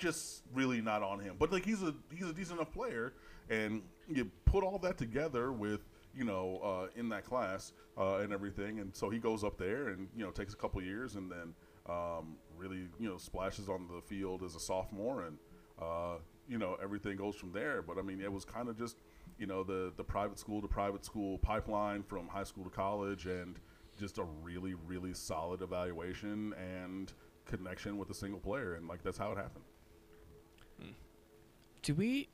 [0.00, 1.36] just really not on him.
[1.38, 3.12] But like, he's a he's a decent enough player,
[3.48, 5.80] and you put all that together with
[6.16, 9.88] you know uh, in that class uh, and everything, and so he goes up there
[9.88, 11.54] and you know takes a couple years and then
[11.88, 15.38] um, really you know splashes on the field as a sophomore and
[15.80, 16.16] uh,
[16.48, 17.82] you know everything goes from there.
[17.82, 18.96] But I mean, it was kind of just
[19.38, 23.26] you know the the private school to private school pipeline from high school to college,
[23.26, 23.56] and
[23.98, 27.12] just a really really solid evaluation and
[27.44, 29.64] connection with a single player, and like that's how it happened.
[31.82, 32.28] Do we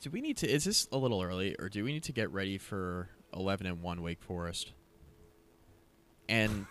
[0.00, 2.30] do we need to is this a little early or do we need to get
[2.32, 4.72] ready for 11 and 1 wake forest?
[6.28, 6.66] And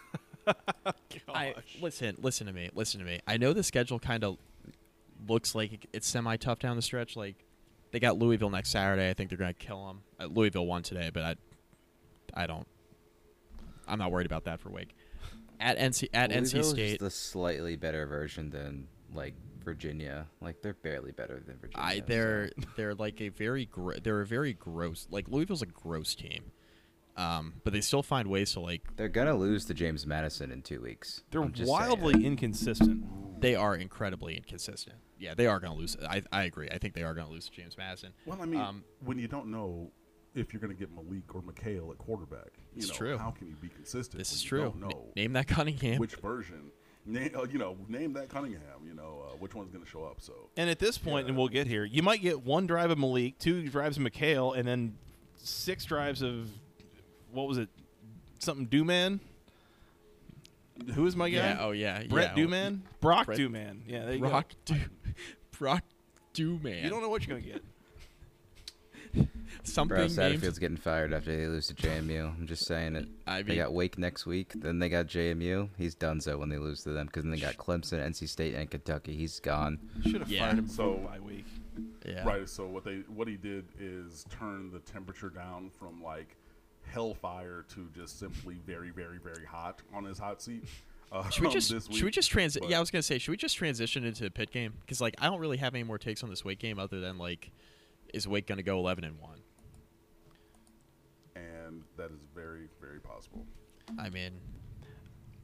[1.28, 3.20] I, listen listen to me listen to me.
[3.28, 4.38] I know the schedule kind of
[5.28, 7.36] looks like it's semi tough down the stretch like
[7.92, 10.84] they got louisville next saturday i think they're going to kill them uh, louisville won
[10.84, 11.36] today but i
[12.34, 12.68] i don't
[13.88, 14.96] i'm not worried about that for wake.
[15.60, 19.34] At nc at nc is state just a slightly better version than like
[19.68, 20.28] Virginia.
[20.40, 21.86] Like they're barely better than Virginia.
[21.86, 26.16] I they're they're like a very gr- they're a very gross like Louisville's a gross
[26.16, 26.52] team,
[27.18, 30.62] um, but they still find ways to like They're gonna lose to James Madison in
[30.62, 31.24] two weeks.
[31.32, 32.26] They're wildly saying.
[32.26, 33.42] inconsistent.
[33.42, 34.96] they are incredibly inconsistent.
[35.20, 35.98] Yeah, they are going to lose.
[36.08, 36.70] I I agree.
[36.72, 38.14] I think they are going to lose to James Madison.
[38.26, 39.92] Well, I mean, Um, when you don't know
[40.36, 43.18] if you're going to get Malik or McHale at quarterback, you It's know, true.
[43.18, 44.20] how can you be consistent?
[44.20, 44.74] This when is you true.
[44.80, 45.98] Don't name that Cunningham.
[45.98, 46.72] which version.
[47.10, 48.62] Name, uh, you know, name that Cunningham.
[48.86, 50.20] You know, uh, which one's going to show up?
[50.20, 51.30] So And at this point, Yeah.
[51.30, 54.58] and we'll get here, you might get one drive of Malik, two drives of McHale,
[54.58, 54.98] and then
[55.38, 56.50] six drives of
[57.32, 57.70] what was it?
[58.40, 59.20] Something Dooman.
[60.94, 61.38] Who is my guy?
[61.38, 61.58] yeah.
[61.60, 62.04] Oh yeah.
[62.04, 62.44] Brett yeah.
[62.44, 62.80] Dooman.
[63.02, 63.80] Brock Brett- Dooman.
[63.88, 64.76] Yeah, there you Brock go.
[64.76, 64.82] Do-
[65.58, 65.84] Brock
[66.36, 66.84] Dooman.
[66.84, 67.64] You don't know what you're gonna get.
[69.74, 70.12] something Bro, named
[70.42, 72.36] Satterfield's getting fired after they lose to JMU.
[72.38, 73.08] I'm just saying it.
[73.26, 75.70] I they got Wake next week, then they got JMU.
[75.78, 78.56] He's done so when they lose to them because then they got Clemson, NC State,
[78.56, 79.16] and Kentucky.
[79.16, 79.80] He's gone.
[80.04, 80.46] Should have Yeah.
[80.46, 81.46] fired him So- so by week.
[82.06, 82.24] yeah.
[82.28, 82.48] Right.
[82.50, 86.36] So what they what he did is turn the temperature down from like
[86.84, 90.64] hellfire to just simply very very very hot on his hot seat.
[91.12, 92.62] Uh, Should we just this should we just transit?
[92.64, 94.74] but- Yeah, I was gonna say, should we just transition into the pit game?
[94.82, 97.18] Because like, I don't really have any more takes on this Wake game other than
[97.18, 97.52] like,
[98.14, 99.40] is Wake gonna go eleven and one?
[101.98, 103.46] And that is very very possible.
[104.00, 104.32] I mean,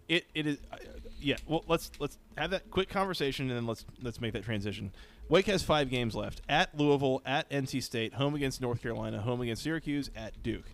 [0.08, 0.78] It it is uh,
[1.20, 1.38] yeah.
[1.48, 4.92] Well, let's let's have that quick conversation and then let's let's make that transition.
[5.30, 9.42] Wake has five games left: at Louisville, at NC State, home against North Carolina, home
[9.42, 10.66] against Syracuse, at Duke.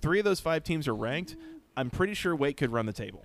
[0.00, 1.36] Three of those five teams are ranked.
[1.76, 3.24] I'm pretty sure Wake could run the table.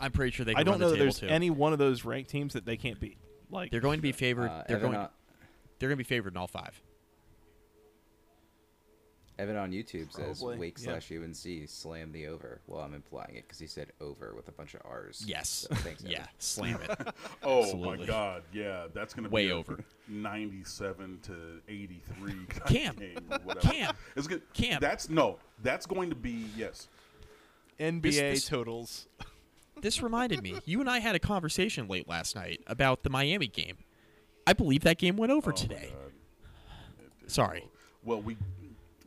[0.00, 0.52] I'm pretty sure they.
[0.54, 1.26] Can I don't run know the that there's too.
[1.26, 3.18] any one of those ranked teams that they can't beat.
[3.50, 4.48] Like They're going to be favored.
[4.48, 5.00] Uh, they're Evan, going.
[5.02, 5.08] on,
[5.78, 6.80] They're going to be favored in all five.
[9.38, 10.98] Evan on YouTube says Wake yeah.
[11.00, 12.60] slash UNC slam the over.
[12.66, 15.24] Well, I'm implying it because he said over with a bunch of R's.
[15.26, 15.66] Yes.
[15.68, 16.18] So thanks, yeah.
[16.18, 16.28] Evan.
[16.38, 17.08] Slam it.
[17.42, 17.98] Oh Absolutely.
[17.98, 18.42] my God!
[18.52, 19.78] Yeah, that's gonna Way be a over.
[20.08, 21.34] ninety-seven to
[21.68, 22.94] eighty-three kind Cam.
[22.96, 23.18] game.
[23.60, 23.94] Cam.
[24.16, 24.42] it's good.
[24.54, 24.80] Cam.
[24.80, 25.38] That's no.
[25.62, 26.88] That's going to be yes.
[27.80, 29.08] NBA This- this- totals.
[29.80, 30.56] this reminded me.
[30.64, 33.78] You and I had a conversation late last night about the Miami game.
[34.46, 35.88] I believe that game went over Oh my today.
[35.92, 37.30] God.
[37.30, 37.64] Sorry.
[38.04, 38.36] Well, we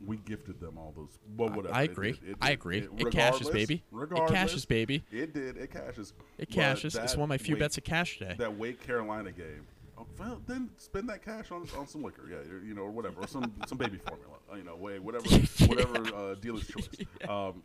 [0.04, 1.18] we gifted them all those.
[1.36, 1.74] Well, whatever.
[1.74, 2.12] I It agree.
[2.12, 2.78] did- it I agree.
[2.78, 3.74] It- It cashes, baby.
[3.76, 5.04] It Regardless, cashes, baby.
[5.10, 5.56] It did.
[5.56, 6.12] It cashes.
[6.38, 6.94] It But cashes.
[6.96, 8.34] It's one of my few Wake- bets of cash today.
[8.38, 9.66] That Wake Carolina game.
[9.98, 13.22] Oh, well, then spend that cash on, on some liquor, yeah, you know, or whatever,
[13.22, 15.24] or some some baby formula, you know, way whatever,
[15.66, 16.88] whatever uh, dealer's choice.
[17.28, 17.62] Um,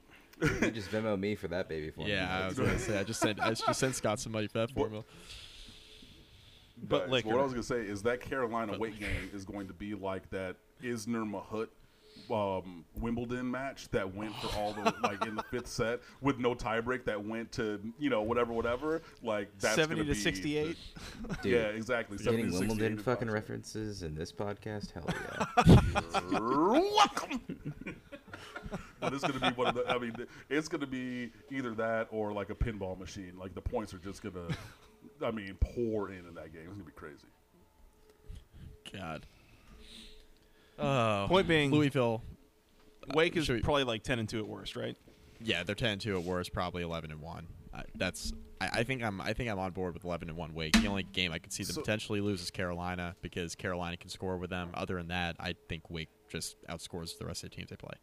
[0.61, 2.19] You just Venmo me for that baby formula.
[2.21, 2.97] Yeah, I was gonna say.
[2.97, 3.39] I just sent.
[3.41, 5.03] I just sent Scott some money for that formula.
[6.83, 7.29] But Guys, liquor.
[7.29, 10.29] What I was gonna say is that Carolina weight game is going to be like
[10.31, 11.67] that Isner Mahut
[12.33, 16.53] um, Wimbledon match that went for all the like in the fifth set with no
[16.55, 20.77] tiebreak that went to you know whatever whatever like that's Seventy gonna be- sixty-eight.
[21.43, 22.17] Yeah, exactly.
[22.17, 23.33] 70 Getting Wimbledon fucking possible.
[23.33, 24.91] references in this podcast?
[24.91, 26.39] Hell yeah.
[26.39, 27.41] Welcome.
[28.99, 29.87] but it's gonna be one of the.
[29.87, 30.13] I mean,
[30.49, 33.33] it's gonna be either that or like a pinball machine.
[33.37, 34.47] Like the points are just gonna,
[35.23, 36.63] I mean, pour in in that game.
[36.65, 37.27] It's gonna be crazy.
[38.93, 39.25] God.
[40.79, 42.23] Oh, Point being- Louisville.
[43.13, 44.95] Wake is we- probably like ten and two at worst, right?
[45.41, 47.47] Yeah, they're ten and two at worst, probably eleven and one.
[47.73, 48.31] I, that's.
[48.59, 49.19] I, I think I'm.
[49.21, 50.73] I think I'm on board with eleven and one Wake.
[50.73, 54.09] The only game I could see them So- potentially lose is Carolina because Carolina can
[54.09, 54.69] score with them.
[54.73, 57.95] Other than that, I think Wake just outscores the rest of the teams they play.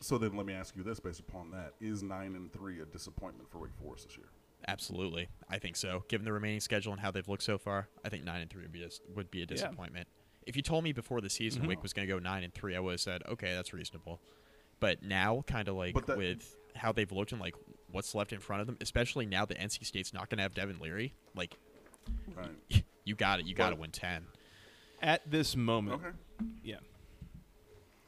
[0.00, 2.84] So then, let me ask you this: based upon that, is nine and three a
[2.84, 4.26] disappointment for Wake Forest this year?
[4.68, 6.04] Absolutely, I think so.
[6.08, 8.62] Given the remaining schedule and how they've looked so far, I think nine and three
[8.62, 10.06] would be a, would be a disappointment.
[10.46, 11.68] If you told me before the season mm-hmm.
[11.70, 14.20] Wake was going to go nine and three, I would have said, okay, that's reasonable.
[14.80, 17.54] But now, kind of like that- with how they've looked and like
[17.90, 20.54] what's left in front of them, especially now that NC State's not going to have
[20.54, 21.54] Devin Leary, like
[22.34, 22.84] Right.
[23.04, 24.24] you got it, you got to win ten.
[25.00, 26.16] At this moment, Okay.
[26.64, 26.76] yeah.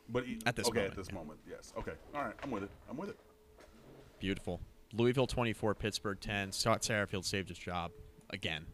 [0.09, 1.15] But e- At this okay, moment, at this yeah.
[1.15, 1.73] moment, yes.
[1.79, 1.93] Okay.
[2.15, 2.35] All right.
[2.43, 2.71] I'm with it.
[2.91, 3.19] I'm with it.
[4.19, 4.61] Beautiful.
[4.93, 6.53] Louisville twenty four, Pittsburgh ten.
[6.53, 7.91] Scott Satterfield saved his job
[8.31, 8.67] again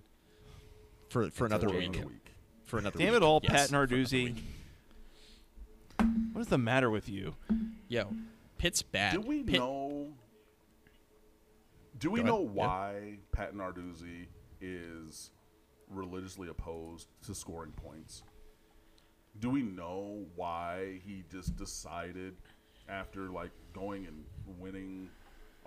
[1.08, 1.96] for for another Until week.
[1.96, 2.29] another week.
[2.70, 3.16] For another Damn week.
[3.16, 4.36] it all, Yes, Pat for another Narduzzi.
[6.32, 7.34] What is the matter with you?
[7.88, 8.14] Yo,
[8.58, 9.14] Pitt's bad.
[9.14, 10.12] Do we Pitt- know?
[11.98, 12.54] Do we know ahead.
[12.56, 12.66] Yeah.
[12.66, 14.26] why Pat Narduzzi
[14.60, 15.32] is
[15.88, 18.22] religiously opposed to scoring points?
[19.40, 22.36] Do we know why he just decided
[22.88, 24.24] after like going and
[24.60, 25.10] winning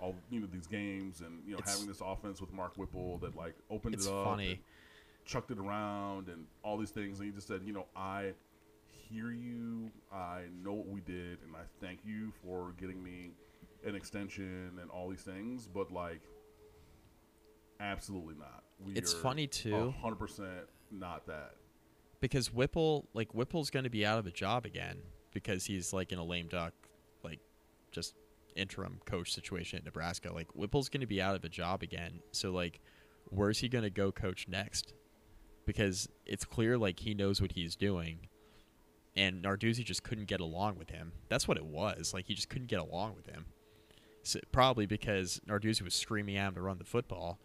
[0.00, 3.18] all you know these games and you know It's- having this offense with Mark Whipple
[3.18, 4.60] that like opened It's it up, funny.
[5.24, 8.32] Chucked it around and all these things, and he just said, you know, I
[8.88, 13.30] hear you, I know what we did, and I thank you for getting me
[13.86, 16.20] an extension and all these things, but like,
[17.80, 18.64] absolutely not.
[18.84, 19.94] We It's funny, too.
[20.00, 21.54] hundred percent not that.
[22.20, 24.98] because Whipple, like Whipple's going to be out of a job again
[25.32, 26.72] because he's like in a lame duck,
[27.22, 27.40] like
[27.90, 28.14] just
[28.56, 30.32] interim coach situation at Nebraska.
[30.32, 32.20] Like Whipple's going to be out of a job again.
[32.30, 32.80] So like,
[33.26, 34.94] where's he going to go coach next?
[35.66, 38.28] Because it's clear like he knows what he's doing,
[39.16, 41.12] and Narduzzi just couldn't get along with him.
[41.28, 42.12] That's what it was.
[42.12, 43.46] Like he just couldn't get along with him.
[44.22, 47.38] So, probably because Narduzzi was screaming at him to run the football.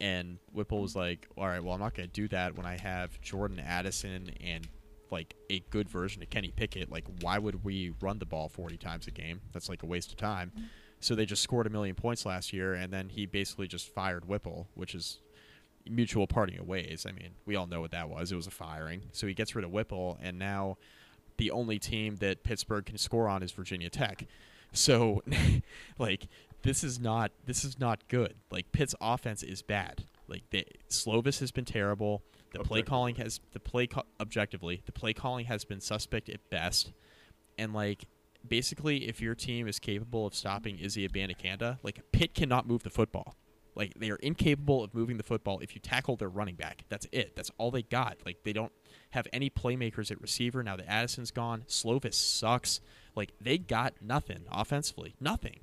[0.00, 2.76] And Whipple was like, "All right, well, I'm not going to do that when I
[2.76, 4.68] have Jordan Addison and
[5.10, 6.90] like a good version of Kenny Pickett.
[6.90, 9.40] Like, why would we run the ball 40 times a game?
[9.52, 10.52] That's like a waste of time."
[11.00, 14.26] So they just scored a million points last year, and then he basically just fired
[14.28, 15.20] Whipple, which is
[15.90, 17.06] mutual parting of ways.
[17.08, 18.32] I mean, we all know what that was.
[18.32, 19.02] It was a firing.
[19.12, 20.78] So he gets rid of Whipple, and now
[21.36, 24.26] the only team that Pittsburgh can score on is Virginia Tech.
[24.72, 25.22] So,
[25.98, 26.28] like,
[26.62, 28.34] this is not this is not good.
[28.50, 30.04] Like, Pitt's offense is bad.
[30.26, 32.22] Like, they, Slovis has been terrible.
[32.52, 36.48] The play calling has the play co- objectively the play calling has been suspect at
[36.48, 36.92] best,
[37.58, 38.06] and like
[38.46, 42.90] basically, if your team is capable of stopping Izzy Abanikanda, like Pitt cannot move the
[42.90, 43.36] football.
[43.78, 46.84] Like they are incapable of moving the football if you tackle their running back.
[46.88, 47.34] That's it.
[47.36, 48.18] That's all they got.
[48.26, 48.72] Like they don't
[49.10, 51.64] have any playmakers at receiver now that Addison's gone.
[51.68, 52.80] Slovis sucks.
[53.14, 55.14] Like they got nothing offensively.
[55.20, 55.60] Nothing.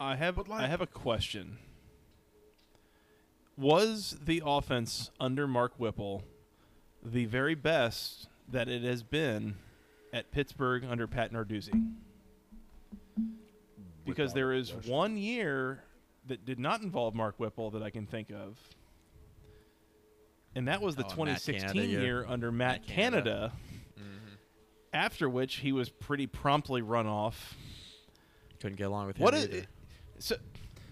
[0.00, 1.58] I have like- I have a question.
[3.58, 6.22] Was the offense under Mark Whipple
[7.04, 9.56] the very best that it has been
[10.12, 11.92] at Pittsburgh under Pat Narduzzi?
[14.04, 15.84] Because there is one year
[16.26, 18.58] that did not involve Mark Whipple that I can think of.
[20.54, 22.00] And that was the Oh, 2016 Canada year.
[22.02, 23.24] year under Matt, Matt Canada.
[23.30, 23.52] Canada.
[23.98, 24.34] Mm-hmm.
[24.92, 27.56] After which he was pretty promptly run off.
[28.60, 29.62] Couldn't get along with him What either.
[30.18, 30.36] so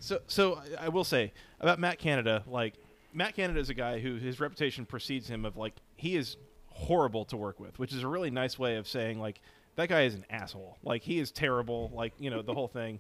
[0.01, 2.75] so so I will say about Matt Canada, like
[3.13, 6.37] Matt Canada is a guy who his reputation precedes him of like he is
[6.69, 9.41] horrible to work with, which is a really nice way of saying like
[9.77, 10.79] that guy is an asshole.
[10.83, 12.99] Like he is terrible, like, you know, the whole thing.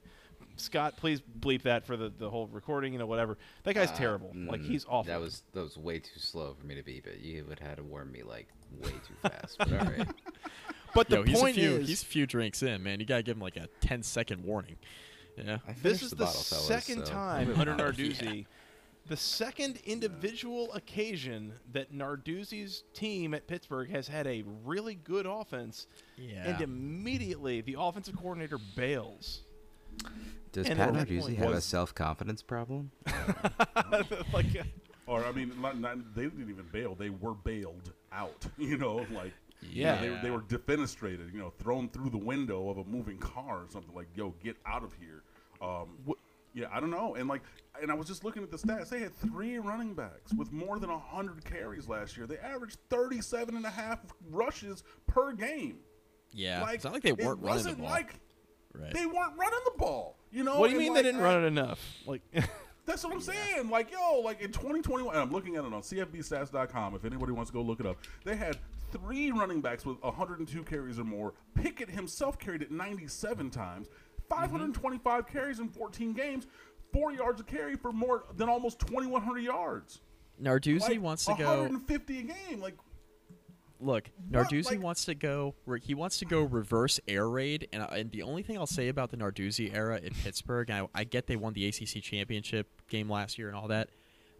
[0.56, 3.38] Scott, please bleep that for the, the whole recording, you know, whatever.
[3.64, 4.32] That guy's Uh, terrible.
[4.34, 5.04] Like he's awful.
[5.12, 7.20] That was that was way too slow for me to beep it.
[7.20, 8.48] You would have had to warn me like
[8.82, 9.56] way too fast.
[9.58, 10.08] But all right.
[10.94, 13.00] but the Yo, he's point a few, is he's a few drinks in, man.
[13.00, 14.76] You gotta give him like a 10 second warning.
[15.36, 15.58] Yeah.
[15.66, 17.78] I This is the, the, bottle, fellas, second so time under on.
[17.78, 18.44] Narduzzi,
[19.06, 25.86] the second individual occasion that Narduzzi's team at Pittsburgh has had a really good offense,
[26.18, 26.44] Yeah.
[26.46, 29.42] and immediately the offensive coordinator bails.
[30.52, 32.90] Does and Pat Narduzzi point have a self confidence problem?
[34.32, 34.46] like,
[35.06, 38.46] Or I mean, not, not, they didn't even bail; they were bailed out.
[38.58, 39.32] You know, like
[39.62, 39.94] you Yeah.
[39.94, 41.32] know, they, they were defenestrated.
[41.32, 43.94] You know, thrown through the window of a moving car or something.
[43.94, 45.22] Like, yo, get out of here.
[45.62, 45.88] Um,
[46.52, 47.14] yeah, I don't know.
[47.14, 47.42] And like,
[47.80, 48.88] and I was just looking at the stats.
[48.88, 52.26] They had three running backs with more than hundred carries last year.
[52.26, 54.00] They averaged 37 and a half
[54.30, 55.78] rushes per game.
[56.32, 56.62] yeah.
[56.62, 57.90] Like, it's not like they it weren't running the wasn't ball.
[57.90, 58.14] like
[58.74, 58.92] right.
[58.92, 60.16] they weren't running the ball.
[60.30, 61.80] You know, what do you and, mean like, they didn't I- run it enough?
[62.06, 62.22] Like,
[62.86, 63.70] That's what I'm saying.
[63.70, 66.94] Like, yo, like in 2021, and I'm looking at it on CFBstats.com.
[66.96, 68.58] If anybody wants to go look it up, they had
[68.90, 71.34] three running backs with 102 carries or more.
[71.54, 74.34] Pickett himself carried it 97 times, mm-hmm.
[74.34, 76.46] 525 carries in 14 games,
[76.92, 80.00] four yards a carry for more than almost 2,100 yards.
[80.42, 81.46] Narduzzi Like, wants to go.
[81.46, 82.60] 150 a game.
[82.60, 82.76] Like,
[83.80, 85.54] Look, Narduzzi Like- wants to go.
[85.64, 88.66] Where he wants to go reverse air raid, and, I- and the only thing I'll
[88.66, 92.02] say about the Narduzzi era in Pittsburgh, and I, I get they won the ACC
[92.02, 93.88] championship game last year and all that.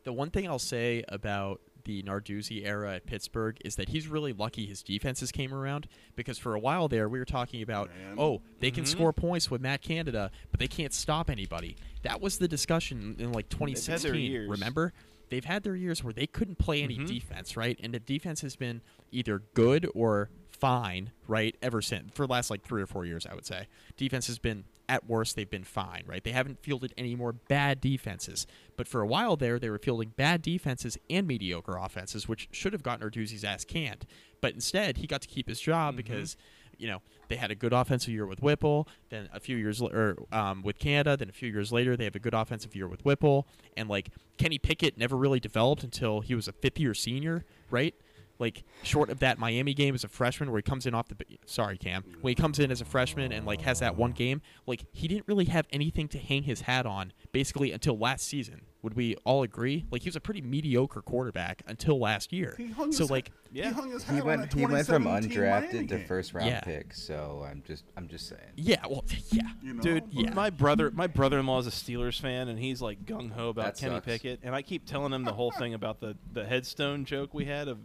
[0.04, 4.32] The one thing I'll say about the Narduzzi era at Pittsburgh is that he's really
[4.32, 8.16] lucky his defenses came around because for a while there we were talking about Man.
[8.18, 8.90] oh they can mm-hmm.
[8.90, 11.76] score points with Matt Canada but they can't stop anybody.
[12.02, 14.14] That was the discussion in like had their 2016.
[14.14, 14.50] years.
[14.50, 14.92] Remember?
[15.30, 17.00] They've had their years where they couldn't play Mm-hmm.
[17.02, 17.78] any defense, right?
[17.82, 21.56] And the defense has been either good or fine, right?
[21.62, 23.66] Ever since for the last like three or four years, I would say.
[23.96, 26.24] Defense has been at worst they've been fine, right?
[26.24, 28.44] They haven't fielded any more bad defenses.
[28.76, 32.72] But for a while there, they were fielding bad defenses and mediocre offenses, which should
[32.72, 34.04] have gotten Narduzzi's ass canned.
[34.40, 36.36] But instead, he got to keep his job because
[36.80, 38.88] you know they had a good offensive year with Whipple.
[39.10, 41.16] Then a few years later, um, with Canada.
[41.16, 43.46] Then a few years later, they have a good offensive year with Whipple.
[43.76, 47.94] And like Kenny Pickett never really developed until he was a fifth year senior, right?
[48.40, 51.16] Like short of that Miami game as a freshman where he comes in off the
[51.44, 54.40] sorry Cam when he comes in as a freshman and like has that one game
[54.66, 58.62] like he didn't really have anything to hang his hat on basically until last season
[58.82, 62.68] would we all agree like he was a pretty mediocre quarterback until last year he
[62.70, 63.72] hung so his, like he Yeah.
[63.72, 66.06] hung his He hat on went he went from 2017 Miami undrafted to game.
[66.06, 66.60] first round Yeah.
[66.60, 66.94] pick.
[66.94, 68.40] So I'm just I'm just saying.
[68.56, 69.82] yeah well yeah You know?
[69.82, 70.32] Dude, Yeah.
[70.34, 73.76] my brother, my brother-in-law is a Steelers fan, and he's like gung ho about That
[73.80, 74.06] Kenny sucks.
[74.06, 74.40] Pickett.
[74.42, 77.68] And I keep telling him the whole thing about the the headstone joke we had
[77.68, 77.78] of.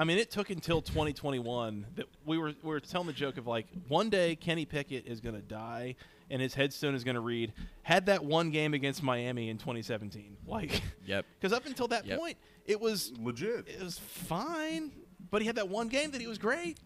[0.00, 3.48] I mean, it took until 2021 that we were we were telling the joke of
[3.48, 5.96] like one day Kenny Pickett is going to die,
[6.30, 7.52] and his headstone is going to read,
[7.82, 11.26] "Had that one game against Miami in 2017." Like, Yep.
[11.38, 12.18] because up until that Yep.
[12.18, 12.36] point,
[12.66, 13.68] it was legit.
[13.68, 14.92] it was fine,
[15.30, 16.78] but he had that one game that he was great.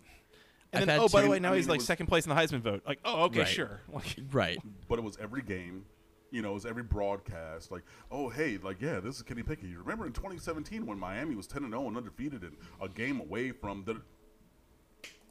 [0.73, 1.87] And I've then, had oh, by the way, now I he's mean, it like was-
[1.87, 2.83] second place in the Heisman vote.
[2.87, 3.49] Like, oh, okay, Right.
[3.49, 3.81] sure.
[3.93, 4.59] Like, right
[4.89, 5.85] but it was every game.
[6.31, 7.71] You know, it was every broadcast.
[7.71, 9.69] Like, oh, hey, like, yeah, this is Kenny Pickett.
[9.69, 13.21] You remember in 2017 when Miami was 10 and 0 and undefeated and a game
[13.21, 14.01] away from the.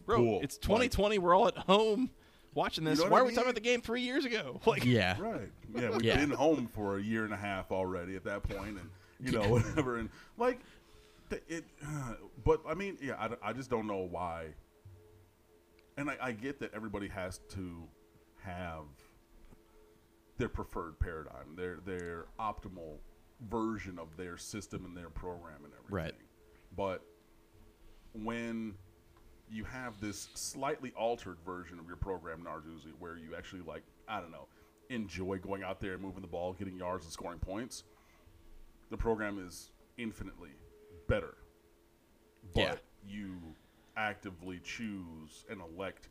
[0.06, 0.40] Bro, Cool.
[0.44, 1.18] it's 2020.
[1.20, 2.12] We're all at home
[2.54, 3.00] watching this.
[3.00, 4.60] know what Why I are we talking about the game three years ago?
[4.66, 5.50] Like, yeah Right.
[5.76, 6.18] Yeah, we've Yeah.
[6.18, 9.48] been home for a year and a half already at that point, and you know
[9.50, 9.98] whatever.
[9.98, 10.60] And like,
[11.48, 11.64] it.
[12.44, 14.48] but I mean, yeah, I just don't know why.
[15.98, 17.84] and I, I get that everybody has to
[18.44, 18.86] have
[20.38, 22.98] their preferred paradigm, their their optimal
[23.50, 25.96] version of their system and their program and everything.
[25.96, 26.16] Right.
[26.76, 27.02] But
[28.14, 28.76] when
[29.52, 34.22] you have this slightly altered version of your program, Narduzzi, where you actually like, I
[34.22, 34.48] don't know,
[34.90, 37.84] enjoy going out there and moving the ball, getting yards and scoring points,
[38.90, 40.52] the program is infinitely
[41.08, 41.36] better.
[42.54, 42.76] But Yeah.
[43.08, 43.38] you
[43.98, 46.08] actively choose and elect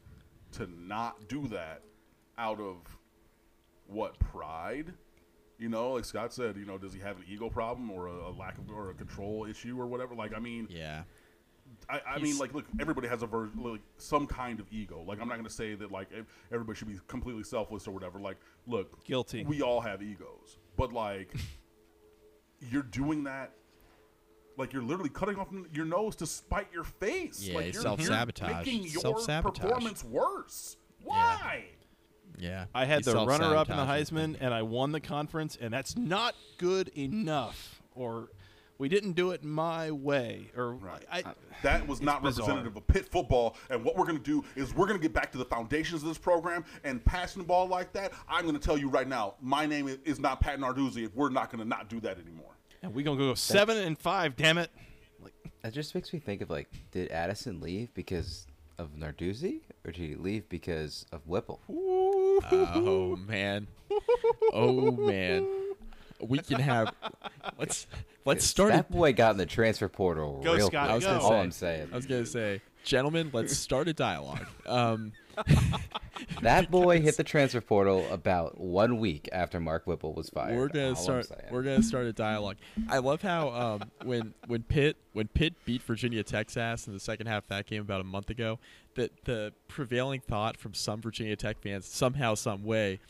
[0.52, 1.82] to not do that
[2.36, 2.76] out of
[3.86, 4.92] what pride
[5.58, 8.12] you know like scott said you know does he have an ego problem or a,
[8.12, 11.02] a lack of or a control issue or whatever like i mean Yeah.
[11.90, 15.02] I, I mean, like, look, everybody has a ver- like some kind of ego.
[15.06, 16.08] Like, I'm not going to say that like
[16.52, 18.20] everybody should be completely selfless or whatever.
[18.20, 18.36] Like,
[18.66, 19.44] look, Guilty.
[19.44, 21.34] We all have egos, but like,
[22.70, 23.52] you're doing that.
[24.56, 27.40] Like you're literally cutting off your nose to spite your face.
[27.42, 28.48] Yeah, like it's you're, self-sabotage.
[28.48, 29.62] You're making your Self-sabotage.
[29.62, 30.76] performance worse.
[31.02, 31.64] Why?
[32.38, 32.66] Yeah.
[32.74, 33.84] I had the runner up in the.
[33.84, 37.82] Heisman, and I won the conference, and that's not good enough.
[37.94, 38.28] Or
[38.80, 40.50] we didn't do it my way.
[40.56, 41.04] Or Right.
[41.12, 41.22] I,
[41.62, 42.46] That was not bizarre.
[42.48, 43.56] representative of Pitt football.
[43.68, 46.02] And what we're going to do is we're going to get back to the foundations
[46.02, 48.12] of this program and passing the ball like that.
[48.28, 51.14] I'm going to tell you right now, my name is- is not Pat Narduzzi if
[51.14, 52.52] we're not going to not do that anymore.
[52.82, 54.34] and we're gonna go seven and five.
[54.36, 54.70] Damn it!
[55.22, 58.46] Like, That just makes me think of like, did Addison leave because
[58.78, 61.60] of Narduzzi, or did he leave because of Whipple?
[61.68, 63.66] Oh man.
[64.54, 65.46] Oh man.
[66.22, 66.94] We can have.
[67.58, 67.86] Let's
[68.24, 68.72] let's start.
[68.72, 70.90] That boy got in the transfer portal Go, real Scott, quick.
[70.90, 71.40] I was gonna That's all say.
[71.40, 71.88] I'm saying.
[71.92, 74.46] I was gonna say, gentlemen, let's start a dialogue.
[74.66, 75.12] Um,
[76.42, 80.56] That boy hit the transfer portal about one week after Mark Whipple was fired.
[80.56, 81.26] we're gonna All start.
[81.50, 82.56] We're gonna start a dialogue.
[82.88, 87.00] I love how um, when when Pitt when Pitt beat Virginia Tech's ass in the
[87.00, 88.58] second half of that game about a month ago,
[88.94, 93.00] that the prevailing thought from some Virginia Tech fans somehow some way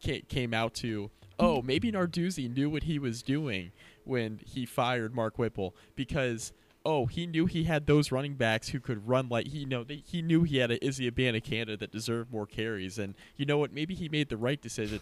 [0.00, 1.10] came out to
[1.40, 3.72] oh maybe Narduzzi knew what he was doing
[4.04, 6.52] when he fired Mark Whipple because.
[6.82, 9.96] Oh, he knew he had those running backs who could run like he know they,
[9.96, 13.70] he knew he had a Izzy Abanikanda that deserved more carries, and you know what?
[13.70, 15.00] Maybe he made the right decision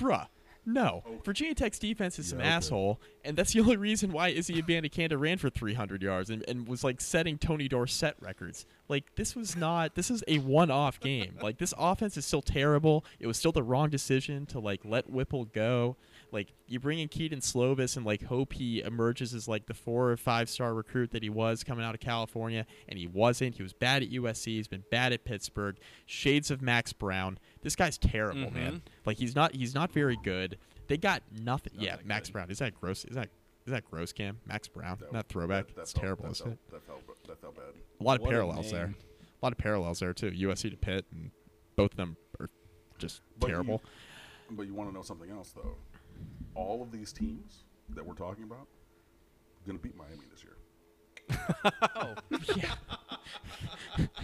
[0.00, 0.26] bruh.
[0.66, 1.20] No, oh.
[1.24, 5.38] Virginia Tech's defense is some asshole, and that's the only reason why Izzy Abanikanda ran
[5.38, 8.66] for 300 yards and, and was like setting Tony Dorsett records.
[8.88, 9.94] Like this was not.
[9.94, 11.36] This is a one-off game.
[11.42, 13.04] Like this offense is still terrible.
[13.18, 15.96] It was still the wrong decision to like let Whipple go.
[16.32, 20.10] Like you bring in Kedon Slovis and like hope he emerges as like the four
[20.10, 23.56] or five star recruit that he was coming out of California, and he wasn't.
[23.56, 24.46] He was bad at USC.
[24.46, 25.78] He's been bad at Pittsburgh.
[26.06, 27.38] Shades of Max Browne.
[27.62, 28.54] This guy's terrible, mm-hmm.
[28.54, 28.82] man.
[29.04, 29.54] Like he's not.
[29.54, 30.58] He's not very good.
[30.88, 31.74] They got nothing.
[31.78, 32.32] yeah, Max good.
[32.32, 32.50] Brown.
[32.50, 33.04] Is that gross?
[33.04, 33.28] Is that
[33.66, 34.38] is that gross, Cam?
[34.46, 34.96] Max Browne.
[35.00, 35.66] That- not throwback.
[35.68, 36.70] that- that It's felt- terrible, That isn't felt, it?
[36.72, 37.64] that felt that felt bad.
[38.00, 38.86] A lot of What parallels there.
[38.86, 40.30] A lot of parallels there too.
[40.30, 41.30] USC to Pitt, and
[41.76, 42.48] both of them are
[42.98, 43.82] just But you- terrible.
[44.50, 45.76] But you want to know something else, though.
[46.54, 48.66] All of these teams that we're talking about
[49.66, 50.56] going to beat Miami this year.
[51.94, 52.14] oh,
[52.56, 52.74] yeah,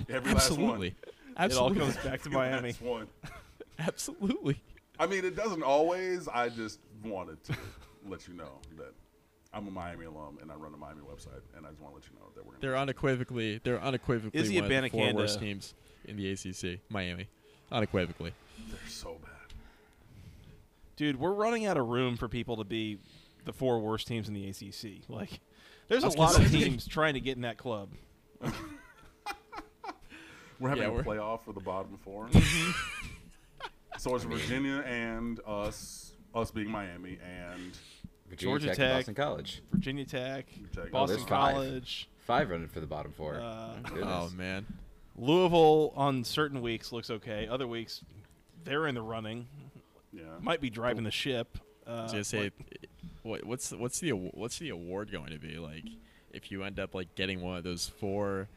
[0.08, 0.94] Every absolutely,
[1.38, 2.30] it all absolutely, comes back to.
[2.30, 2.68] Miami.
[2.68, 3.06] Last one.
[3.78, 4.60] absolutely.
[4.98, 6.28] I mean, it doesn't always.
[6.28, 7.56] I just wanted to
[8.08, 8.94] let you know that
[9.52, 12.00] I'm a Miami alum and I run a Miami website, and I just want to
[12.00, 15.14] let you know that we're going They're unequivocally, they're unequivocally Izzy one of the four
[15.14, 16.80] worst teams in the ACC.
[16.88, 17.28] Miami,
[17.70, 18.32] unequivocally.
[18.68, 19.30] They're so bad.
[20.96, 22.98] Dude, we're running out of room for people to be
[23.44, 25.08] the four worst teams in the ACC.
[25.08, 25.40] Like,
[25.88, 27.90] there's a lot of teams trying to get in that club.
[30.60, 32.28] We're having Yeah, a we're- playoff for the bottom 4
[33.98, 37.72] so it's Virginia and us, us being Miami, and
[38.28, 38.86] Virginia Georgia Tech, Tech.
[38.86, 39.62] and Boston College.
[39.72, 40.84] Virginia Tech, Tech.
[40.86, 41.54] Oh, Boston there's five.
[41.54, 43.36] College, Five running for the bottom four.
[43.40, 44.04] Uh, Goodness.
[44.08, 44.66] Oh man,
[45.16, 47.46] Louisville on certain weeks looks okay.
[47.46, 48.02] Other weeks,
[48.64, 49.46] they're in the running.
[50.12, 50.22] yeah.
[50.40, 51.56] Might be driving the ship.
[51.86, 52.50] Uh, I say,
[53.22, 55.84] what, what's what's the aw- what's the award going to be like
[56.32, 58.48] if you end up like getting one of those four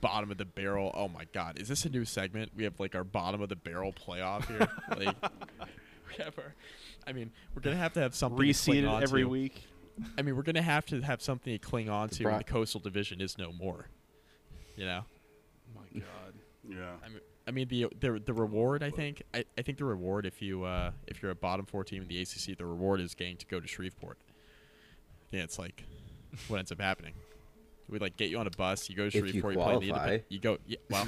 [0.00, 0.90] bottom of the barrel?
[0.94, 2.52] Oh my God, is this a new segment?
[2.56, 4.68] We have like our bottom of the barrel playoff here.
[4.90, 5.16] like
[6.08, 6.54] we have our.
[7.06, 9.28] I mean, we're gonna have to have something to cling reseeded on every to.
[9.28, 9.64] week.
[10.16, 12.80] I mean, we're gonna have to have something to cling on to when the coastal
[12.80, 13.88] division is no more.
[14.76, 15.04] You know.
[15.74, 16.04] my God.
[16.68, 16.92] Yeah.
[17.04, 18.82] I mean, I mean the the the reward.
[18.82, 21.84] I think I, I think the reward if you uh, if you're a bottom four
[21.84, 24.18] team in the ACC, the reward is getting to go to Shreveport.
[25.32, 25.84] Yeah, it's like
[26.48, 27.14] what ends up happening.
[27.90, 28.88] We like get you on a bus.
[28.88, 29.54] You go to If you Shreveport.
[29.54, 30.04] play in the qualify.
[30.12, 30.24] independent.
[30.28, 30.58] You go.
[30.66, 31.06] Yeah, well,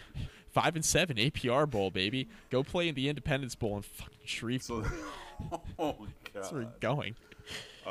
[0.50, 2.28] five and seven APR bowl, baby.
[2.50, 4.86] Go play in the Independence Bowl in fucking Shreveport.
[4.86, 5.96] So, oh
[6.32, 6.72] That's where god.
[6.72, 7.14] we're going.
[7.86, 7.90] Uh,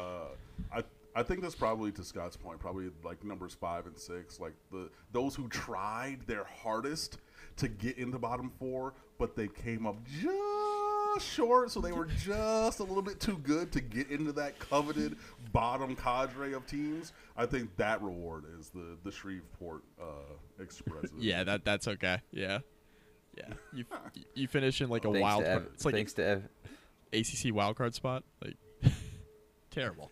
[0.73, 0.83] I
[1.15, 4.89] I think that's probably to Scott's point, probably like numbers five and six, like the
[5.11, 7.19] those who tried their hardest
[7.57, 12.79] to get into bottom four, but they came up just short, so they were just
[12.79, 15.15] a little bit too good to get into that coveted
[15.51, 17.13] bottom cadre of teams.
[17.37, 21.05] I think that reward is the the Shreveport uh, Express.
[21.19, 22.19] Yeah, that that's okay.
[22.31, 22.59] Yeah,
[23.37, 23.53] yeah.
[23.73, 23.85] You
[24.33, 25.61] you finish in like a Thanks wild to card.
[25.63, 26.49] Ev- It's like thanks to Ev-
[27.13, 28.23] ACC wild card spot.
[28.43, 28.57] Like
[29.71, 30.11] terrible.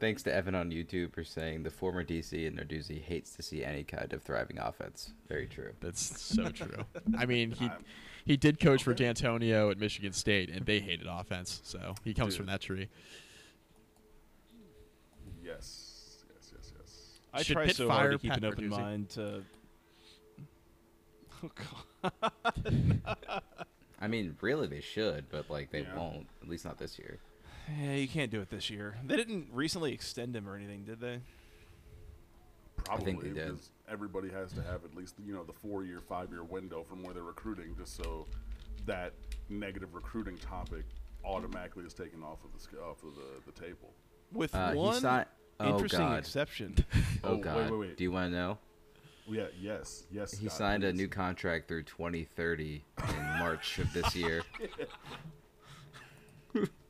[0.00, 3.62] Thanks to Evan on YouTube for saying the former DC and Narduzzi hates to see
[3.64, 5.12] any kind of thriving offense.
[5.28, 5.72] Very true.
[5.80, 6.84] That's so true.
[7.18, 7.70] I mean, he
[8.24, 11.60] he did coach for D'Antonio at Michigan State, and they hated offense.
[11.64, 12.88] So he comes from that tree.
[15.42, 17.20] Yes, yes, yes, yes.
[17.34, 18.80] I Should try Pitt so fire hard to keep Pat an open Narduzzi?
[18.80, 19.42] mind to.
[21.42, 21.50] Oh
[22.02, 22.12] God.
[24.00, 25.94] I mean, really, they should, but like they Yeah.
[25.96, 26.26] won't.
[26.42, 27.18] At least not this year.
[27.80, 28.96] Yeah, you can't do it this year.
[29.06, 31.20] They didn't recently extend him or anything, did they?
[32.84, 33.46] Probably think they did.
[33.46, 36.82] because everybody has to have at least you know the four year, five year window
[36.82, 38.26] from where they're recruiting, just so
[38.86, 39.12] that
[39.48, 40.84] negative recruiting topic
[41.24, 43.90] automatically is taken off of the off of the, the table.
[44.32, 45.26] With Uh, one signed-
[45.60, 46.18] oh, interesting God.
[46.18, 46.74] exception.
[47.24, 47.70] Oh, Oh, wait, God.
[47.70, 47.96] wait, wait.
[47.96, 48.58] Do you want to know?
[49.26, 50.32] Yeah, yes, yes.
[50.32, 54.42] He Scott, signed a new contract through 2030 in March of this year.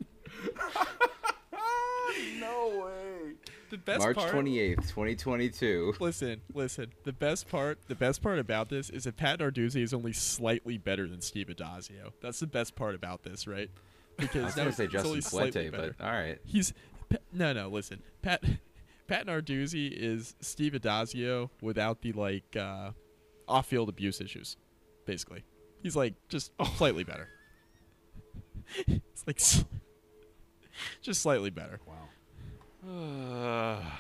[2.38, 3.32] No way.
[3.70, 4.32] The best March part.
[4.32, 5.94] 28th, 2022.
[5.98, 6.92] Listen, listen.
[7.04, 10.78] The best part, the best part about this is that Pat Narduzzi is only slightly
[10.78, 12.12] better than Steve Addazio.
[12.20, 13.70] That's the best part about this, right?
[14.16, 15.94] Because I was no, going to say it's Justin only slightly Fuente, better.
[15.98, 16.38] but all right.
[16.44, 16.72] He's
[17.10, 17.68] Pa- no, no.
[17.68, 18.44] Listen, Pat
[19.08, 22.90] Pat Narduzzi is Steve Addazio without the like uh,
[23.48, 24.56] off-field abuse issues.
[25.04, 25.42] Basically,
[25.82, 27.28] he's like just slightly better.
[28.86, 29.64] it's like s-
[31.02, 31.80] just slightly better.
[31.86, 33.80] Wow.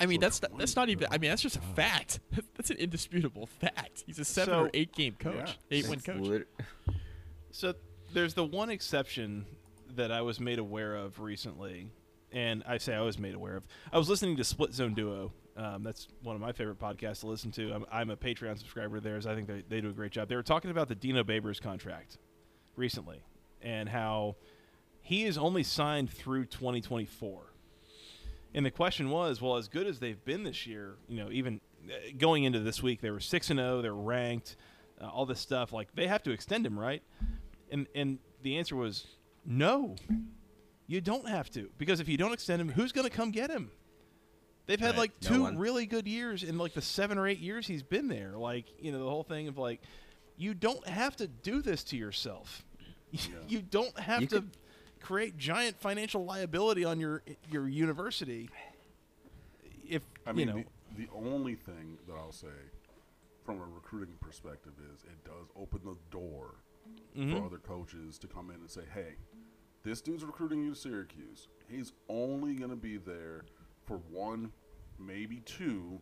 [0.00, 1.06] I mean, So that's not, that's not even.
[1.12, 2.18] I mean, that's just a fact.
[2.56, 4.02] That's an indisputable fact.
[4.06, 5.34] He's a seven So- or eight game coach,
[5.70, 5.78] Yeah.
[5.78, 6.20] eight win coach.
[6.20, 6.48] lit-
[7.52, 7.74] So
[8.12, 9.46] there's the one exception
[9.94, 11.88] that I was made aware of recently,
[12.32, 13.64] and I say I was made aware of.
[13.92, 15.32] I was listening to Split Zone Duo.
[15.56, 17.72] Um, that's one of my favorite podcasts to listen to.
[17.72, 19.26] I'm, I'm a Patreon subscriber of theirs.
[19.26, 20.28] I think they, they do a great job.
[20.28, 22.18] They were talking about the Dino Babers contract
[22.74, 23.22] recently
[23.62, 24.36] and how
[25.00, 27.42] he is only signed through 2024.
[28.54, 31.60] And the question was, well, as good as they've been this year, you know, even
[31.88, 33.80] uh, going into this week, they were six and zero.
[33.82, 34.56] They're ranked,
[35.00, 35.72] uh, all this stuff.
[35.72, 37.02] Like they have to extend him, right?
[37.70, 39.06] And and the answer was
[39.46, 39.96] no.
[40.86, 43.50] You don't have to because if you don't extend him, who's going to come get
[43.50, 43.70] him?
[44.66, 45.58] They've had Right, like two one.
[45.58, 48.32] really good years in like the seven or eight years he's been there.
[48.36, 49.80] Like you know the whole thing of like,
[50.36, 52.64] you don't have to do this to yourself.
[53.48, 54.56] You don't have You to could-
[55.00, 58.48] create giant financial liability on your your university.
[59.88, 60.64] If I mean, you know,
[60.96, 62.46] the, the only thing that I'll say
[63.44, 66.54] from a recruiting perspective is it does open the door
[67.16, 67.36] Mm-hmm.
[67.38, 69.14] for other coaches to come in and say, hey,
[69.84, 71.46] this dude's recruiting you to Syracuse.
[71.68, 73.42] He's only going to be there
[73.86, 74.50] for one,
[74.98, 76.00] maybe two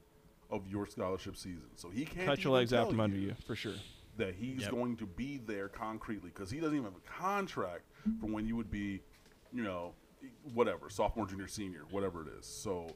[0.51, 1.67] of your scholarship season.
[1.77, 3.75] So he can't cut your legs out from under you for sure.
[4.17, 4.71] That he's Yep.
[4.71, 7.85] going to be there concretely because he doesn't even have a contract
[8.21, 9.03] for when you would be,
[9.53, 9.95] you know,
[10.53, 12.47] whatever, sophomore, junior, senior, whatever it is.
[12.47, 12.95] So,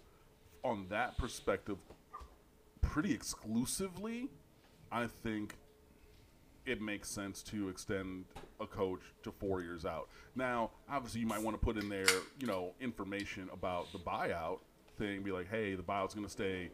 [0.62, 1.78] on that perspective,
[2.80, 4.28] pretty exclusively,
[4.92, 5.56] I think
[6.66, 8.24] it makes sense to extend
[8.60, 10.08] a coach to four years out.
[10.34, 12.06] Now, obviously, you might want to put in there,
[12.40, 14.60] you know, information about the buyout
[14.96, 15.22] thing.
[15.22, 16.70] Be like, hey, the buyout's going to stay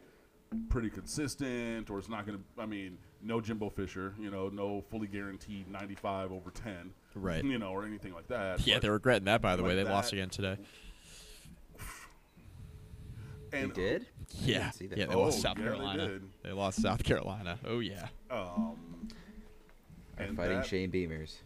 [0.68, 2.44] pretty consistent, or it's not going to.
[2.62, 7.44] I mean, no Jimbo Fisher, you know, no fully guaranteed 95 over 10, Right.
[7.44, 8.66] You know, or anything like that.
[8.66, 9.40] Yeah, But- they're regretting that.
[9.42, 10.56] By the way, like they lost again today.
[13.50, 14.02] They did?
[14.02, 16.08] I Yeah, see yeah, they Oh, lost South yeah, Carolina.
[16.08, 16.22] did.
[16.42, 17.58] They lost South Carolina.
[17.64, 18.08] Oh yeah.
[18.30, 19.08] um,
[20.18, 21.36] and fighting that- Shane Beamers.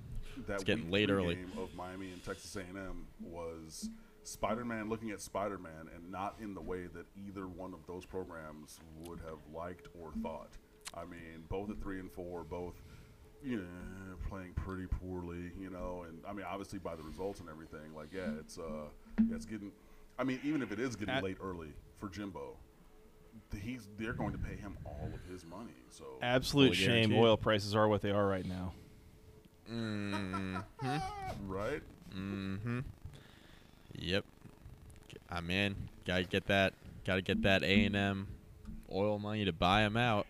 [0.46, 1.36] that It's getting late early.
[1.36, 3.88] game of Miami and Texas A&M was
[4.24, 8.80] Spider-Man looking at Spider-Man and not in the way that either one of those programs
[9.06, 10.50] would have liked or thought.
[10.96, 12.74] I mean, both at three and four, both
[13.42, 17.48] you know, playing pretty poorly, you know, and I mean, obviously by the results and
[17.50, 18.88] everything, like yeah, it's uh,
[19.28, 19.70] yeah, it's getting.
[20.18, 22.56] I mean, even if it is getting At- late early for Jimbo,
[23.60, 25.74] he's they're going to pay him all of his money.
[25.90, 26.88] So Absolute Fully shame.
[27.10, 27.18] guaranteed.
[27.18, 28.72] Oil prices are what they are right now.
[31.46, 31.82] right,
[32.16, 32.80] Mm-hmm.
[33.96, 34.24] Yep.
[35.30, 35.74] I'm in.
[36.06, 36.74] Gotta get that.
[37.04, 38.28] Gotta get that A and M
[38.92, 40.26] oil money to buy him out,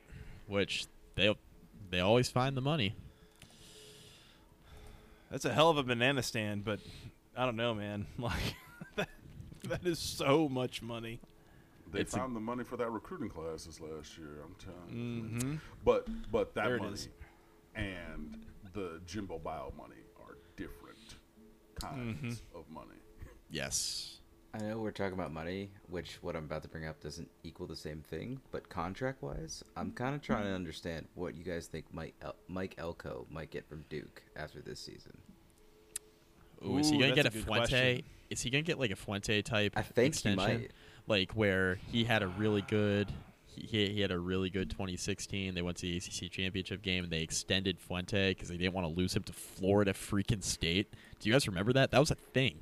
[0.47, 1.35] which they
[1.91, 2.95] they always find the money.
[5.31, 6.81] That's a hell of a banana stand, but
[7.37, 8.07] I don't know, man.
[8.19, 8.55] Like
[8.97, 9.09] that,
[9.69, 11.21] that is so much money.
[11.93, 14.39] They It's a- found the money for that recruiting class this last year.
[14.45, 15.23] I'm telling you.
[15.39, 15.55] Mm-hmm.
[15.85, 16.99] But but that There money
[17.75, 18.39] and
[18.73, 20.99] the Jimbo Bio money are different
[21.81, 22.59] kinds Mm-hmm.
[22.59, 22.99] of money.
[23.51, 24.14] Yes.
[24.55, 27.67] I know we're talking about money, which what I'm about to bring up doesn't equal
[27.67, 30.55] the same thing, but contract wise, I'm kind of trying to hmm.
[30.55, 34.79] understand what you guys think Mike El- Mike Elko might get from Duke after this
[34.79, 35.19] season.
[36.65, 37.59] Ooh, is he gonna that's get a, a Fuente?
[37.59, 38.03] question.
[38.31, 40.61] Is he gonna get like a Fuente type I think he extension?
[40.61, 40.71] might.
[41.09, 43.11] Like where he had a really good,
[43.47, 45.53] he, he had a really good 2016.
[45.53, 48.87] They went to the ACC championship game and they extended Fuente because they didn't want
[48.87, 50.95] to lose him to Florida freaking State.
[51.19, 51.91] Do you guys remember that?
[51.91, 52.61] That was a thing.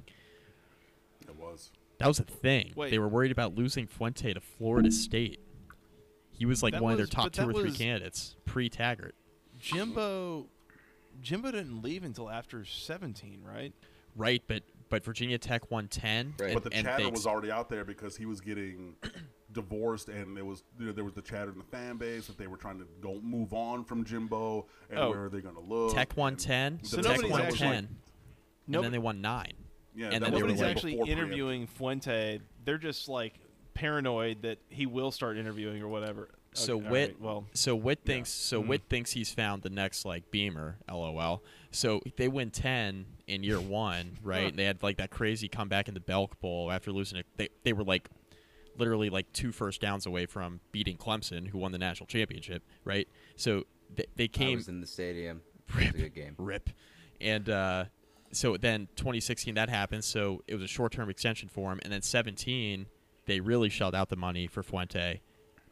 [1.29, 1.71] It was.
[2.03, 2.73] That was a thing.
[2.77, 2.91] Wait.
[2.91, 5.39] They were worried about losing Fuente to Florida State.
[6.31, 9.15] He was like That one was- of their top two or three candidates pre Taggart.
[9.61, 10.49] Jimbo,
[11.21, 13.73] Jimbo didn't leave until after 17, right?
[14.17, 16.35] Right, but but Virginia Tech won 10.
[16.39, 16.51] Right.
[16.51, 18.97] and- But the and chatter they was already out there because he was getting
[19.53, 22.37] divorced, and there was you know, there was the chatter in the fan base that
[22.37, 25.11] they were trying to go move on from Jimbo, and Oh.
[25.11, 25.95] where are they going to look?
[25.95, 26.81] Tech won 10.
[26.83, 27.75] So Tech won actually- 10.
[27.75, 27.97] and
[28.67, 29.53] Nobo- then they won 9.
[29.95, 31.23] Yeah, and that then was they were Nobody's like- actually before preempt.
[31.23, 32.41] interviewing Fuente.
[32.65, 33.35] They're just like
[33.75, 36.29] paranoid that he will start interviewing or whatever.
[36.55, 38.67] So Okay, all Whit, right, well, so Whit thinks, so Mhm.
[38.67, 41.43] Whit thinks he's found the next like Beamer, lol.
[41.71, 44.45] So they win ten in year one, right?
[44.47, 44.53] Huh.
[44.55, 47.27] They had like that crazy comeback in the Belk Bowl after losing it.
[47.39, 48.11] They they were like
[48.77, 53.09] literally like two first downs away from beating Clemson, who won the national championship, right?
[53.37, 53.65] So
[53.95, 55.41] they, they I came was in the stadium.
[55.69, 56.35] It was a good game.
[56.37, 56.69] rip,
[57.21, 57.85] and uh,
[58.33, 60.05] so then 2016 that happened.
[60.05, 62.87] So it was a short term extension for him, and then 17
[63.27, 65.21] they really shelled out the money for Fuente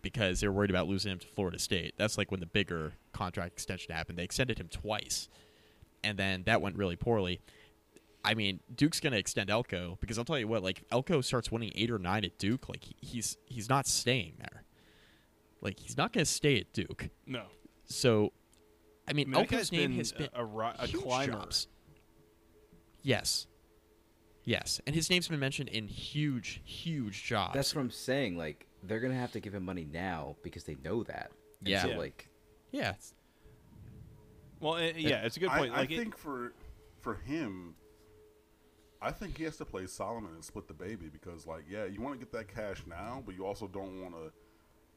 [0.03, 1.95] because they were worried about losing him to Florida State.
[1.97, 4.19] That's like when the bigger contract extension happened.
[4.19, 5.29] They extended him twice,
[6.05, 7.41] and then that went really poorly.
[8.25, 11.23] I mean, Duke's going to extend Elko because I'll tell you what, like if Elko
[11.23, 14.65] starts winning eight or nine at Duke, like he's he's not staying there.
[15.61, 17.09] Like he's not going to stay at Duke.
[17.27, 17.45] no.
[17.87, 18.33] So,
[19.09, 21.33] I mean, I mean, Elko's name been has been a, a, ri- a huge climber.
[21.33, 21.67] jobs.
[23.03, 23.47] Yes.
[24.45, 27.55] Yes, and his name's been mentioned in huge, huge jobs.
[27.55, 28.37] That's what I'm saying.
[28.39, 31.31] Like they're gonna have to give him money now because they know that.
[31.61, 31.83] And Yeah.
[31.83, 31.99] So, Yeah.
[31.99, 32.29] like
[32.73, 32.89] yeah.
[32.91, 33.15] it's-
[34.61, 35.73] Well, uh, yeah, it's a good point.
[35.73, 36.55] I like it- think for
[37.01, 37.75] for him,
[39.03, 42.03] I think he has to play Solomon and split the baby because, like, yeah, you
[42.03, 44.31] want to get that cash now, but you also don't want to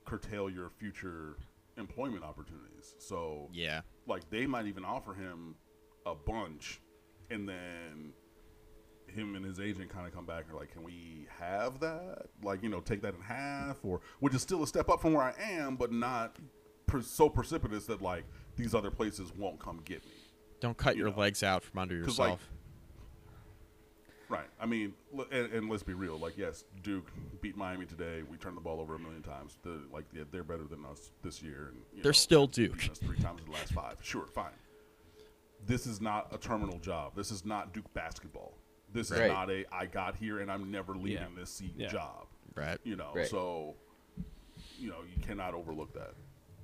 [0.04, 1.38] curtail your future
[1.78, 2.96] employment opportunities.
[3.00, 3.82] So, Yeah.
[4.06, 5.56] like, they might even offer him
[6.06, 6.82] a bunch,
[7.30, 8.14] and then
[9.08, 12.28] him and his agent kind of come back and are like, "Can we have that?
[12.42, 15.14] Like, you know, take that in half, or which is still a step up from
[15.14, 16.38] where I am, but not
[16.88, 18.24] per- so precipitous that like
[18.56, 20.12] these other places won't come get me."
[20.60, 21.20] Don't cut You your know.
[21.20, 22.50] legs out from under 'Cause, like, yourself.
[24.30, 24.48] Right.
[24.60, 26.18] I mean, l- and, and let's be real.
[26.18, 28.24] Like, yes, Duke beat Miami today.
[28.24, 29.58] We turned the ball over a million times.
[29.62, 31.72] The, like, yeah, they're better than us this year.
[31.74, 32.90] And They're know, still Duke.
[32.90, 33.98] Us three times in the last five.
[34.02, 34.54] Sure, fine.
[35.66, 37.16] This is not a terminal job.
[37.16, 38.54] This is not Duke basketball.
[38.92, 39.32] This is Right.
[39.32, 41.28] not a I got here and I'm never leaving Yeah.
[41.36, 41.88] this seat Yeah.
[41.88, 42.28] job.
[42.56, 42.78] right.
[42.84, 43.26] You know, Right.
[43.28, 43.76] so
[44.78, 46.14] you know you cannot overlook that.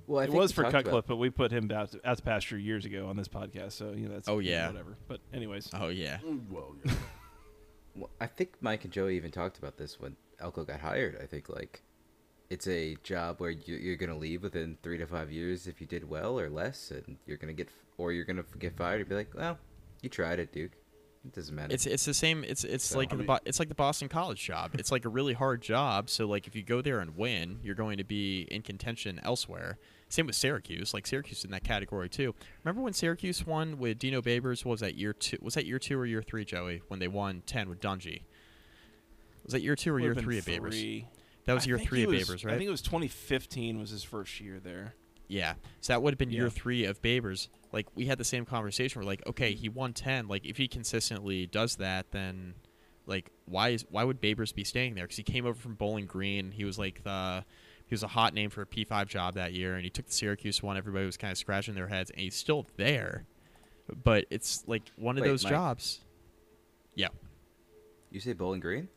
[0.06, 1.90] well, I it think was we for talked Cutcliffe, about- but we put him out
[1.92, 3.72] to, out to pasture years ago on this podcast.
[3.72, 4.68] So you know that's Oh, yeah.
[4.68, 4.96] whatever.
[5.08, 6.18] But anyways, Oh yeah.
[6.18, 6.94] Mm, Well, yeah.
[7.96, 11.18] Well, I think Mike and Joey even talked about this when Elko got hired.
[11.20, 11.82] I think like
[12.50, 15.86] it's a job where you, you're gonna leave within three to five years if you
[15.86, 19.14] did well or less, and you're gonna get or you're gonna get fired and be
[19.14, 19.58] like, well,
[20.02, 20.72] you tried it, Duke.
[21.24, 21.74] It doesn't matter.
[21.74, 22.44] It's it's the same.
[22.44, 24.70] It's it's So, like I the Bo- it's like the Boston College job.
[24.74, 26.08] It's like a really hard job.
[26.08, 29.78] So like if you go there and win, you're going to be in contention elsewhere.
[30.08, 30.94] Same with Syracuse.
[30.94, 32.34] Like Syracuse is in that category too.
[32.64, 34.64] Remember when Syracuse won with Dino Babers?
[34.64, 35.36] What was that year two?
[35.42, 36.80] Was that year two or year three, Joey?
[36.88, 38.22] When they won ten with Dungey.
[39.44, 40.70] Was that year two or year three of Babers?
[40.70, 41.06] three.
[41.46, 42.54] That was I year three he of was- Babers, right?
[42.54, 44.94] I think it was 2015 was his first year there.
[45.28, 45.54] Yeah.
[45.80, 47.48] So that would have been year three of Babers.
[47.72, 49.00] Like we had the same conversation.
[49.00, 50.26] We're like, okay, he won ten.
[50.26, 52.54] Like if he consistently does that, then
[53.06, 55.04] like why is why would Babers be staying there?
[55.04, 56.50] Because he came over from Bowling Green.
[56.50, 57.44] He was like the
[57.86, 60.06] he was a hot name for a P five job that year, and he took
[60.06, 60.76] the Syracuse one.
[60.76, 63.24] Everybody was kind of scratching their heads, and he's still there.
[64.02, 65.52] But it's like one of Wait, those Mike.
[65.52, 66.00] jobs.
[66.96, 67.08] Yeah.
[68.10, 68.88] you say Bowling Green?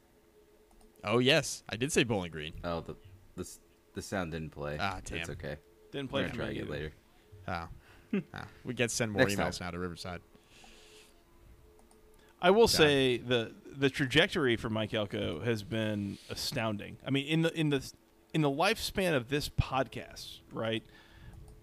[1.04, 2.54] Oh yes, I did say Bowling Green.
[2.64, 2.96] Oh, the
[3.36, 3.48] the
[3.94, 4.78] the sound didn't play.
[4.80, 5.30] Ah, It's damn.
[5.32, 5.58] okay.
[5.92, 6.92] Didn't We're play gonna for try again later.
[7.48, 7.68] Oh.
[8.34, 9.68] Ah, we get send more Next emails time.
[9.68, 10.22] now to Riverside.
[12.42, 12.68] I will Done.
[12.68, 16.98] say the the trajectory for Mike Elko has been astounding.
[17.06, 17.92] I mean, in the in the
[18.34, 20.84] in the lifespan of this podcast, right?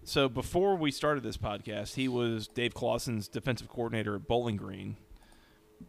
[0.03, 4.97] So before we started this podcast, he was Dave Clawson's defensive coordinator at Bowling Green,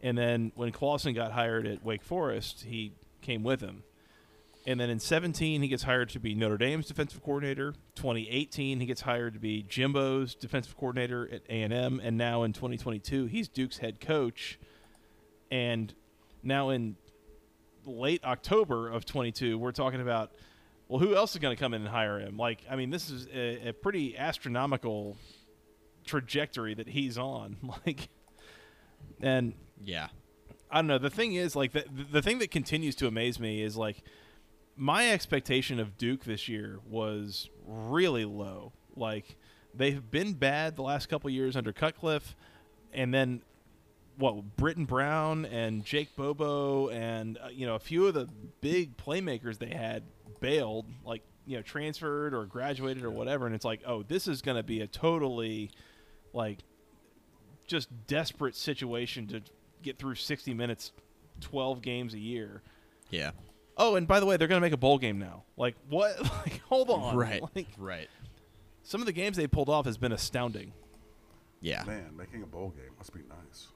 [0.01, 2.93] And then when Clawson got hired at Wake Forest, he
[3.23, 3.83] came with him.
[4.65, 7.73] And then in 17, he gets hired to be Notre Dame's defensive coordinator.
[7.95, 11.99] 2018, he gets hired to be Jimbo's defensive coordinator at A&M.
[12.01, 14.57] And now in 2022, he's Duke's head coach.
[15.51, 15.93] And
[16.43, 16.95] now in
[17.85, 20.31] late October of 22, we're talking about,
[20.87, 22.37] well, who else is going to come in and hire him?
[22.37, 25.17] Like, I mean, this is a, a pretty astronomical
[26.05, 27.57] trajectory that he's on.
[27.85, 28.07] Like,
[29.21, 30.07] and Yeah.
[30.73, 30.97] I don't know.
[30.97, 34.03] The thing is, like, the, the thing that continues to amaze me is, like,
[34.75, 38.73] my expectation of Duke this year was really low.
[38.95, 39.37] Like,
[39.75, 42.35] they've been bad the last couple years under Cutcliffe,
[42.91, 43.43] and then
[44.17, 48.27] what Britton Brown and Jake Bobo and uh, you know a few of the
[48.61, 50.03] big playmakers they had
[50.39, 54.41] bailed, like you know transferred or graduated or whatever, and it's like, oh, this is
[54.41, 55.69] going to be a totally
[56.33, 56.59] like
[57.67, 59.41] just desperate situation to
[59.83, 60.91] get through 60 minutes,
[61.41, 62.61] 12 games a year.
[63.09, 63.31] Yeah.
[63.77, 65.43] Oh, and by the way, they're going to make a bowl game now.
[65.57, 66.19] Like what?
[66.45, 67.15] Like hold on.
[67.15, 67.41] Right.
[67.55, 68.07] Like Right.
[68.83, 70.73] some of the games they pulled off has been astounding.
[71.61, 71.83] Yeah.
[71.85, 73.67] Man, making a bowl game must be nice.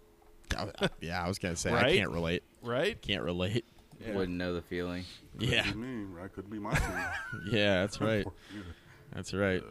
[0.82, 2.44] I- yeah, I was gonna say I can't relate.
[2.62, 3.02] Right?
[3.02, 3.66] Can't relate.
[4.00, 4.14] Yeah.
[4.14, 5.04] Wouldn't know the feeling.
[5.40, 5.64] Yeah.
[5.72, 6.32] Be me, right?
[6.32, 7.06] Could be my team.
[7.52, 8.26] Yeah, that's right.
[9.14, 9.64] That's right.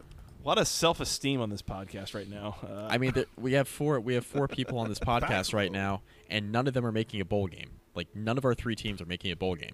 [0.47, 2.55] A lot of self-esteem on this podcast right now.
[2.63, 3.99] Uh, I mean, there, we have four.
[3.99, 7.19] We have four people on this podcast right now, and none of them are making
[7.19, 7.81] a bowl game.
[7.95, 9.73] Like none of our three teams are making a bowl game.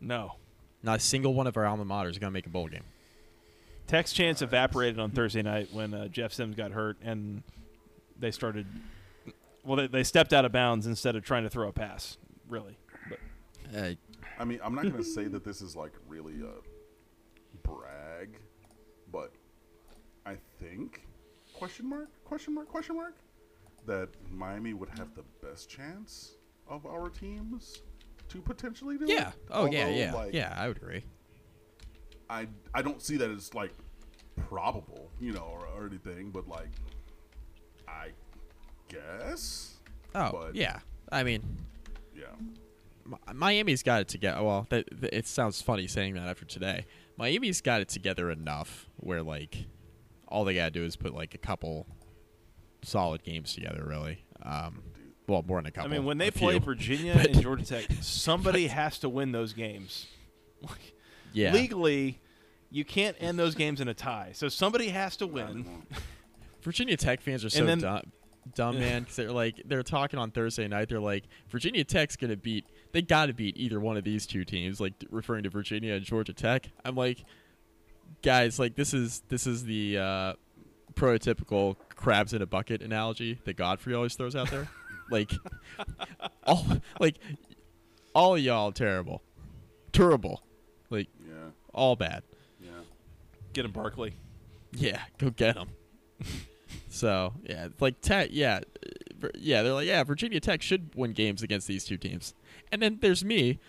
[0.00, 0.36] no.
[0.82, 2.84] Not a single one of our alma maters is gonna make a bowl game.
[3.86, 7.42] Tech's chance evaporated on Thursday night when uh, Jeff Sims got hurt and
[8.18, 8.66] they started.
[9.62, 12.16] Well, they, they stepped out of bounds instead of trying to throw a pass.
[12.48, 12.78] Really,
[13.10, 13.18] but
[13.78, 13.90] Uh,
[14.38, 18.38] I mean, I'm not going to say that this is like really a brag,
[19.12, 19.32] but
[20.26, 20.36] I
[20.68, 21.06] think
[21.54, 23.16] question mark question mark question mark
[23.86, 26.34] that Miami would have the best chance
[26.68, 27.82] of our teams
[28.28, 29.28] to potentially do yeah.
[29.28, 29.34] it.
[29.50, 30.54] Oh yeah, Although, yeah, like, yeah.
[30.56, 31.04] I would agree.
[32.28, 33.72] I I don't see that as like
[34.48, 36.70] probable, you know, or, or anything, but like
[37.88, 38.08] I
[38.88, 39.74] guess.
[40.14, 40.80] Oh But- yeah.
[41.12, 41.42] I mean,
[42.14, 42.24] Yeah.
[43.32, 44.42] Miami's got it together.
[44.42, 46.86] Well, that, that- it sounds funny saying that after today.
[47.16, 49.66] Miami's got it together enough where like
[50.28, 51.86] all they gotta do is put like a couple
[52.82, 53.84] solid games together.
[53.86, 54.24] Really.
[54.42, 54.82] Um,
[55.26, 55.90] well, more than a couple.
[55.90, 56.60] I mean, when they play few.
[56.60, 60.06] Virginia But- and Georgia Tech, somebody has to win those games.
[61.32, 62.18] Yeah, Legally,
[62.70, 65.66] you can't end those games in a tie, so somebody has to win.
[66.62, 68.12] Virginia Tech fans are so then- dumb,
[68.54, 69.02] dumb man.
[69.02, 70.88] Because they're like they're talking on Thursday night.
[70.88, 72.64] They're like Virginia Tech's gonna beat.
[72.92, 74.80] They got to beat either one of these two teams.
[74.80, 76.70] Like referring to Virginia and Georgia Tech.
[76.86, 77.22] I'm like,
[78.26, 80.32] guys, like this is this is the uh,
[80.94, 84.68] prototypical crabs in a bucket analogy that Godfrey always throws out there.
[85.10, 85.30] like,
[86.44, 86.66] all
[86.98, 87.16] like
[88.14, 89.22] all y'all terrible,
[89.92, 90.42] terrible,
[90.90, 91.50] like Yeah.
[91.72, 92.24] all bad.
[92.60, 92.70] Yeah.
[93.52, 94.14] Get him, Barkley.
[94.72, 95.68] Yeah, go get him.
[96.88, 98.60] so yeah, like Tech, yeah,
[99.38, 99.62] yeah.
[99.62, 102.34] They're like, yeah, Virginia Tech should win games against these two teams.
[102.72, 103.60] And then there's me,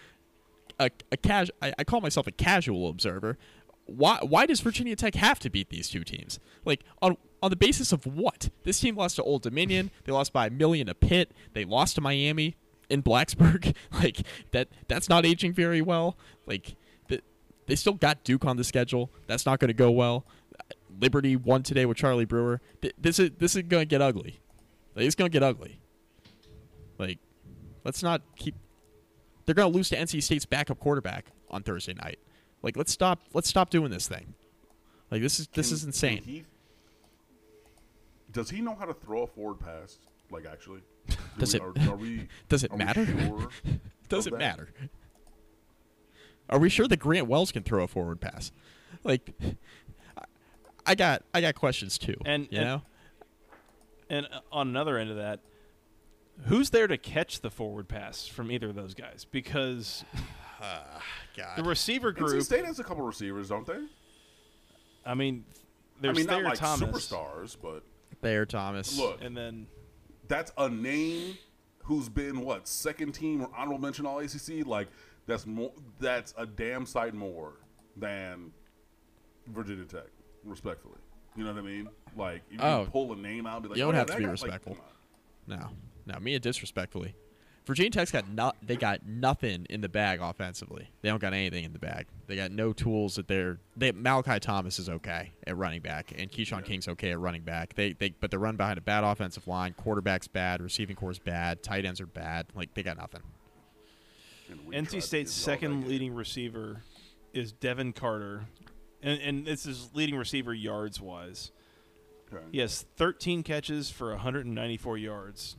[0.79, 3.38] a, a cas- I, I call myself a casual observer.
[3.88, 6.39] Why why does Virginia Tech have to beat these two teams?
[6.65, 8.49] Like on on the basis of what?
[8.64, 9.91] This team lost to Old Dominion.
[10.03, 11.31] They lost by a million to Pitt.
[11.53, 12.57] They lost to Miami
[12.89, 13.76] in Blacksburg.
[13.93, 16.18] like that that's not aging very well.
[16.45, 16.76] Like
[17.07, 17.22] the,
[17.65, 19.09] they still got Duke on the schedule.
[19.27, 20.26] That's not going to go well.
[20.99, 22.59] Liberty won today with Charlie Brewer.
[22.81, 24.39] Th- This is this is going to get ugly.
[24.95, 25.80] Like, it's going to get ugly.
[26.97, 27.19] Like,
[27.85, 28.55] let's not keep.
[29.45, 32.19] They're going to lose to NC State's backup quarterback on Thursday night.
[32.61, 33.21] Like, let's stop.
[33.34, 34.34] Let's stop doing this thing.
[35.11, 36.23] Like, this is this Can- is insane.
[36.23, 36.43] he-
[38.31, 39.97] does he know how to throw a forward pass?
[40.29, 42.27] Like actually, Do Does we- it- Are, are we?
[42.49, 43.05] does it are matter?
[43.05, 43.49] sure
[44.09, 44.39] Does it that?
[44.39, 44.69] matter?
[46.49, 48.51] Are we sure that Grant Wells can throw a forward pass?
[49.03, 49.34] Like,
[50.17, 50.23] I-
[50.85, 52.15] I got I got questions too.
[52.25, 52.81] And- you and- know,
[54.09, 55.39] And uh, on another end of that,
[56.45, 59.25] who's there to catch the forward pass from either of those guys?
[59.29, 60.03] Because
[61.55, 62.41] the receiver NC group.
[62.43, 63.79] State has a couple receivers, don't they?
[65.05, 65.45] I mean,
[66.01, 67.84] there's I mean, Thayer not like Thomas, superstars, but
[68.21, 68.97] Thayer Thomas.
[68.97, 69.67] look, and then
[70.27, 71.38] that's a name
[71.84, 74.65] who's been what second team or honorable mention all ACC.
[74.65, 74.88] Like
[75.25, 75.71] that's more.
[75.99, 77.53] That's a damn sight more
[77.95, 78.51] than
[79.47, 80.07] Virginia Tech,
[80.43, 80.97] respectfully.
[81.35, 81.89] You know what I mean?
[82.17, 82.84] Like you Oh.
[82.84, 84.23] can pull a name out, and be like, You oh, don't yeah, have to be
[84.25, 84.75] guy- respectful.
[84.75, 85.59] come on.
[86.05, 87.15] No, no, me disrespectfully.
[87.68, 90.89] Virginia Tech's got no, they got nothing in the bag offensively.
[91.02, 92.07] They don't got anything in the bag.
[92.26, 93.60] They got no tools that they're.
[93.76, 97.76] They, Malachi Thomas is okay at running back, and Keshawn King's okay at running back.
[97.76, 99.73] They they but they're run behind a bad offensive line.
[99.73, 100.61] Quarterback's bad.
[100.61, 101.61] Receiving core's bad.
[101.61, 102.48] Tight ends are bad.
[102.56, 103.22] Like they got nothing.
[104.49, 106.84] And we tried NC State's give you all second leading receiver
[107.34, 108.45] is Devin Carter,
[109.03, 111.52] and, and this is leading receiver yards wise.
[112.34, 112.45] Okay.
[112.53, 115.57] He has 13 catches for 194 yards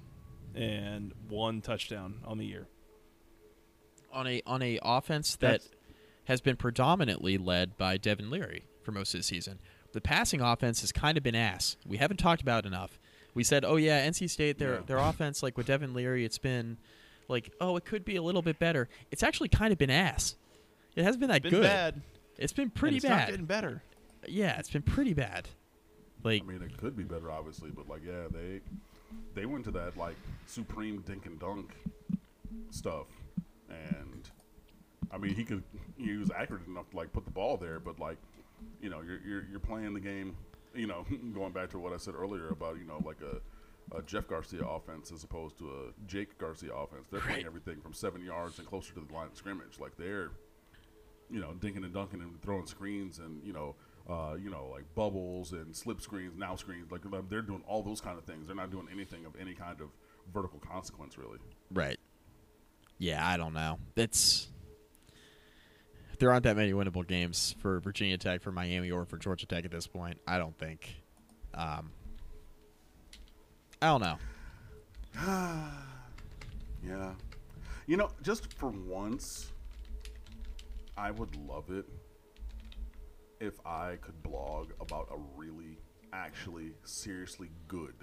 [0.58, 2.66] and one touchdown on the year.
[4.12, 5.68] on a on a offense that That's-
[6.24, 9.58] has been predominantly led by Devin Leary for most of the season.
[9.92, 11.76] The passing offense has kind of been ass.
[11.86, 12.98] We haven't talked about it enough.
[13.34, 14.80] We said, "Oh yeah, NC State their Yeah.
[14.86, 16.78] their offense like with Devin Leary, it's been
[17.28, 20.36] like, oh, it could be a little bit better." It's actually kind of been ass.
[20.96, 21.62] It hasn't been that Been good.
[21.62, 22.02] bad.
[22.38, 23.30] It's been and pretty it's Not bad.
[23.30, 23.82] getting better.
[24.26, 25.48] yeah, it's been pretty bad.
[26.24, 28.60] Like I mean, it could be better, obviously, but like, yeah, they
[29.34, 30.16] they went to that like
[30.46, 31.74] supreme dink and dunk
[32.70, 33.06] stuff,
[33.68, 34.28] and
[35.10, 35.62] I mean, he could
[35.96, 38.18] he was accurate enough to like put the ball there, but like,
[38.80, 40.36] you know, you're you're, you're playing the game,
[40.74, 41.04] you know,
[41.34, 44.64] going back to what I said earlier about you know like a, a Jeff Garcia
[44.64, 47.06] offense as opposed to a Jake Garcia offense.
[47.10, 49.78] They're playing everything from seven yards and closer to the line of scrimmage.
[49.80, 50.30] Like they're
[51.30, 53.74] you know, dinking and dunking and throwing screens and you know,
[54.08, 56.90] uh, you know, like bubbles and slip screens, now screens.
[56.90, 58.46] Like um, they're doing all those kind of things.
[58.46, 59.88] They're not doing anything of any kind of
[60.32, 61.38] vertical consequence, really.
[61.72, 61.98] Right.
[62.98, 63.78] Yeah, I don't know.
[63.96, 64.48] It's
[66.18, 69.64] there aren't that many winnable games for Virginia Tech, for Miami, or for Georgia Tech
[69.64, 70.18] at this point.
[70.26, 70.96] I don't think.
[71.54, 71.92] Um,
[73.80, 74.18] I don't know.
[76.86, 77.14] Yeah,
[77.88, 79.50] you know, just for once,
[80.96, 81.84] I would love it
[83.40, 85.78] if I could blog about a really,
[86.12, 87.94] actually, seriously good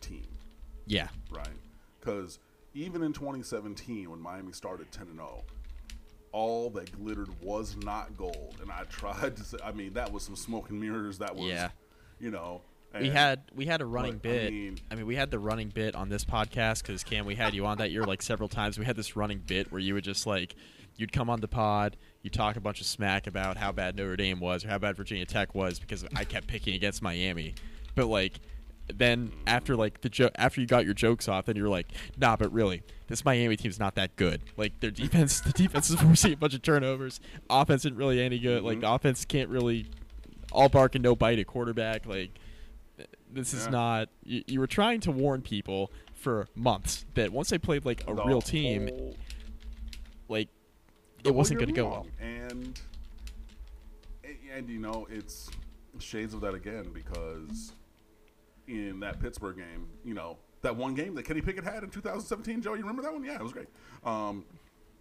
[0.00, 0.26] team.
[0.86, 1.48] Yeah, right?
[2.00, 2.38] Because
[2.74, 5.44] even in 2017, when Miami started 10 and 0,
[6.32, 8.56] all that glittered was not gold.
[8.60, 11.18] And I tried to say, I mean, that was some smoke and mirrors.
[11.18, 11.70] That was, Yeah.
[12.18, 12.62] you know.
[13.00, 14.48] We had we had a running bit.
[14.48, 17.54] I mean- mean, we had the running bit on this podcast because Cam, we had
[17.54, 18.78] you on that year like several times.
[18.78, 20.54] We had this running bit where you would just like
[20.96, 24.16] you'd come on the pod, you talk a bunch of smack about how bad Notre
[24.16, 27.54] Dame was or how bad Virginia Tech was because I kept picking against Miami,
[27.94, 28.40] but like.
[28.92, 31.86] Then after like the jo- after you got your jokes off, then you're like,
[32.18, 34.42] nah, but really, this Miami team's not that good.
[34.56, 37.20] Like their defense, the defense is forcing a bunch of turnovers.
[37.48, 38.64] Offense isn't really any good.
[38.64, 39.86] Like the offense can't really
[40.50, 42.06] all bark and no bite at quarterback.
[42.06, 42.38] Like
[43.32, 43.70] this is Yeah.
[43.70, 44.08] not.
[44.24, 48.14] You, you were trying to warn people for months that once they played like a
[48.14, 49.16] the real team, whole-
[50.28, 50.48] like
[51.24, 52.06] it whole wasn't going to go well.
[52.20, 52.78] And,
[54.24, 55.50] and, and, you know, it's
[55.98, 57.72] shades of that again because
[58.68, 62.62] in that Pittsburgh game, you know, that one game that Kenny Pickett had in 2017,
[62.62, 63.24] Joe, you remember that one?
[63.24, 63.68] Yeah, it was great.
[64.04, 64.44] Um,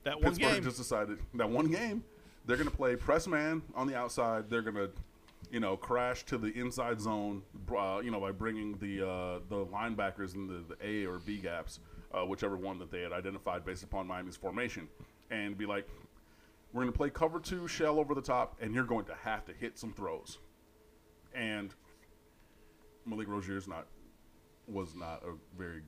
[0.03, 0.63] That one Pittsburgh game.
[0.63, 2.03] just decided that one game
[2.47, 4.49] they're going to play press man on the outside.
[4.49, 4.89] They're going to,
[5.51, 7.43] you know, crash to the inside zone,
[7.77, 11.37] uh, you know, by bringing the uh, the linebackers in the, the A or B
[11.37, 11.79] gaps,
[12.13, 14.87] uh, whichever one that they had identified based upon Miami's formation,
[15.29, 15.87] and be like,
[16.71, 19.45] we're going to play cover two shell over the top, and you're going to have
[19.45, 20.37] to hit some throws.
[21.35, 21.73] And
[23.05, 23.87] Malik Rosier's not
[24.67, 25.81] was not a very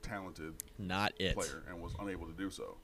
[0.00, 1.34] talented Not it.
[1.34, 2.78] player and was unable to do so.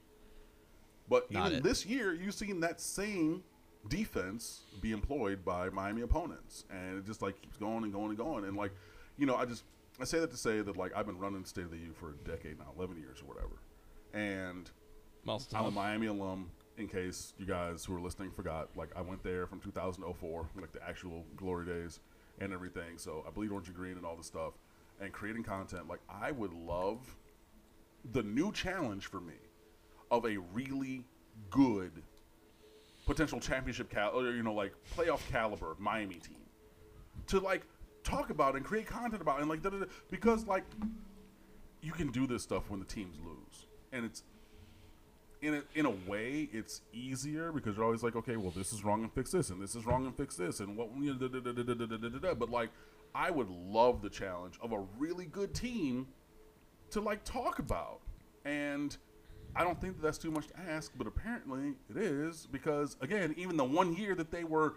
[1.09, 1.63] But Not even it.
[1.63, 3.43] this year, you've seen that same
[3.87, 8.17] defense be employed by Miami opponents, and it just like keeps going and going and
[8.17, 8.45] going.
[8.45, 8.71] And like,
[9.17, 9.63] you know, I just
[10.01, 12.09] I say that to say that like I've been running State of the U for
[12.09, 13.59] a decade now, eleven years or whatever,
[14.13, 14.69] and
[15.23, 16.51] Miles I'm a Miami alum.
[16.77, 20.71] In case you guys who are listening forgot, like I went there from 2004, like
[20.71, 21.99] the actual glory days
[22.39, 22.97] and everything.
[22.97, 24.53] So I bleed orange and green and all this stuff,
[25.01, 25.89] and creating content.
[25.89, 27.17] Like I would love
[28.13, 29.33] the new challenge for me
[30.09, 31.03] of a really
[31.49, 31.91] good
[33.09, 36.37] potential championship cal or you know like playoff caliber Miami team
[37.25, 37.63] to like
[38.03, 40.63] talk about and create content about and like da, da, da, because like
[41.81, 44.23] you can do this stuff when the teams lose and it's
[45.41, 48.83] in a, in a way it's easier because you're always like okay well this is
[48.83, 52.35] wrong and fix this and this is wrong and fix this and what you know,
[52.35, 52.69] but like
[53.15, 56.09] I would love the challenge of a really good team
[56.91, 58.01] to like talk about
[58.45, 58.95] and
[59.55, 63.33] I don't think that that's too much to ask, but apparently it is because again,
[63.37, 64.75] even the one year that they were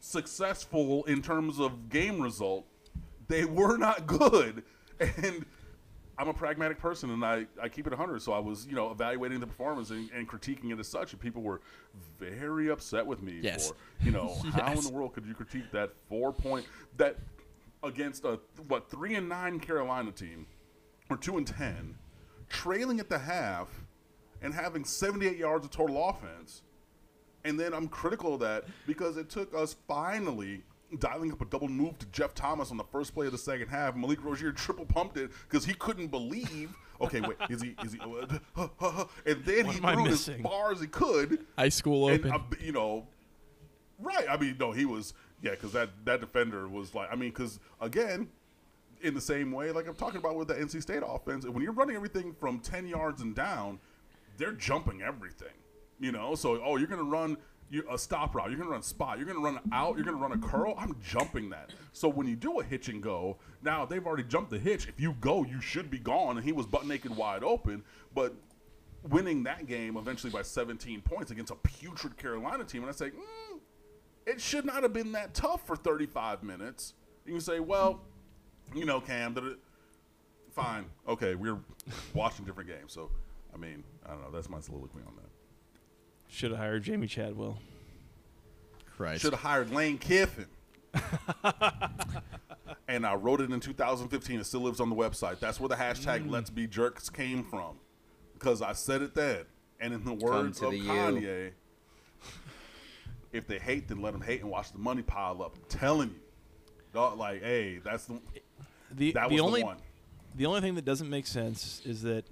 [0.00, 2.64] successful in terms of game result,
[3.28, 4.62] they were not good.
[5.22, 5.46] And
[6.18, 8.20] I'm a pragmatic person, and I, I keep it 100.
[8.20, 11.22] So I was, you know, evaluating the performance and, and critiquing it as such, and
[11.22, 11.60] people were
[12.18, 13.68] very upset with me Yes.
[13.68, 16.66] for, you know, how in the world could you critique that four point
[16.96, 17.16] that
[17.84, 20.46] against a what three and nine Carolina team
[21.08, 21.94] or two and ten
[22.48, 23.68] trailing at the half
[24.42, 26.62] and having 78 yards of total offense.
[27.44, 30.62] And then I'm critical of that because it took us finally
[30.98, 33.68] dialing up a double move to Jeff Thomas on the first play of the second
[33.68, 33.94] half.
[33.94, 36.74] Malik Rosier triple pumped it because he couldn't believe.
[37.00, 37.76] Okay, wait, is he?
[37.84, 38.00] Is he?
[38.56, 41.46] and then What he threw it as far as he could.
[41.56, 42.32] High school And, open.
[42.32, 43.06] uh, you know,
[44.00, 44.26] right?
[44.28, 47.60] I mean, no, he was yeah, because that that defender was like, I mean, because
[47.80, 48.28] again,
[49.00, 51.72] in the same way, like I'm talking about with the NC State offense, when you're
[51.72, 53.78] running everything from ten yards and down,
[54.38, 55.48] they're jumping everything.
[56.00, 57.36] You know, so oh, you're gonna run
[57.70, 60.32] you, a stop route, you're gonna run spot, you're gonna run out, you're gonna run
[60.32, 60.74] a curl.
[60.78, 61.72] I'm jumping that.
[61.92, 64.88] So when you do a hitch and go, now they've already jumped the hitch.
[64.88, 66.36] If you go, you should be gone.
[66.36, 67.82] And he was butt naked, wide open,
[68.14, 68.34] but
[69.02, 72.82] winning that game eventually by 17 points against a putrid Carolina team.
[72.82, 73.58] And I say, mm,
[74.26, 76.94] it should not have been that tough for 35 minutes.
[77.26, 78.00] You can say, well,
[78.74, 79.58] you know, Cam, that it,
[80.52, 81.58] fine, okay, we're
[82.14, 82.92] watching different games.
[82.92, 83.10] So,
[83.58, 84.30] I mean, I don't know.
[84.30, 85.28] That's my soliloquy on that.
[86.28, 87.58] Should have hired Jamey Chadwell.
[88.96, 89.22] Christ.
[89.22, 90.46] Should have hired Lane Kiffin.
[92.88, 94.40] and I wrote it in 2015.
[94.40, 95.40] It still lives on the website.
[95.40, 96.30] That's where the hashtag mm.
[96.30, 97.78] Let's Be Jerks came from,
[98.34, 99.44] because I said it then.
[99.80, 100.90] And in the words of the U.
[100.90, 101.50] Kanye,
[103.32, 105.54] if they hate, then let them hate and watch the money pile up.
[105.56, 106.20] I'm telling you,
[106.92, 108.18] Dog, like, hey, that's the
[108.92, 109.76] The that the was only the one.
[110.34, 112.24] the only thing that doesn't make sense is that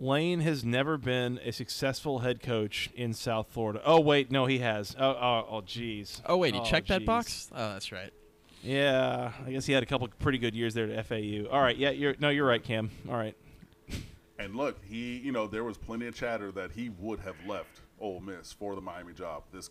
[0.00, 3.82] Lane has never been a successful head coach in South Florida.
[3.84, 4.96] Oh wait, no, he has.
[4.98, 6.22] Oh, oh, oh, jeez.
[6.24, 7.50] oh wait, he oh, checked that box.
[7.52, 8.10] Oh, that's right.
[8.62, 11.46] Yeah, I guess he had a couple pretty good years there at FAU.
[11.50, 12.90] All right, yeah, you're no, you're right, Cam.
[13.10, 13.36] All right,
[14.38, 17.82] And look, he, you know, there was plenty of chatter that he would have left
[18.00, 19.68] Ole Miss for the Miami job this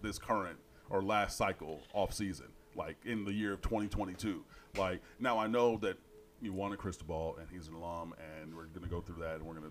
[0.00, 0.58] this current
[0.90, 2.46] or last cycle off season,
[2.76, 4.44] like in the year of 2022.
[4.76, 5.98] Like now, I know that
[6.42, 9.54] you wanted Cristobal and he's an alum, and we're gonna go through that, and we're
[9.54, 9.70] gonna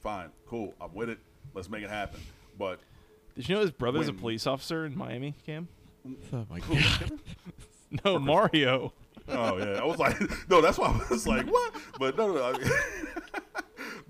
[0.00, 1.18] fine, cool, I'm with it.
[1.54, 2.20] Let's make it happen.
[2.58, 2.80] But
[3.34, 5.68] did you know his brother's a police officer in Miami, Cam?
[6.32, 7.20] Oh my god.
[8.04, 8.92] No, Mario.
[9.28, 10.20] oh yeah, I was like,
[10.50, 11.74] no, that's why I was like, what?
[11.98, 12.44] But no, no, no.
[12.44, 12.70] I mean,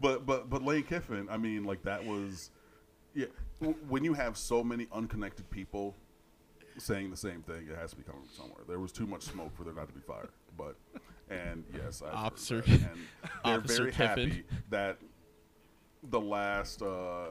[0.01, 2.51] but but but Lane Kiffin, I mean, like that was,
[3.15, 3.27] yeah.
[3.89, 5.95] When you have so many unconnected people
[6.77, 8.63] saying the same thing, it has to be coming from somewhere.
[8.67, 10.29] There was too much smoke for there not to be fire.
[10.57, 10.77] But
[11.31, 12.69] and yes, I've heard Officer- that.
[12.71, 12.81] and
[13.45, 14.99] they're Officer very happy that
[16.03, 16.83] the last.
[16.83, 17.31] uh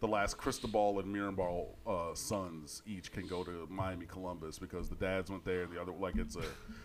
[0.00, 4.94] the last Cristobal and Mirabal uh, sons each can go to Miami Columbus because the
[4.94, 5.62] dads went there.
[5.62, 6.42] and The other like it's a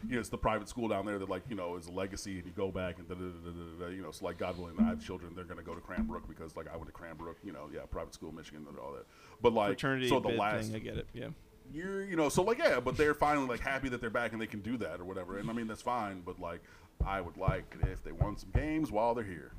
[0.08, 2.38] you know it's the private school down there that like you know is a legacy
[2.38, 4.38] and you go back and da, da, da, da, da, da, you know so like
[4.38, 6.94] God willing I have children they're gonna go to Cranbrook because like I went to
[6.94, 9.06] Cranbrook you know yeah private school Michigan and all that
[9.42, 11.08] but like Fraternity so the last thing, I get it.
[11.14, 11.28] Yeah.
[11.74, 14.42] You're you know so like yeah but they're finally like happy that they're back and
[14.42, 16.62] they can do that or whatever and I mean that's fine but like
[17.06, 19.52] I would like if they won some games while they're here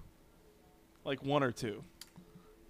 [1.05, 1.83] Like one or two.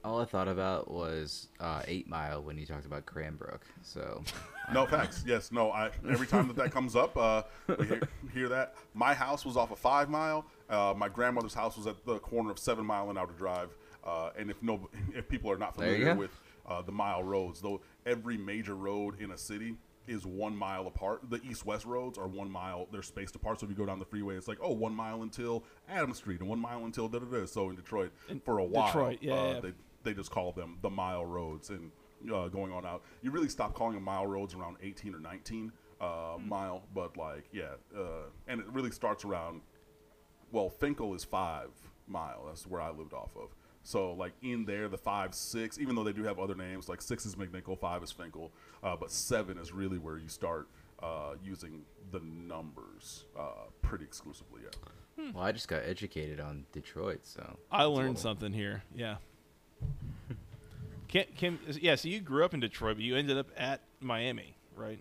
[0.05, 3.60] All I thought about was uh, Eight Mile when you talked about Cranbrook.
[3.82, 4.24] So
[4.73, 5.23] No facts.
[5.24, 5.52] Yes.
[5.52, 5.70] No.
[5.70, 7.43] I every time that that comes up, uh,
[7.78, 8.01] we hear,
[8.35, 8.74] hear that.
[8.94, 10.44] My house was off of Five Mile.
[10.69, 13.77] Uh, my grandmother's house was at the corner of Seven Mile and Outer Drive.
[14.05, 16.32] Uh, and if no, if people are not familiar with
[16.66, 19.76] uh, the mile roads, though, every major road in a city
[20.08, 21.22] is one mile apart.
[21.30, 22.88] The east-west roads are one mile.
[22.90, 23.60] They're spaced apart.
[23.60, 26.40] So if you go down the freeway, it's like oh, one mile until Adams Street
[26.40, 27.46] and one mile until da da da.
[27.46, 28.12] So in Detroit,
[28.44, 29.60] for a while, Detroit, yeah, uh, yeah.
[29.60, 29.72] they
[30.02, 31.92] they just call them the mile roads and
[32.32, 33.02] uh, going on out.
[33.22, 36.04] You really stop calling them mile roads around 18 or 19 uh,
[36.36, 36.48] Hmm.
[36.48, 39.60] mile, but like yeah, uh, and it really starts around.
[40.50, 41.70] Well, Fenkell is five
[42.08, 42.44] mile.
[42.48, 43.54] That's where I lived off of.
[43.82, 47.02] So like in there, the five, six, even though they do have other names, like
[47.02, 48.50] six is McNichol, five is Fenkell,
[48.82, 50.68] uh, but seven is really where you start
[51.02, 51.82] uh, using
[52.12, 54.62] the numbers uh, pretty exclusively.
[54.64, 55.30] Yeah.
[55.34, 57.20] well, I just got educated on Detroit.
[57.24, 58.82] So I learned little- something here.
[58.94, 59.16] Yeah.
[61.09, 61.94] Kim, Kim, yeah.
[61.96, 65.00] So you grew up in Detroit, but you ended up at Miami, right?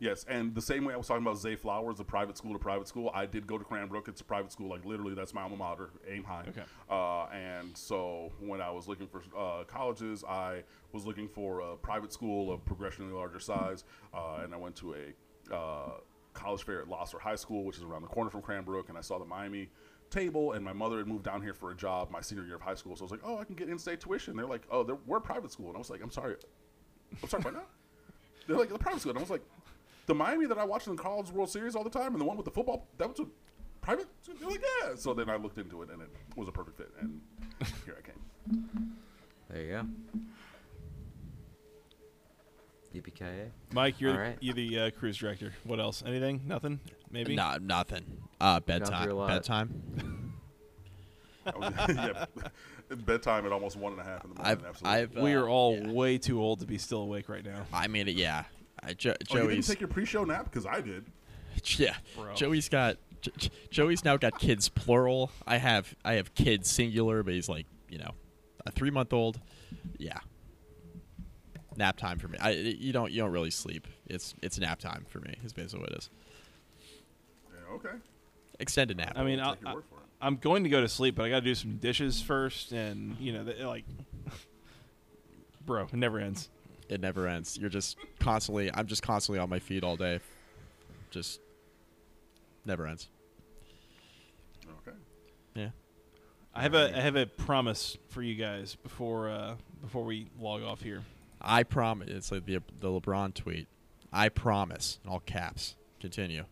[0.00, 2.58] Yes, and the same way I was talking about Zay Flowers, a private school to
[2.58, 4.06] private school, I did go to Cranbrook.
[4.06, 6.44] It's a private school, like literally, that's my alma mater, aim high.
[6.48, 6.62] Okay.
[6.88, 10.62] Uh, and so when I was looking for uh, colleges, I
[10.92, 13.84] was looking for a private school of progressionally larger size,
[14.14, 15.90] uh, and I went to a uh,
[16.32, 19.00] college fair at Lahser High School, which is around the corner from Cranbrook, and I
[19.00, 19.68] saw the Miami
[20.10, 22.62] table, and my mother had moved down here for a job my senior year of
[22.62, 24.36] high school, so I was like, oh, I can get in-state tuition.
[24.36, 26.36] They're like, oh, they're, we're a private school, and I was like, I'm sorry,
[27.20, 27.62] I'm sorry, what now?
[28.46, 29.10] They're like the private school.
[29.10, 29.42] And I was like,
[30.08, 32.24] the Miami that I watched in the College World Series all the time, and the
[32.24, 33.26] one with the football, that was a
[33.82, 34.06] private.
[34.26, 34.94] They're like, yeah.
[34.96, 37.20] So then I looked into it, and it was a perfect fit, and
[37.84, 38.96] here I came.
[39.50, 39.86] there you go.
[42.94, 44.38] Yippee Mike, you're All the, right.
[44.40, 45.52] you're the uh, cruise director.
[45.64, 46.02] What else?
[46.04, 46.40] Anything?
[46.46, 46.80] Nothing?
[47.10, 47.36] Maybe.
[47.36, 48.04] Nah, nothing.
[48.40, 49.10] Uh, bedtime.
[49.10, 49.28] lot.
[49.28, 50.32] Bedtime.
[51.46, 52.24] I was- yeah,
[53.04, 54.52] bedtime at almost one and a half in the morning.
[54.58, 55.00] I've, absolutely.
[55.02, 55.92] I've, uh, we are all yeah.
[55.92, 57.66] way too old to be still awake right now.
[57.74, 58.44] I mean, it, yeah.
[58.88, 61.04] I, jo- oh, you didn't take your pre-show nap because I did.
[61.76, 61.94] yeah.
[62.16, 62.34] Bro.
[62.34, 65.30] Joey's got, J- J- Joey's now got kids plural.
[65.46, 68.12] I have, I have kids singular, but he's like, you know,
[68.64, 69.40] a three month old.
[69.98, 70.18] Yeah.
[71.76, 72.38] Nap time for me.
[72.40, 73.86] I, you don't, you don't really sleep.
[74.06, 75.34] It's, it's nap time for me.
[75.44, 76.10] Is basically what it is.
[77.52, 77.96] Yeah, okay.
[78.58, 79.12] Extended nap.
[79.16, 80.04] I mean, I'll I'll, take your word for it.
[80.20, 83.16] I'm going to go to sleep, but I got to do some dishes first, and
[83.20, 83.84] you know, th- like,
[85.64, 86.48] bro, it never ends.
[86.88, 87.56] It never ends.
[87.58, 88.70] You're just constantly.
[88.72, 90.20] I'm just constantly on my feet all day.
[91.10, 91.40] Just
[92.64, 93.08] never ends.
[94.86, 94.96] Okay.
[95.54, 95.70] Yeah.
[96.54, 100.62] I have a I have a promise for you guys before uh, before we log
[100.62, 101.02] off here.
[101.40, 102.08] I promise.
[102.08, 103.68] It's like the the LeBron tweet.
[104.12, 104.98] I promise.
[105.04, 105.76] In all caps.
[106.00, 106.44] Continue.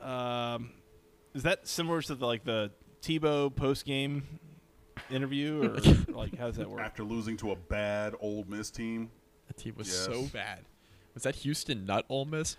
[0.00, 0.70] Um,
[1.34, 2.70] is that similar to the, like the
[3.02, 4.40] Tebow post game
[5.14, 5.62] interview,
[6.08, 6.80] or like how does that work?
[6.80, 9.10] After losing to a bad Ole Miss team,
[9.48, 9.96] That team was Yes.
[10.04, 10.60] so bad.
[11.14, 12.56] Was that Houston Nutt Ole Miss?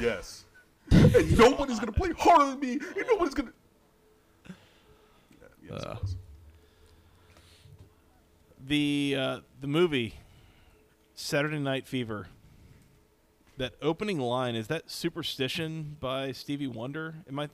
[0.00, 0.44] yes.
[0.90, 2.72] and nobody's gonna play harder than me.
[2.72, 3.52] And nobody's gonna.
[4.48, 5.96] Yeah, yes, Uh.
[8.66, 10.14] The uh, the movie
[11.14, 12.28] Saturday Night Fever.
[13.56, 17.14] That opening line is that "Superstition" by Stevie Wonder.
[17.28, 17.48] Am I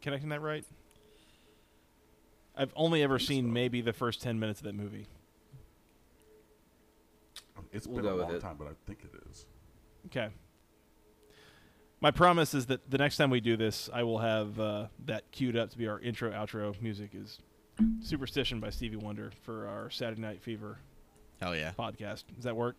[0.00, 0.64] connecting that right?
[2.56, 3.50] I've only ever seen so.
[3.52, 5.06] maybe the first ten minutes of that movie.
[7.72, 8.40] It's We'll been a long it.
[8.40, 9.46] time, but I think it is.
[10.06, 10.28] Okay.
[12.00, 15.30] My promise is that the next time we do this, I will have uh, that
[15.32, 17.38] queued up to be our intro outro music is
[18.00, 20.78] "Superstition" by Stevie Wonder for our Saturday Night Fever
[21.40, 21.72] Hell yeah.
[21.78, 22.24] podcast.
[22.34, 22.76] Does that work?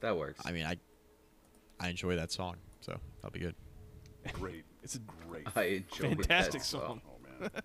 [0.00, 0.40] That works.
[0.44, 0.76] I mean, I
[1.78, 3.54] I enjoy that song, so that'll be good.
[4.32, 4.64] Great.
[4.82, 5.46] It's a Great.
[5.54, 7.02] I enjoy fantastic that song.
[7.06, 7.50] Oh man.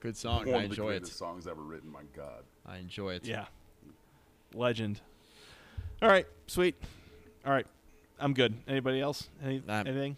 [0.00, 0.46] Good song.
[0.46, 1.16] One I of the enjoy greatest it.
[1.16, 1.90] songs ever written.
[1.90, 2.44] My God.
[2.66, 3.24] I enjoy it.
[3.26, 3.46] Yeah.
[4.54, 5.00] Legend.
[6.00, 6.76] All right, sweet.
[7.44, 7.66] All right,
[8.20, 8.54] I'm good.
[8.68, 9.28] Anybody else?
[9.42, 10.16] Any, Um, anything?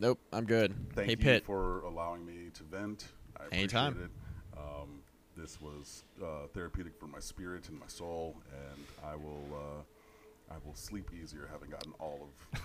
[0.00, 0.18] Nope.
[0.32, 0.74] I'm good.
[0.94, 1.44] Thank hey you Pitt.
[1.44, 3.06] for allowing me to vent.
[3.36, 4.10] I appreciate Anytime.
[4.54, 4.58] it.
[4.58, 5.00] Um,
[5.36, 10.56] this was uh, therapeutic for my spirit and my soul, and I will uh, I
[10.64, 12.60] will sleep easier having gotten all of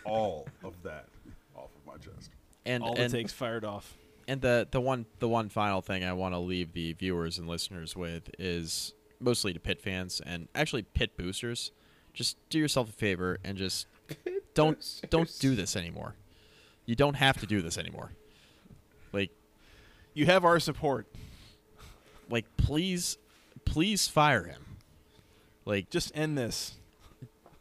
[0.04, 1.06] all of that
[1.56, 2.30] off of my chest.
[2.64, 3.96] and All and, it takes fired off.
[4.28, 7.48] And the the one the one final thing I want to leave the viewers and
[7.48, 11.72] listeners with is mostly to Pitt fans and actually Pitt boosters.
[12.14, 13.86] Just do yourself a favor and just
[14.54, 16.14] don't don't do this anymore.
[16.86, 18.12] You don't have to do this anymore.
[19.12, 19.30] Like
[20.14, 21.06] You have our support.
[22.30, 23.18] like please
[23.64, 24.62] please fire him.
[25.64, 26.74] Like just Just end this.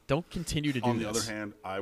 [0.08, 0.90] don't continue to do this.
[0.90, 1.24] On the this.
[1.28, 1.82] other hand, I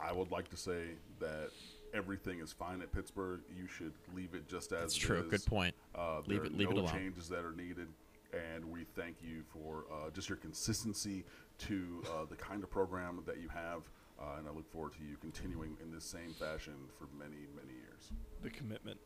[0.00, 0.84] I would like to say
[1.20, 1.50] that
[1.94, 3.40] everything is fine at Pittsburgh.
[3.56, 5.20] You should leave it just as That's true.
[5.22, 5.30] is.
[5.30, 5.74] Good point.
[5.94, 6.92] Uh, Leave it- are leave it no alone.
[6.92, 7.88] changes that are needed,
[8.32, 11.24] and we thank you for uh, just your consistency
[11.58, 13.82] to uh, the kind of program that you have.
[14.20, 17.72] Uh, and I look forward to you continuing in this same fashion for many, many
[17.78, 18.12] years.
[18.42, 18.98] The commitment.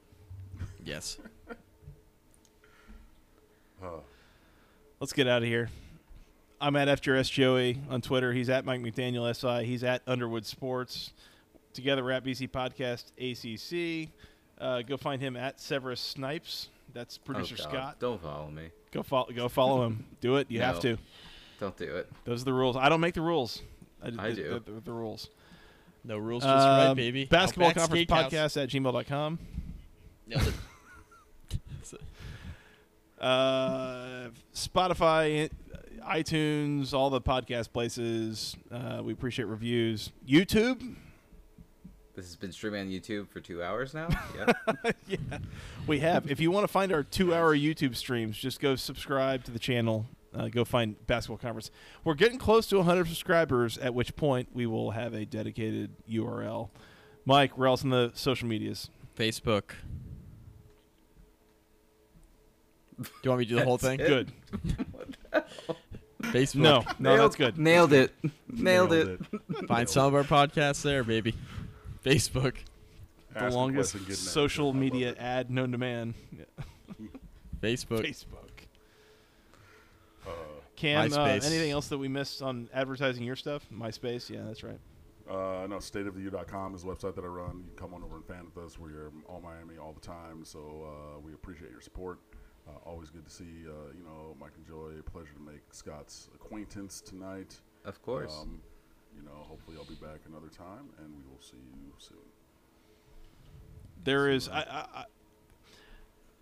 [0.85, 1.19] yes.
[3.83, 3.87] Uh,
[5.01, 5.69] Let's get out of here.
[6.61, 8.33] I'm at FJRS Joey on Twitter.
[8.33, 9.67] He's at Mike McDaniel SI.
[9.67, 11.13] He's at Underwood Sports.
[11.73, 14.11] Together we're at BC Podcast ACC.
[14.59, 16.69] Uh, go find him at Severus Snipes.
[16.95, 17.63] That's Oh, producer God.
[17.63, 17.97] Scott.
[18.01, 18.69] Don't follow me.
[18.93, 19.29] Go follow.
[19.35, 20.05] Go follow him.
[20.21, 20.51] Do it.
[20.51, 20.99] You have to.
[21.59, 22.11] Don't do it.
[22.25, 22.77] Those are the rules.
[22.77, 23.63] I don't make the rules.
[24.03, 24.51] I th- do.
[24.51, 25.31] th- th- the rules.
[26.05, 27.25] No rules, just right, Um, baby.
[27.27, 29.39] Basketball Outback Conference Podcast at gmail.com.
[30.27, 30.43] Nailed
[31.51, 32.01] it.
[33.21, 35.49] Uh, Spotify,
[36.05, 38.57] iTunes, all the podcast places.
[38.71, 40.11] Uh, we appreciate reviews.
[40.29, 40.97] YouTube.
[42.15, 44.09] This has been streaming on YouTube for two hours now.
[44.37, 44.93] Yeah.
[45.07, 45.39] yeah,
[45.87, 46.31] we have.
[46.31, 50.07] If you want to find our two-hour YouTube streams, just go subscribe to the channel.
[50.35, 51.71] Uh, go find Basketball Conference.
[52.05, 56.71] We're getting close to 100 subscribers, at which point we will have a dedicated URL.
[57.25, 58.91] Mike, where else in the social medias?
[59.17, 59.73] Facebook.
[63.01, 63.99] Do you want me to do the whole thing?
[63.99, 64.33] That's Good.
[66.23, 66.55] Facebook.
[66.57, 67.59] No, no, that's good.
[67.59, 68.13] Nailed it.
[68.49, 69.21] Nailed, it.
[69.67, 71.35] Find some of our podcasts there, baby.
[72.05, 72.57] Facebook.
[73.33, 74.67] The Ask a longest question, get an social.
[74.67, 75.19] I love media it.
[75.19, 76.15] ad known to man.
[77.63, 78.05] Facebook.
[78.05, 78.67] Facebook.
[80.27, 80.31] Uh,
[80.77, 81.47] Cam, uh, MySpace.
[81.47, 83.67] anything else that we missed on advertising your stuff?
[83.73, 84.79] MySpace, yeah, that's right.
[85.31, 87.59] Uh, no, stateoftheu.com is the website that I run.
[87.59, 88.79] You can come on over and fan with us.
[88.79, 92.19] We're all Miami all the time, so uh, we appreciate your support.
[92.69, 95.01] Uh, always good to see, uh, you know, Mike and Joy.
[95.11, 97.61] Pleasure to make Scott's acquaintance tonight.
[97.85, 98.37] Of course.
[98.41, 98.61] Um,
[99.17, 102.19] you know, hopefully I'll be back another time, and we will see you soon.
[104.05, 104.49] There is.
[104.49, 105.05] I, I, I-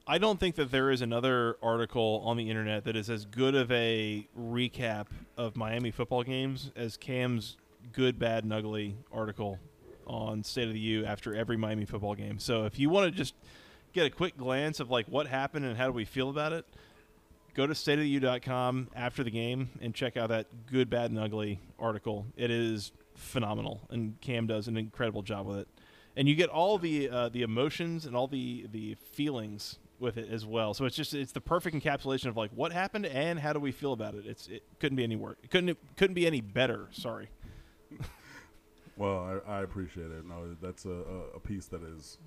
[0.07, 3.55] I don't think that there is another article on the internet that is as good
[3.55, 5.07] of a recap
[5.37, 7.57] of Miami football games as Cam's
[7.93, 9.61] good, bad, and ugly article
[10.09, 12.41] on State of the U after every Miami football game.
[12.41, 13.35] So if you want to just
[13.93, 16.67] get a quick glance of like what happened and how do we feel about it,
[17.55, 22.27] go to stateoftheu.com after the game and check out that good, bad, and ugly article.
[22.37, 25.69] It is phenomenal, and Cam does an incredible job with it.
[26.17, 30.29] And you get all the uh, the emotions and all the the feelings with it
[30.31, 30.75] as well.
[30.75, 33.71] So it's just it's the perfect encapsulation of like what happened and how do we
[33.73, 34.25] feel about it.
[34.27, 35.39] It's it couldn't be any work.
[35.43, 36.89] It couldn't it couldn't be any better.
[36.93, 37.29] Sorry.
[38.97, 40.27] Well, I, I appreciate it.
[40.27, 40.91] No, that's a,
[41.35, 42.19] a piece that has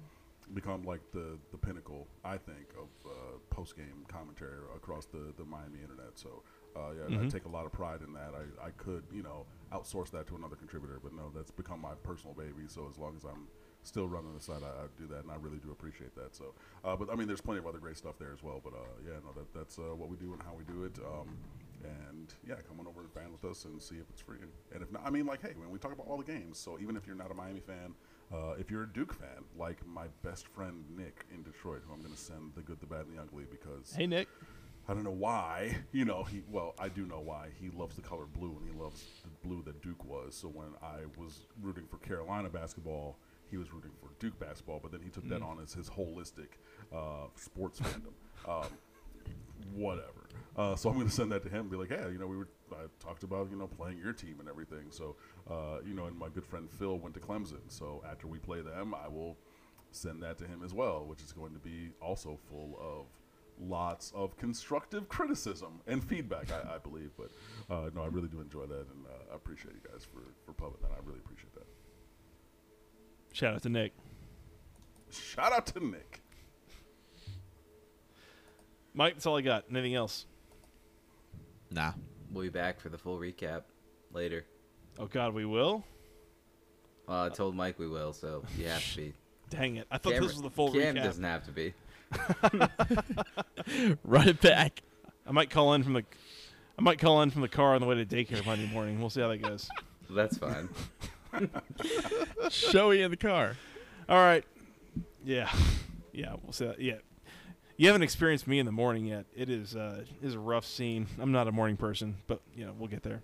[0.55, 5.45] become like the, the pinnacle, I think, of uh, post game commentary across the, the
[5.45, 6.17] Miami internet.
[6.17, 6.41] So,
[6.75, 7.29] uh, yeah, I Mhm.
[7.29, 8.33] take a lot of pride in that.
[8.33, 11.93] I, I could, you know, outsource that to another contributor, but no, that's become my
[12.03, 12.65] personal baby.
[12.67, 13.47] So, as long as I'm
[13.83, 16.35] still running the site, I, I do that, and I really do appreciate that.
[16.35, 16.53] So,
[16.83, 18.59] uh, but I mean, there's plenty of other great stuff there as well.
[18.63, 20.97] But uh, yeah, no, that, that's uh, what we do and how we do it.
[20.99, 21.37] Um,
[21.83, 24.37] and yeah, come on over and fan with us and see if it's free.
[24.73, 26.79] And if not, I mean, like, hey, when we talk about all the games, so
[26.79, 27.93] even if you're not a Miami fan,
[28.33, 31.99] uh, if you're a Duke fan, like my best friend Nick in Detroit, who I'm
[32.01, 34.27] going to send the good, the bad, and the ugly because Hey Nick.
[34.87, 35.77] I don't know why.
[35.93, 37.49] You know, he well, I do know why.
[37.61, 40.35] He loves the color blue, and he loves the blue that Duke was.
[40.35, 43.17] So when I was rooting for Carolina basketball,
[43.49, 44.79] he was rooting for Duke basketball.
[44.81, 46.57] But then he took that on as his holistic
[46.91, 48.13] uh, sports fandom.
[48.49, 48.67] Um,
[49.75, 50.22] whatever.
[50.55, 52.27] Uh, so I'm going to send that to him and be like, hey, you know,
[52.27, 54.87] we were I talked about you know playing your team and everything.
[54.89, 55.15] So
[55.49, 57.61] uh, you know, and my good friend Phil went to Clemson.
[57.67, 59.37] So after we play them, I will
[59.91, 63.05] send that to him as well, which is going to be also full of
[63.59, 67.11] lots of constructive criticism and feedback, I, I believe.
[67.17, 67.31] But
[67.73, 70.53] uh, no, I really do enjoy that, and uh, I appreciate you guys for for
[70.53, 70.91] pubbing that.
[70.91, 71.67] I really appreciate that.
[73.33, 73.93] Shout out to Nick.
[75.09, 76.21] Shout out to Nick.
[78.95, 79.65] Mike, that's all I got.
[79.71, 80.27] Anything else?
[81.73, 81.93] Nah.
[82.31, 83.63] We'll be back for the full recap
[84.11, 84.45] later.
[84.99, 85.83] Oh God, we will.
[87.07, 89.13] Well, I told Mike we will, so you have to be.
[89.49, 89.87] Dang it!
[89.91, 91.03] I thought Cam, this was the full Cam recap.
[91.03, 91.73] doesn't have to be.
[94.03, 94.81] Run it back.
[95.27, 96.03] I might call in from the,
[96.77, 98.99] I might call in from the car on the way to daycare Monday morning.
[98.99, 99.67] We'll see how that goes.
[100.09, 100.69] That's fine.
[102.49, 103.55] Showy in the car.
[104.07, 104.45] All right.
[105.25, 105.51] Yeah,
[106.11, 106.35] yeah.
[106.43, 106.79] We'll see that.
[106.79, 106.97] Yeah.
[107.75, 109.25] You haven't experienced me in the morning yet.
[109.35, 111.07] It is uh, a rough scene.
[111.19, 113.21] I'm not a morning person, but you know we'll get there.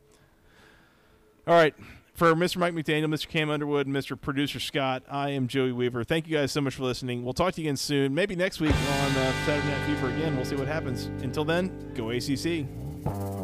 [1.48, 1.76] All right.
[2.14, 2.58] For Mr.
[2.58, 3.30] Mike McDaniel, Mr.
[3.30, 4.20] Cam Underwood, Mr.
[4.20, 6.04] Producer Scott, I am Joey Weaver.
[6.04, 7.24] Thank you guys so much for listening.
[7.24, 8.14] We'll talk to you again soon.
[8.14, 10.36] Maybe next week on uh, Saturday Night Fever again.
[10.36, 11.06] We'll see what happens.
[11.24, 13.39] Until then, go ACC.